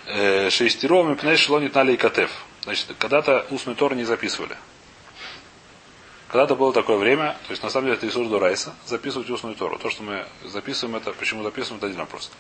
Шейстером 0.06 1.14
и 1.14 1.16
пней 1.16 1.36
шелонит 1.36 1.74
нали 1.76 1.94
и 1.94 1.98
катев. 1.98 2.32
Значит, 2.64 2.96
когда-то 2.98 3.46
устный 3.50 3.76
тор 3.76 3.96
не 3.96 4.04
записывали. 4.04 4.56
Когда-то 6.28 6.56
было 6.56 6.74
такое 6.74 6.98
время, 6.98 7.38
то 7.46 7.52
есть 7.52 7.64
на 7.64 7.70
самом 7.70 7.88
деле 7.88 7.98
это 7.98 8.08
Исур 8.08 8.28
Дурайса, 8.28 8.74
записывать 8.86 9.30
устную 9.30 9.56
Тору. 9.56 9.78
То, 9.78 9.90
что 9.90 10.04
мы 10.04 10.28
записываем, 10.44 10.98
это 10.98 11.14
почему 11.14 11.44
записываем, 11.44 11.78
это 11.78 11.88
один 11.88 12.00
вопрос. 12.00 12.32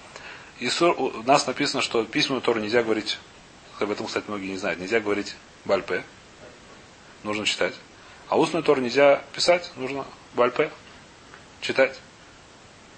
Исур, 0.59 0.95
у 0.99 1.23
нас 1.23 1.47
написано, 1.47 1.81
что 1.81 2.03
письменную 2.03 2.41
Тору 2.41 2.59
нельзя 2.59 2.83
говорить, 2.83 3.19
об 3.79 3.91
этом, 3.91 4.07
кстати, 4.07 4.25
многие 4.27 4.47
не 4.47 4.57
знают, 4.57 4.79
нельзя 4.79 4.99
говорить 4.99 5.35
бальпе, 5.65 6.03
нужно 7.23 7.45
читать. 7.45 7.75
А 8.27 8.37
устную 8.37 8.63
Тору 8.63 8.81
нельзя 8.81 9.23
писать, 9.33 9.71
нужно 9.75 10.05
бальпе, 10.33 10.71
читать. 11.61 11.99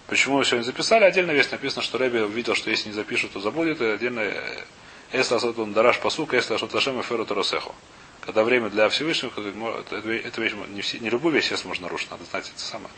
Почему 0.07 0.37
мы 0.37 0.45
сегодня 0.45 0.63
записали? 0.63 1.03
Отдельно 1.03 1.31
весь 1.31 1.51
написано, 1.51 1.81
что 1.81 1.97
Рэби 1.97 2.19
увидел, 2.19 2.55
что 2.55 2.69
если 2.69 2.89
не 2.89 2.95
запишут, 2.95 3.33
то 3.33 3.39
забудет. 3.39 3.81
И 3.81 3.85
отдельно 3.85 4.21
э, 4.21 4.63
если 5.11 5.35
он 5.35 5.73
дараш 5.73 5.99
посук, 5.99 6.33
если 6.33 6.53
ашот 6.53 6.73
Ашем 6.75 6.99
и 6.99 7.03
феру 7.03 7.25
Торосеху. 7.25 7.73
Когда 8.21 8.43
время 8.43 8.69
для 8.69 8.89
Всевышнего, 8.89 9.31
это, 9.79 10.41
вещь, 10.41 10.53
не, 10.69 10.81
все, 10.81 10.99
не 10.99 11.09
любую 11.09 11.33
вещь 11.33 11.51
можно 11.63 11.87
нарушить, 11.87 12.11
надо 12.11 12.25
знать 12.25 12.49
это 12.49 12.59
самое. 12.59 12.89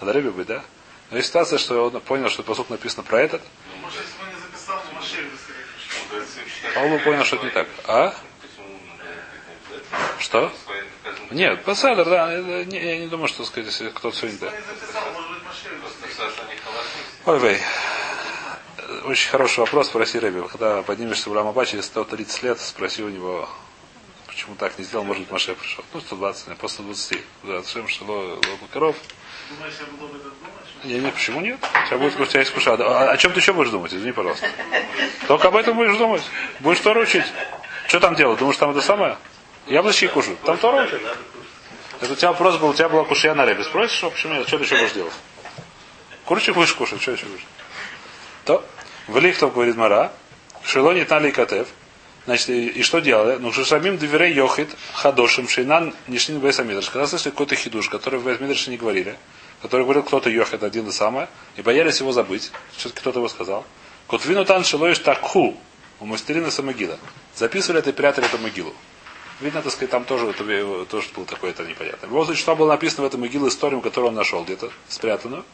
Надо 0.00 0.12
Рэби 0.12 0.28
быть, 0.28 0.46
да? 0.46 0.62
Но 1.10 1.16
есть 1.16 1.28
ситуация, 1.28 1.58
что 1.58 1.86
он 1.86 2.00
понял, 2.02 2.28
что 2.28 2.42
посук 2.42 2.68
написано 2.68 3.02
про 3.02 3.20
этот, 3.20 3.42
Ну, 6.74 6.88
не 6.88 6.98
бы 6.98 7.04
понял, 7.04 7.24
что 7.24 7.36
это 7.36 7.44
не 7.46 7.50
так. 7.50 7.68
А? 7.86 8.14
Что? 10.18 10.52
Нет, 11.30 11.64
посадер, 11.64 12.04
да, 12.04 12.34
не- 12.64 12.82
я 12.82 12.98
не 12.98 13.06
думаю, 13.06 13.28
что 13.28 13.44
сказать, 13.44 13.66
если 13.66 13.88
кто-то 13.90 14.16
сегодня, 14.16 14.38
да. 14.38 14.50
Не 14.50 14.56
записал, 14.62 15.02
может 15.12 15.30
быть, 15.30 15.42
Машель 15.44 15.76
бы 15.78 15.88
Ой. 17.28 17.60
Очень 19.04 19.28
хороший 19.28 19.58
вопрос, 19.60 19.88
спроси 19.88 20.18
Рэби. 20.18 20.48
Когда 20.48 20.80
поднимешься 20.80 21.28
в 21.28 21.34
Рамаба 21.34 21.66
через 21.66 21.84
130 21.84 22.42
лет, 22.42 22.58
спроси 22.58 23.02
у 23.02 23.10
него, 23.10 23.46
почему 24.26 24.54
так 24.54 24.78
не 24.78 24.84
сделал, 24.86 25.04
может 25.04 25.24
быть, 25.24 25.30
Маше 25.30 25.54
пришел. 25.54 25.84
Ну, 25.92 26.00
120, 26.00 26.46
наверное, 26.46 26.58
после 26.58 26.76
120. 26.76 27.22
Да, 27.42 27.62
Шем 27.64 27.86
Шило 27.86 28.38
коров. 28.72 28.96
Думаешь, 29.50 29.74
я 29.78 29.86
буду 29.88 30.06
об 30.06 30.14
этом 30.14 30.32
думать? 30.40 31.02
Не, 31.04 31.10
почему 31.10 31.40
нет? 31.42 31.58
Сейчас 31.84 32.00
будет 32.00 32.30
тебя 32.30 32.40
есть 32.40 32.54
куша. 32.54 32.76
А 32.80 33.10
о 33.10 33.16
чем 33.18 33.34
ты 33.34 33.40
еще 33.40 33.52
будешь 33.52 33.68
думать? 33.68 33.92
Извини, 33.92 34.12
пожалуйста. 34.12 34.48
Только 35.26 35.48
об 35.48 35.56
этом 35.56 35.76
будешь 35.76 35.98
думать. 35.98 36.22
Будешь 36.60 36.80
Тору 36.80 37.02
учить. 37.02 37.26
Что 37.88 38.00
там 38.00 38.14
делать? 38.14 38.38
Думаешь, 38.38 38.56
там 38.56 38.70
это 38.70 38.80
самое? 38.80 39.18
Яблочки 39.66 40.06
кушают. 40.06 40.40
Там 40.44 40.56
Тору 40.56 40.78
учат. 40.78 41.02
Это 42.00 42.10
у 42.10 42.16
тебя 42.16 42.28
вопрос 42.28 42.56
был, 42.56 42.70
у 42.70 42.74
тебя 42.74 42.88
была 42.88 43.04
кушья 43.04 43.34
на 43.34 43.44
рыбе. 43.44 43.64
Спросишь, 43.64 43.98
что, 43.98 44.08
почему 44.08 44.32
нет? 44.32 44.48
Что 44.48 44.56
ты 44.56 44.64
еще 44.64 44.76
будешь 44.76 44.92
делать? 44.92 45.12
Курочек 46.28 46.56
будешь 46.56 46.74
кушать, 46.74 47.00
что 47.00 47.12
еще 47.12 47.24
будешь? 47.24 47.46
То, 48.44 48.62
в 49.06 49.18
Лихтов 49.18 49.54
говорит 49.54 49.76
Мара, 49.76 50.12
Шилони 50.62 51.04
Тали 51.04 51.30
Катев, 51.30 51.68
Значит, 52.26 52.50
и, 52.50 52.66
и 52.66 52.82
что 52.82 52.98
делали? 52.98 53.38
Ну, 53.38 53.50
Шушамим 53.50 53.96
Диверей 53.96 54.34
Йохит 54.34 54.68
Хадошим 54.92 55.48
Шейнан 55.48 55.94
Нишнин 56.06 56.40
Бейсамидрш. 56.40 56.90
Когда 56.90 57.06
слышали 57.06 57.30
какой-то 57.30 57.54
хидуш, 57.56 57.88
который 57.88 58.20
в 58.20 58.24
Бейсамидрше 58.24 58.68
не 58.68 58.76
говорили, 58.76 59.16
который 59.62 59.84
говорил 59.84 60.02
кто-то 60.02 60.28
Йохит 60.28 60.62
один 60.62 60.88
и 60.88 60.92
самое, 60.92 61.30
и 61.56 61.62
боялись 61.62 62.00
его 62.00 62.12
забыть, 62.12 62.52
все-таки 62.76 63.00
кто-то 63.00 63.20
его 63.20 63.28
сказал. 63.30 63.64
Котвину 64.06 64.44
тан 64.44 64.64
шилоиш 64.64 64.98
такху 64.98 65.56
у 65.98 66.04
мастерина 66.04 66.50
самогила. 66.50 66.98
Записывали 67.36 67.78
это 67.78 67.88
и 67.88 67.94
прятали 67.94 68.26
эту 68.26 68.36
могилу. 68.36 68.74
Видно, 69.40 69.62
так 69.62 69.72
сказать, 69.72 69.90
там 69.90 70.04
тоже, 70.04 70.26
это, 70.26 70.84
тоже 70.84 71.08
был 71.16 71.24
такой 71.24 71.50
это 71.50 71.64
непонятно. 71.64 72.06
В 72.06 72.34
что 72.34 72.54
было 72.54 72.68
написано 72.68 73.04
в 73.04 73.06
этом 73.06 73.22
могиле 73.22 73.48
историю, 73.48 73.80
которую 73.80 74.10
он 74.10 74.16
нашел 74.16 74.44
где-то, 74.44 74.70
спрятанную. 74.88 75.46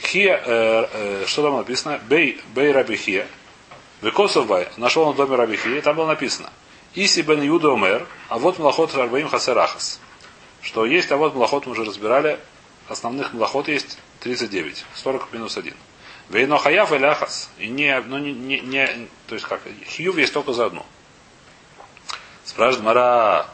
Хия, 0.00 0.40
э, 0.44 0.88
э, 0.92 1.24
что 1.26 1.42
там 1.42 1.56
написано? 1.56 2.00
Бей, 2.08 2.40
бей 2.54 2.72
раби 2.72 2.96
Хия. 2.96 3.26
Векосов 4.02 4.46
бай. 4.46 4.68
Нашел 4.76 5.02
он 5.02 5.14
в 5.14 5.16
доме 5.16 5.36
раби 5.36 5.56
Хия, 5.56 5.78
и 5.78 5.80
там 5.80 5.96
было 5.96 6.06
написано. 6.06 6.50
Иси 6.94 7.20
бен 7.22 7.42
Юда 7.42 7.72
Омер, 7.72 8.06
а 8.28 8.38
вот 8.38 8.58
млахот 8.58 8.94
Рарбаим 8.94 9.28
Хасерахас. 9.28 10.00
Что 10.62 10.84
есть, 10.84 11.10
а 11.12 11.16
вот 11.16 11.34
млахот 11.34 11.66
мы 11.66 11.72
уже 11.72 11.84
разбирали. 11.84 12.38
Основных 12.88 13.32
млахот 13.32 13.68
есть 13.68 13.98
39. 14.20 14.84
40 14.94 15.32
минус 15.32 15.56
1. 15.56 15.74
Вейно 16.28 16.58
хаяв 16.58 16.92
или 16.92 17.04
ахас. 17.04 17.50
И 17.58 17.68
не, 17.68 18.00
ну, 18.00 18.18
не, 18.18 18.32
не, 18.32 18.60
не, 18.60 19.08
то 19.26 19.34
есть 19.34 19.46
как, 19.46 19.60
хиюв 19.86 20.16
есть 20.18 20.32
только 20.32 20.52
за 20.52 20.66
одну. 20.66 20.84
Спрашивает 22.44 22.84
Мара, 22.84 23.46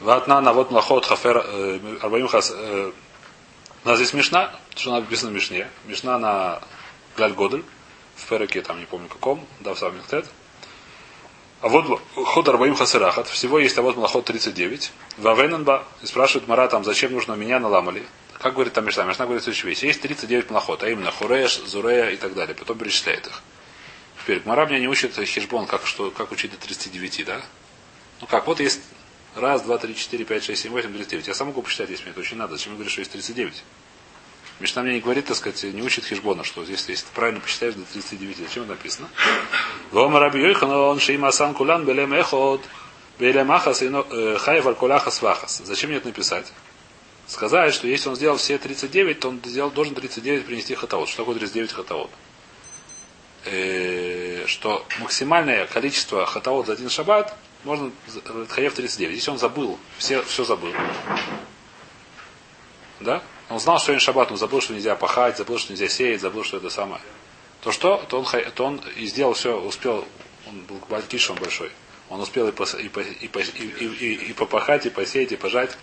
Ватна 0.00 0.40
на 0.40 0.52
вот 0.52 0.70
млахот 0.70 1.06
хафер 1.06 1.44
э, 1.46 1.98
арбаим 2.02 2.28
хас. 2.28 2.52
У 3.84 3.88
нас 3.88 3.98
здесь 3.98 4.14
Мишна, 4.14 4.50
что 4.74 4.98
написано 4.98 5.30
в 5.30 5.34
Мишне. 5.34 5.68
Мишна 5.84 6.18
на 6.18 6.62
Годель, 7.18 7.64
в 8.16 8.26
Переке, 8.26 8.62
там 8.62 8.80
не 8.80 8.86
помню 8.86 9.08
каком, 9.08 9.46
да, 9.60 9.74
в 9.74 9.78
самом 9.78 9.98
Мехтет. 9.98 10.24
А 11.60 11.68
вот 11.68 12.00
ход 12.14 12.48
Арбаим 12.48 12.76
Хасырахат, 12.76 13.28
всего 13.28 13.58
есть 13.58 13.76
а 13.76 13.82
вот 13.82 13.96
Малахот 13.96 14.24
39. 14.24 14.90
Вавененба, 15.18 15.84
и 16.02 16.06
спрашивает 16.06 16.48
Мара, 16.48 16.66
там, 16.68 16.82
зачем 16.82 17.12
нужно 17.12 17.34
меня 17.34 17.60
наламали. 17.60 18.02
Как 18.38 18.54
говорит 18.54 18.72
там 18.72 18.86
Мишна? 18.86 19.04
Мишна 19.04 19.26
говорит 19.26 19.44
следующую 19.44 19.68
вещь. 19.68 19.82
Есть 19.82 20.00
39 20.00 20.48
Малахот, 20.48 20.82
а 20.82 20.88
именно 20.88 21.10
Хуреш, 21.10 21.58
Зурея 21.66 22.08
и 22.08 22.16
так 22.16 22.32
далее. 22.32 22.54
Потом 22.54 22.78
перечисляет 22.78 23.26
их. 23.26 23.42
Теперь, 24.22 24.40
Мара 24.46 24.64
меня 24.64 24.78
не 24.78 24.88
учит 24.88 25.14
хижбон, 25.14 25.66
как, 25.66 25.86
что, 25.86 26.10
как 26.10 26.32
учить 26.32 26.52
до 26.52 26.56
39, 26.56 27.26
да? 27.26 27.42
Ну 28.22 28.26
как, 28.26 28.46
вот 28.46 28.60
есть 28.60 28.80
раз, 29.34 29.62
два, 29.62 29.78
три, 29.78 29.94
четыре, 29.94 30.24
пять, 30.24 30.44
шесть, 30.44 30.62
семь, 30.62 30.72
восемь, 30.72 30.92
тридцать 30.92 31.10
девять. 31.10 31.28
Я 31.28 31.34
сам 31.34 31.48
могу 31.48 31.62
посчитать, 31.62 31.90
если 31.90 32.04
мне 32.04 32.12
это 32.12 32.20
очень 32.20 32.36
надо. 32.36 32.56
Зачем 32.56 32.72
я 32.72 32.76
говорю, 32.76 32.90
что 32.90 33.00
есть 33.00 33.12
39? 33.12 33.62
Мишна 34.60 34.82
мне 34.82 34.94
не 34.94 35.00
говорит, 35.00 35.26
так 35.26 35.36
сказать, 35.36 35.64
не 35.64 35.82
учит 35.82 36.04
хижбона, 36.04 36.44
что 36.44 36.64
здесь, 36.64 36.84
если 36.88 37.04
ты 37.04 37.10
правильно 37.12 37.40
посчитаешь 37.40 37.74
до 37.74 37.82
39, 37.82 38.38
зачем 38.38 38.62
это 38.62 38.72
написано? 38.72 39.08
Вома 39.90 40.20
раби 40.20 40.40
Йоханон, 40.40 41.00
шейма 41.00 41.28
асан 41.28 41.54
кулан 41.54 41.84
белем 41.84 42.14
эхот, 42.14 42.60
белем 43.18 43.50
ахас 43.50 43.82
э, 43.82 44.36
хаев 44.38 44.66
аль 44.66 44.74
кулахас 44.76 45.20
вахас. 45.22 45.60
Зачем 45.64 45.90
мне 45.90 45.98
это 45.98 46.06
написать? 46.06 46.52
Сказать, 47.26 47.74
что 47.74 47.88
если 47.88 48.08
он 48.10 48.16
сделал 48.16 48.36
все 48.36 48.58
39, 48.58 49.18
то 49.18 49.28
он 49.30 49.40
сделал, 49.44 49.72
должен 49.72 49.94
39 49.94 50.46
принести 50.46 50.74
хатаот. 50.76 51.08
Что 51.08 51.22
такое 51.22 51.36
39 51.36 51.72
хатаот? 51.72 52.10
Э, 53.46 54.44
что 54.46 54.86
максимальное 55.00 55.66
количество 55.66 56.24
хатаот 56.26 56.66
за 56.66 56.74
один 56.74 56.88
шаббат 56.90 57.34
можно 57.64 57.90
хаев 58.48 58.74
39. 58.74 59.16
Если 59.16 59.30
он 59.30 59.38
забыл, 59.38 59.78
все, 59.98 60.22
все 60.22 60.44
забыл. 60.44 60.72
Да? 63.00 63.22
Он 63.48 63.60
знал, 63.60 63.78
что 63.78 63.92
он 63.92 63.98
шаббат, 63.98 64.30
но 64.30 64.36
забыл, 64.36 64.60
что 64.60 64.72
нельзя 64.74 64.94
пахать, 64.94 65.36
забыл, 65.36 65.58
что 65.58 65.72
нельзя 65.72 65.88
сеять, 65.88 66.20
забыл, 66.20 66.44
что 66.44 66.58
это 66.58 66.70
самое. 66.70 67.00
То 67.62 67.72
что? 67.72 68.04
То 68.08 68.20
он, 68.20 68.26
то 68.54 68.64
он 68.64 68.80
и 68.96 69.06
сделал 69.06 69.34
все, 69.34 69.58
успел, 69.58 70.06
он 70.46 70.60
был 70.62 70.78
балькишем 70.88 71.36
большой. 71.36 71.70
Он 72.10 72.20
успел 72.20 72.46
и, 72.48 72.52
пос, 72.52 72.74
и, 72.74 72.86
и, 72.86 73.26
и, 73.26 73.86
и, 73.86 74.14
и 74.30 74.32
попахать, 74.34 74.86
и 74.86 74.90
посеять, 74.90 75.32
и 75.32 75.36
пожать. 75.36 75.76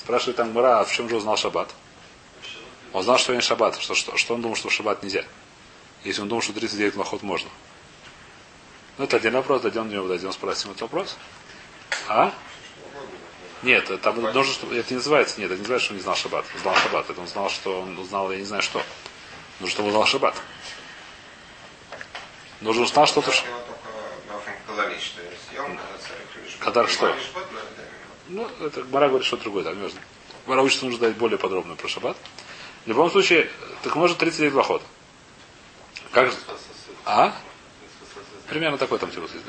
Спрашивает 0.00 0.36
там 0.36 0.52
Мара, 0.52 0.80
а 0.80 0.84
в 0.84 0.92
чем 0.92 1.08
же 1.08 1.16
узнал 1.16 1.36
шаббат? 1.36 1.72
Он 2.92 3.02
знал, 3.02 3.18
что 3.18 3.34
он 3.34 3.40
шаббат, 3.40 3.78
что, 3.80 3.94
что, 3.94 4.16
что 4.16 4.34
он 4.34 4.42
думал, 4.42 4.56
что 4.56 4.68
в 4.68 4.72
шаббат 4.72 5.02
нельзя. 5.02 5.24
Если 6.04 6.20
он 6.20 6.28
думал, 6.28 6.42
что 6.42 6.52
39 6.52 6.96
лохот 6.96 7.22
можно. 7.22 7.48
Ну, 8.98 9.04
это 9.04 9.16
один 9.16 9.34
вопрос, 9.34 9.62
дойдем 9.62 9.88
до 9.88 9.94
него, 9.94 10.08
дойдем, 10.08 10.32
спросим 10.32 10.70
этот 10.70 10.82
вопрос. 10.82 11.16
А? 12.08 12.32
Нет, 13.62 13.90
это, 13.90 14.12
нужно, 14.12 14.52
чтобы, 14.52 14.76
это 14.76 14.90
не 14.90 14.96
называется, 14.96 15.40
нет, 15.40 15.50
это 15.50 15.56
не 15.56 15.60
называется, 15.60 15.84
что 15.84 15.92
он 15.92 15.98
не 15.98 16.02
знал 16.02 16.16
шаббат. 16.16 16.44
Знал 16.60 16.74
шаббат. 16.76 17.10
Это 17.10 17.20
он 17.20 17.28
знал, 17.28 17.48
что 17.48 17.80
он 17.80 17.96
узнал, 17.98 18.30
я 18.32 18.38
не 18.38 18.44
знаю 18.44 18.62
что. 18.62 18.82
Нужно, 19.60 19.72
чтобы 19.72 19.88
он 19.88 19.92
знал 19.92 20.06
шаббат. 20.06 20.34
Нужно 22.60 22.82
узнал 22.82 23.06
что-то. 23.06 23.30
Что... 23.30 23.46
Когда 26.58 26.86
что? 26.88 27.16
Ну, 28.28 28.48
это 28.60 28.84
Мара 28.90 29.08
говорит, 29.08 29.26
что 29.26 29.36
другое, 29.36 29.62
да, 29.62 29.72
не 29.72 29.90
Мара 30.46 30.62
учит, 30.62 30.82
нужно 30.82 30.98
дать 30.98 31.16
более 31.16 31.38
подробно 31.38 31.76
про 31.76 31.88
шаббат. 31.88 32.16
В 32.84 32.88
любом 32.88 33.10
случае, 33.10 33.48
так 33.82 33.94
может 33.94 34.18
39 34.18 34.52
ваход. 34.54 34.82
Как? 36.10 36.32
А? 37.04 37.32
Примерно 38.48 38.78
такой 38.78 38.98
там 38.98 39.10
есть, 39.10 39.44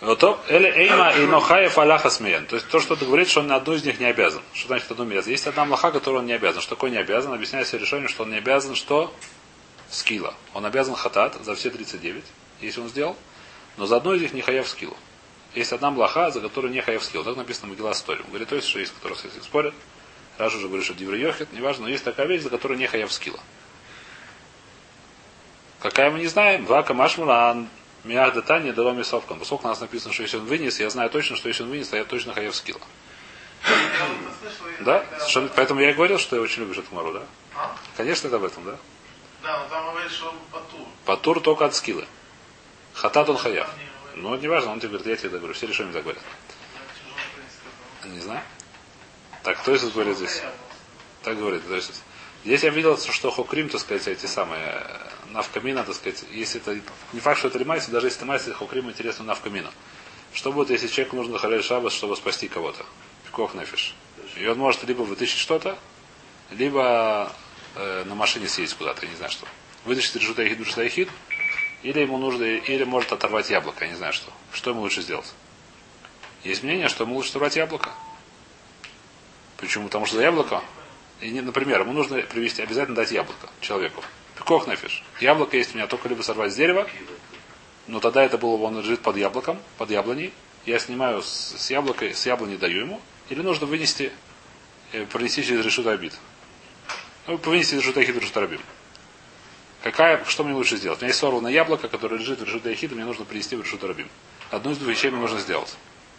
да. 0.00 0.14
То, 0.16 0.40
или 0.48 0.68
эйма 0.68 1.10
и 1.12 1.26
нохаев 1.26 1.78
аляха 1.78 2.10
смеян. 2.10 2.46
То 2.46 2.56
есть 2.56 2.68
то, 2.68 2.80
что 2.80 2.96
ты 2.96 3.04
говоришь, 3.04 3.28
что 3.28 3.40
он 3.40 3.46
на 3.46 3.56
одну 3.56 3.74
из 3.74 3.84
них 3.84 4.00
не 4.00 4.06
обязан. 4.06 4.42
Что 4.52 4.68
значит 4.68 4.90
одну 4.90 5.04
обязан? 5.04 5.30
Есть 5.30 5.46
одна 5.46 5.64
млаха, 5.64 5.92
которую 5.92 6.22
он 6.22 6.26
не 6.26 6.32
обязан. 6.32 6.60
Что 6.60 6.74
такое 6.74 6.90
не 6.90 6.96
обязан? 6.96 7.32
Объясняется 7.32 7.76
решением, 7.76 8.08
что 8.08 8.24
он 8.24 8.30
не 8.30 8.38
обязан, 8.38 8.74
что 8.74 9.14
скилла. 9.90 10.34
Он 10.54 10.66
обязан 10.66 10.96
хатат 10.96 11.36
за 11.44 11.54
все 11.54 11.70
39, 11.70 12.24
если 12.60 12.80
он 12.80 12.88
сделал. 12.88 13.16
Но 13.76 13.86
за 13.86 13.96
одну 13.96 14.12
из 14.14 14.22
них 14.22 14.32
не 14.32 14.42
хаев 14.42 14.68
скиллу. 14.68 14.96
Есть 15.54 15.72
одна 15.72 15.90
млаха, 15.90 16.32
за 16.32 16.40
которую 16.40 16.72
не 16.72 16.80
хаев 16.80 17.04
скилл. 17.04 17.22
Так 17.22 17.36
написано 17.36 17.68
Могила 17.68 17.92
Сторим. 17.92 18.24
Говорит, 18.28 18.48
то 18.48 18.56
есть, 18.56 18.66
что 18.66 18.80
есть, 18.80 18.92
которые 18.94 19.18
спорят. 19.40 19.74
Раз 20.36 20.52
уже 20.54 20.66
говорит, 20.66 20.84
что 20.84 20.94
диври 20.94 21.22
неважно, 21.52 21.84
но 21.84 21.88
есть 21.88 22.02
такая 22.02 22.26
вещь, 22.26 22.42
за 22.42 22.50
которую 22.50 22.78
не 22.78 22.88
хаев 22.88 23.12
скилла. 23.12 23.40
Какая 25.78 26.10
мы 26.10 26.18
не 26.18 26.26
знаем? 26.26 26.64
Вака 26.64 26.94
машмуран. 26.94 27.68
Миах 28.04 28.34
датани 28.34 28.72
дало 28.72 28.92
мисовкан. 28.92 29.38
Поскольку 29.38 29.66
у 29.66 29.68
нас 29.68 29.80
написано, 29.80 30.12
что 30.12 30.22
если 30.22 30.36
он 30.36 30.46
вынес, 30.46 30.80
я 30.80 30.90
знаю 30.90 31.10
точно, 31.10 31.36
что 31.36 31.48
если 31.48 31.62
он 31.62 31.70
вынес, 31.70 31.88
то 31.88 31.96
я 31.96 32.04
точно 32.04 32.34
хаев 32.34 32.54
скилла. 32.54 32.80
Да? 34.80 35.04
Совершенно, 35.18 35.48
поэтому 35.54 35.80
я 35.80 35.90
и 35.90 35.94
говорил, 35.94 36.18
что 36.18 36.34
я 36.34 36.42
очень 36.42 36.62
люблю 36.62 36.74
Шатмару, 36.74 37.12
да? 37.12 37.22
А? 37.54 37.76
Конечно, 37.96 38.26
это 38.26 38.36
об 38.36 38.44
этом, 38.44 38.64
да? 38.64 38.76
Да, 39.42 39.58
но 39.58 39.68
там 39.68 39.90
говорит, 39.90 40.10
что 40.10 40.34
Патур. 40.50 40.86
Патур 41.04 41.40
только 41.40 41.64
от 41.64 41.74
скилла. 41.74 42.04
Хатат 42.94 43.28
он 43.28 43.36
хаяв. 43.36 43.68
Ну, 44.16 44.34
не 44.36 44.48
важно, 44.48 44.72
он 44.72 44.80
тебе 44.80 44.90
говорит, 44.90 45.06
я 45.06 45.16
тебе 45.16 45.28
это 45.28 45.38
говорю. 45.38 45.54
Все 45.54 45.66
решения 45.66 45.92
так 45.92 46.02
говорят. 46.02 46.22
Не 48.04 48.20
знаю. 48.20 48.42
Так, 49.42 49.60
кто 49.60 49.74
из 49.74 49.88
говорит 49.90 50.16
здесь? 50.16 50.42
Так 51.22 51.38
говорит. 51.38 51.66
То 51.66 51.74
есть, 51.74 52.02
здесь 52.44 52.62
я 52.62 52.70
видел, 52.70 52.98
что 52.98 53.30
Хокрим, 53.30 53.68
так 53.68 53.80
сказать, 53.80 54.06
эти 54.08 54.26
самые 54.26 54.84
навкамина, 55.32 55.84
так 55.84 55.94
сказать, 55.94 56.24
если 56.30 56.60
это 56.60 56.78
не 57.12 57.20
факт, 57.20 57.38
что 57.38 57.48
это 57.48 57.58
лимайси, 57.58 57.90
даже 57.90 58.06
если 58.06 58.18
это 58.18 58.26
майси, 58.26 58.52
хокрим 58.52 58.88
интересно 58.90 59.24
навкамина. 59.24 59.70
Что 60.32 60.52
будет, 60.52 60.70
если 60.70 60.88
человеку 60.88 61.16
нужно 61.16 61.38
халяль 61.38 61.62
шабас, 61.62 61.92
чтобы 61.92 62.16
спасти 62.16 62.48
кого-то? 62.48 62.84
Пикох 63.26 63.54
нефиш. 63.54 63.94
И 64.36 64.46
он 64.46 64.58
может 64.58 64.82
либо 64.84 65.02
вытащить 65.02 65.38
что-то, 65.38 65.78
либо 66.50 67.32
э, 67.74 68.04
на 68.04 68.14
машине 68.14 68.48
съездить 68.48 68.76
куда-то, 68.78 69.04
я 69.04 69.10
не 69.10 69.16
знаю 69.16 69.30
что. 69.30 69.46
Вытащить 69.84 70.16
решута 70.16 70.42
ехид, 70.42 70.60
решута 70.60 70.82
ехид, 70.82 71.08
или 71.82 72.00
ему 72.00 72.16
нужно, 72.16 72.44
или 72.44 72.84
может 72.84 73.12
оторвать 73.12 73.50
яблоко, 73.50 73.84
я 73.84 73.90
не 73.90 73.96
знаю 73.96 74.12
что. 74.12 74.30
Что 74.52 74.70
ему 74.70 74.80
лучше 74.80 75.02
сделать? 75.02 75.32
Есть 76.44 76.62
мнение, 76.62 76.88
что 76.88 77.04
ему 77.04 77.16
лучше 77.16 77.30
оторвать 77.30 77.56
яблоко. 77.56 77.90
Почему? 79.58 79.86
Потому 79.86 80.06
что 80.06 80.20
яблоко, 80.20 80.62
и, 81.22 81.40
например, 81.40 81.80
ему 81.82 81.92
нужно 81.92 82.20
привести, 82.22 82.62
обязательно 82.62 82.96
дать 82.96 83.12
яблоко 83.12 83.48
человеку. 83.60 84.02
Пикох 84.36 84.66
нефиш. 84.66 85.04
Яблоко 85.20 85.56
есть 85.56 85.72
у 85.72 85.76
меня 85.76 85.86
только 85.86 86.08
либо 86.08 86.22
сорвать 86.22 86.52
с 86.52 86.56
дерева, 86.56 86.88
но 87.86 88.00
тогда 88.00 88.24
это 88.24 88.38
было, 88.38 88.56
он 88.56 88.80
лежит 88.80 89.00
под 89.00 89.16
яблоком, 89.16 89.58
под 89.78 89.90
яблоней. 89.90 90.32
Я 90.66 90.78
снимаю 90.78 91.22
с, 91.22 91.54
с 91.56 91.70
яблока, 91.70 92.12
с 92.12 92.26
яблони 92.26 92.56
даю 92.56 92.80
ему. 92.80 93.00
Или 93.28 93.40
нужно 93.40 93.66
вынести, 93.66 94.12
э, 94.92 95.06
пронести 95.06 95.44
через 95.44 95.64
решут 95.64 95.86
обид. 95.86 96.12
Ну, 97.26 97.36
вынести 97.36 97.76
решут 97.76 97.96
ахид 97.96 98.16
решут 98.16 98.36
рабим. 98.36 98.60
Какая, 99.82 100.24
что 100.24 100.44
мне 100.44 100.54
лучше 100.54 100.76
сделать? 100.76 100.98
У 100.98 101.02
меня 101.02 101.08
есть 101.08 101.20
сорванное 101.20 101.52
яблоко, 101.52 101.88
которое 101.88 102.16
лежит 102.16 102.40
в 102.40 102.44
решут 102.44 102.66
ахид, 102.66 102.92
мне 102.92 103.04
нужно 103.04 103.24
принести 103.24 103.56
в 103.56 103.62
решут 103.62 103.82
рабим. 103.84 104.08
Одну 104.50 104.72
из 104.72 104.78
двух 104.78 104.90
вещей 104.90 105.10
мне 105.10 105.20
нужно 105.20 105.38
сделать. 105.40 105.76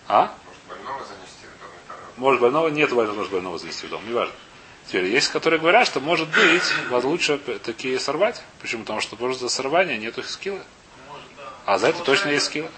А? 0.08 0.34
Может 0.46 0.62
больного 0.68 1.06
занести 1.06 1.46
в 1.46 1.60
дом? 1.60 1.98
Может 2.18 2.42
больного? 2.42 2.68
Нет 2.70 2.92
возможности 2.92 3.32
больного 3.32 3.60
занести 3.60 3.88
в 3.88 3.90
дом. 3.90 4.02
Неважно. 4.08 4.34
Теперь 4.88 5.06
есть, 5.06 5.30
которые 5.30 5.60
говорят, 5.60 5.88
что 5.88 6.00
может 6.00 6.30
быть, 6.30 6.64
вас 6.90 7.04
лучше 7.04 7.38
такие 7.64 8.00
сорвать. 8.00 8.42
Почему? 8.62 8.84
Потому 8.84 9.02
что 9.02 9.16
просто 9.16 9.48
за 9.48 9.50
сорвание 9.50 9.98
нету 9.98 10.24
скилла. 10.24 10.62
Может, 11.08 11.26
да. 11.38 11.44
А 11.66 11.78
за 11.78 11.88
это 11.88 12.04
точно 12.04 12.30
есть 12.30 12.46
скилла. 12.46 12.70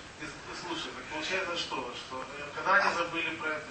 Слушай, 0.68 0.90
так 0.96 1.04
получается 1.12 1.58
что? 1.58 1.76
Что 1.76 2.24
когда 2.56 2.76
они 2.76 2.96
забыли 2.96 3.30
про 3.36 3.50
это 3.50 3.68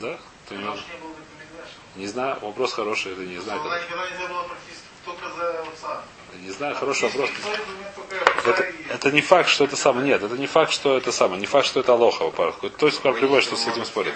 дело? 0.00 0.10
Да. 0.10 0.18
То 0.48 0.54
не, 0.56 0.62
не, 0.62 2.02
не 2.02 2.06
знаю, 2.06 2.38
вопрос 2.42 2.74
хороший, 2.74 3.12
это 3.12 3.22
не 3.22 3.38
знаю. 3.38 3.60
Она 3.60 3.78
никогда 3.80 4.10
не 4.10 4.16
забыла 4.18 4.42
практически 4.42 4.84
только 5.04 5.28
за 5.30 5.60
отца. 5.62 6.02
Не 6.40 6.50
знаю, 6.50 6.74
хороший 6.74 7.04
вопрос. 7.04 7.30
Это, 8.44 8.66
это 8.90 9.12
не 9.12 9.22
факт, 9.22 9.48
что 9.48 9.64
это 9.64 9.76
самое. 9.76 10.06
Нет, 10.06 10.22
это 10.22 10.36
не 10.36 10.46
факт, 10.46 10.72
что 10.72 10.96
это 10.96 11.12
самое. 11.12 11.40
Не 11.40 11.46
факт, 11.46 11.66
что 11.66 11.80
это 11.80 11.92
алоха. 11.92 12.30
То 12.76 12.86
есть, 12.86 13.00
как 13.00 13.20
любой, 13.20 13.40
что 13.40 13.56
с 13.56 13.66
этим 13.66 13.84
спорит. 13.84 14.14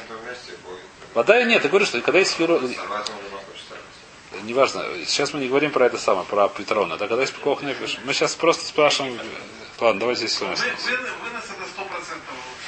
Вода 1.14 1.42
нет, 1.44 1.62
я 1.62 1.70
говорю, 1.70 1.86
что 1.86 2.00
когда 2.00 2.18
есть 2.18 2.34
фиру 2.34 2.60
неважно, 4.44 4.84
сейчас 5.06 5.32
мы 5.32 5.40
не 5.40 5.48
говорим 5.48 5.70
про 5.70 5.86
это 5.86 5.98
самое, 5.98 6.26
про 6.26 6.48
Петрона. 6.48 6.96
Да, 6.96 7.08
когда 7.08 7.22
есть 7.22 7.34
пикох 7.34 7.62
нефиш, 7.62 7.98
мы 8.04 8.12
сейчас 8.12 8.34
просто 8.34 8.64
спрашиваем, 8.66 9.18
ладно, 9.80 10.00
давайте 10.00 10.26
здесь 10.26 10.40
100%. 10.40 10.56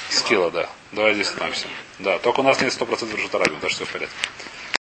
Скилла, 0.09 0.51
да. 0.51 0.69
Давай 0.91 1.13
здесь 1.13 1.27
остановимся. 1.27 1.67
Да, 1.99 2.19
только 2.19 2.41
у 2.41 2.43
нас 2.43 2.59
нет 2.61 2.73
100% 2.73 3.15
решута 3.15 3.37
рабим, 3.39 3.59
так 3.59 3.69
что 3.69 3.85
все 3.85 3.85
в 3.85 3.93
порядке. 3.93 4.15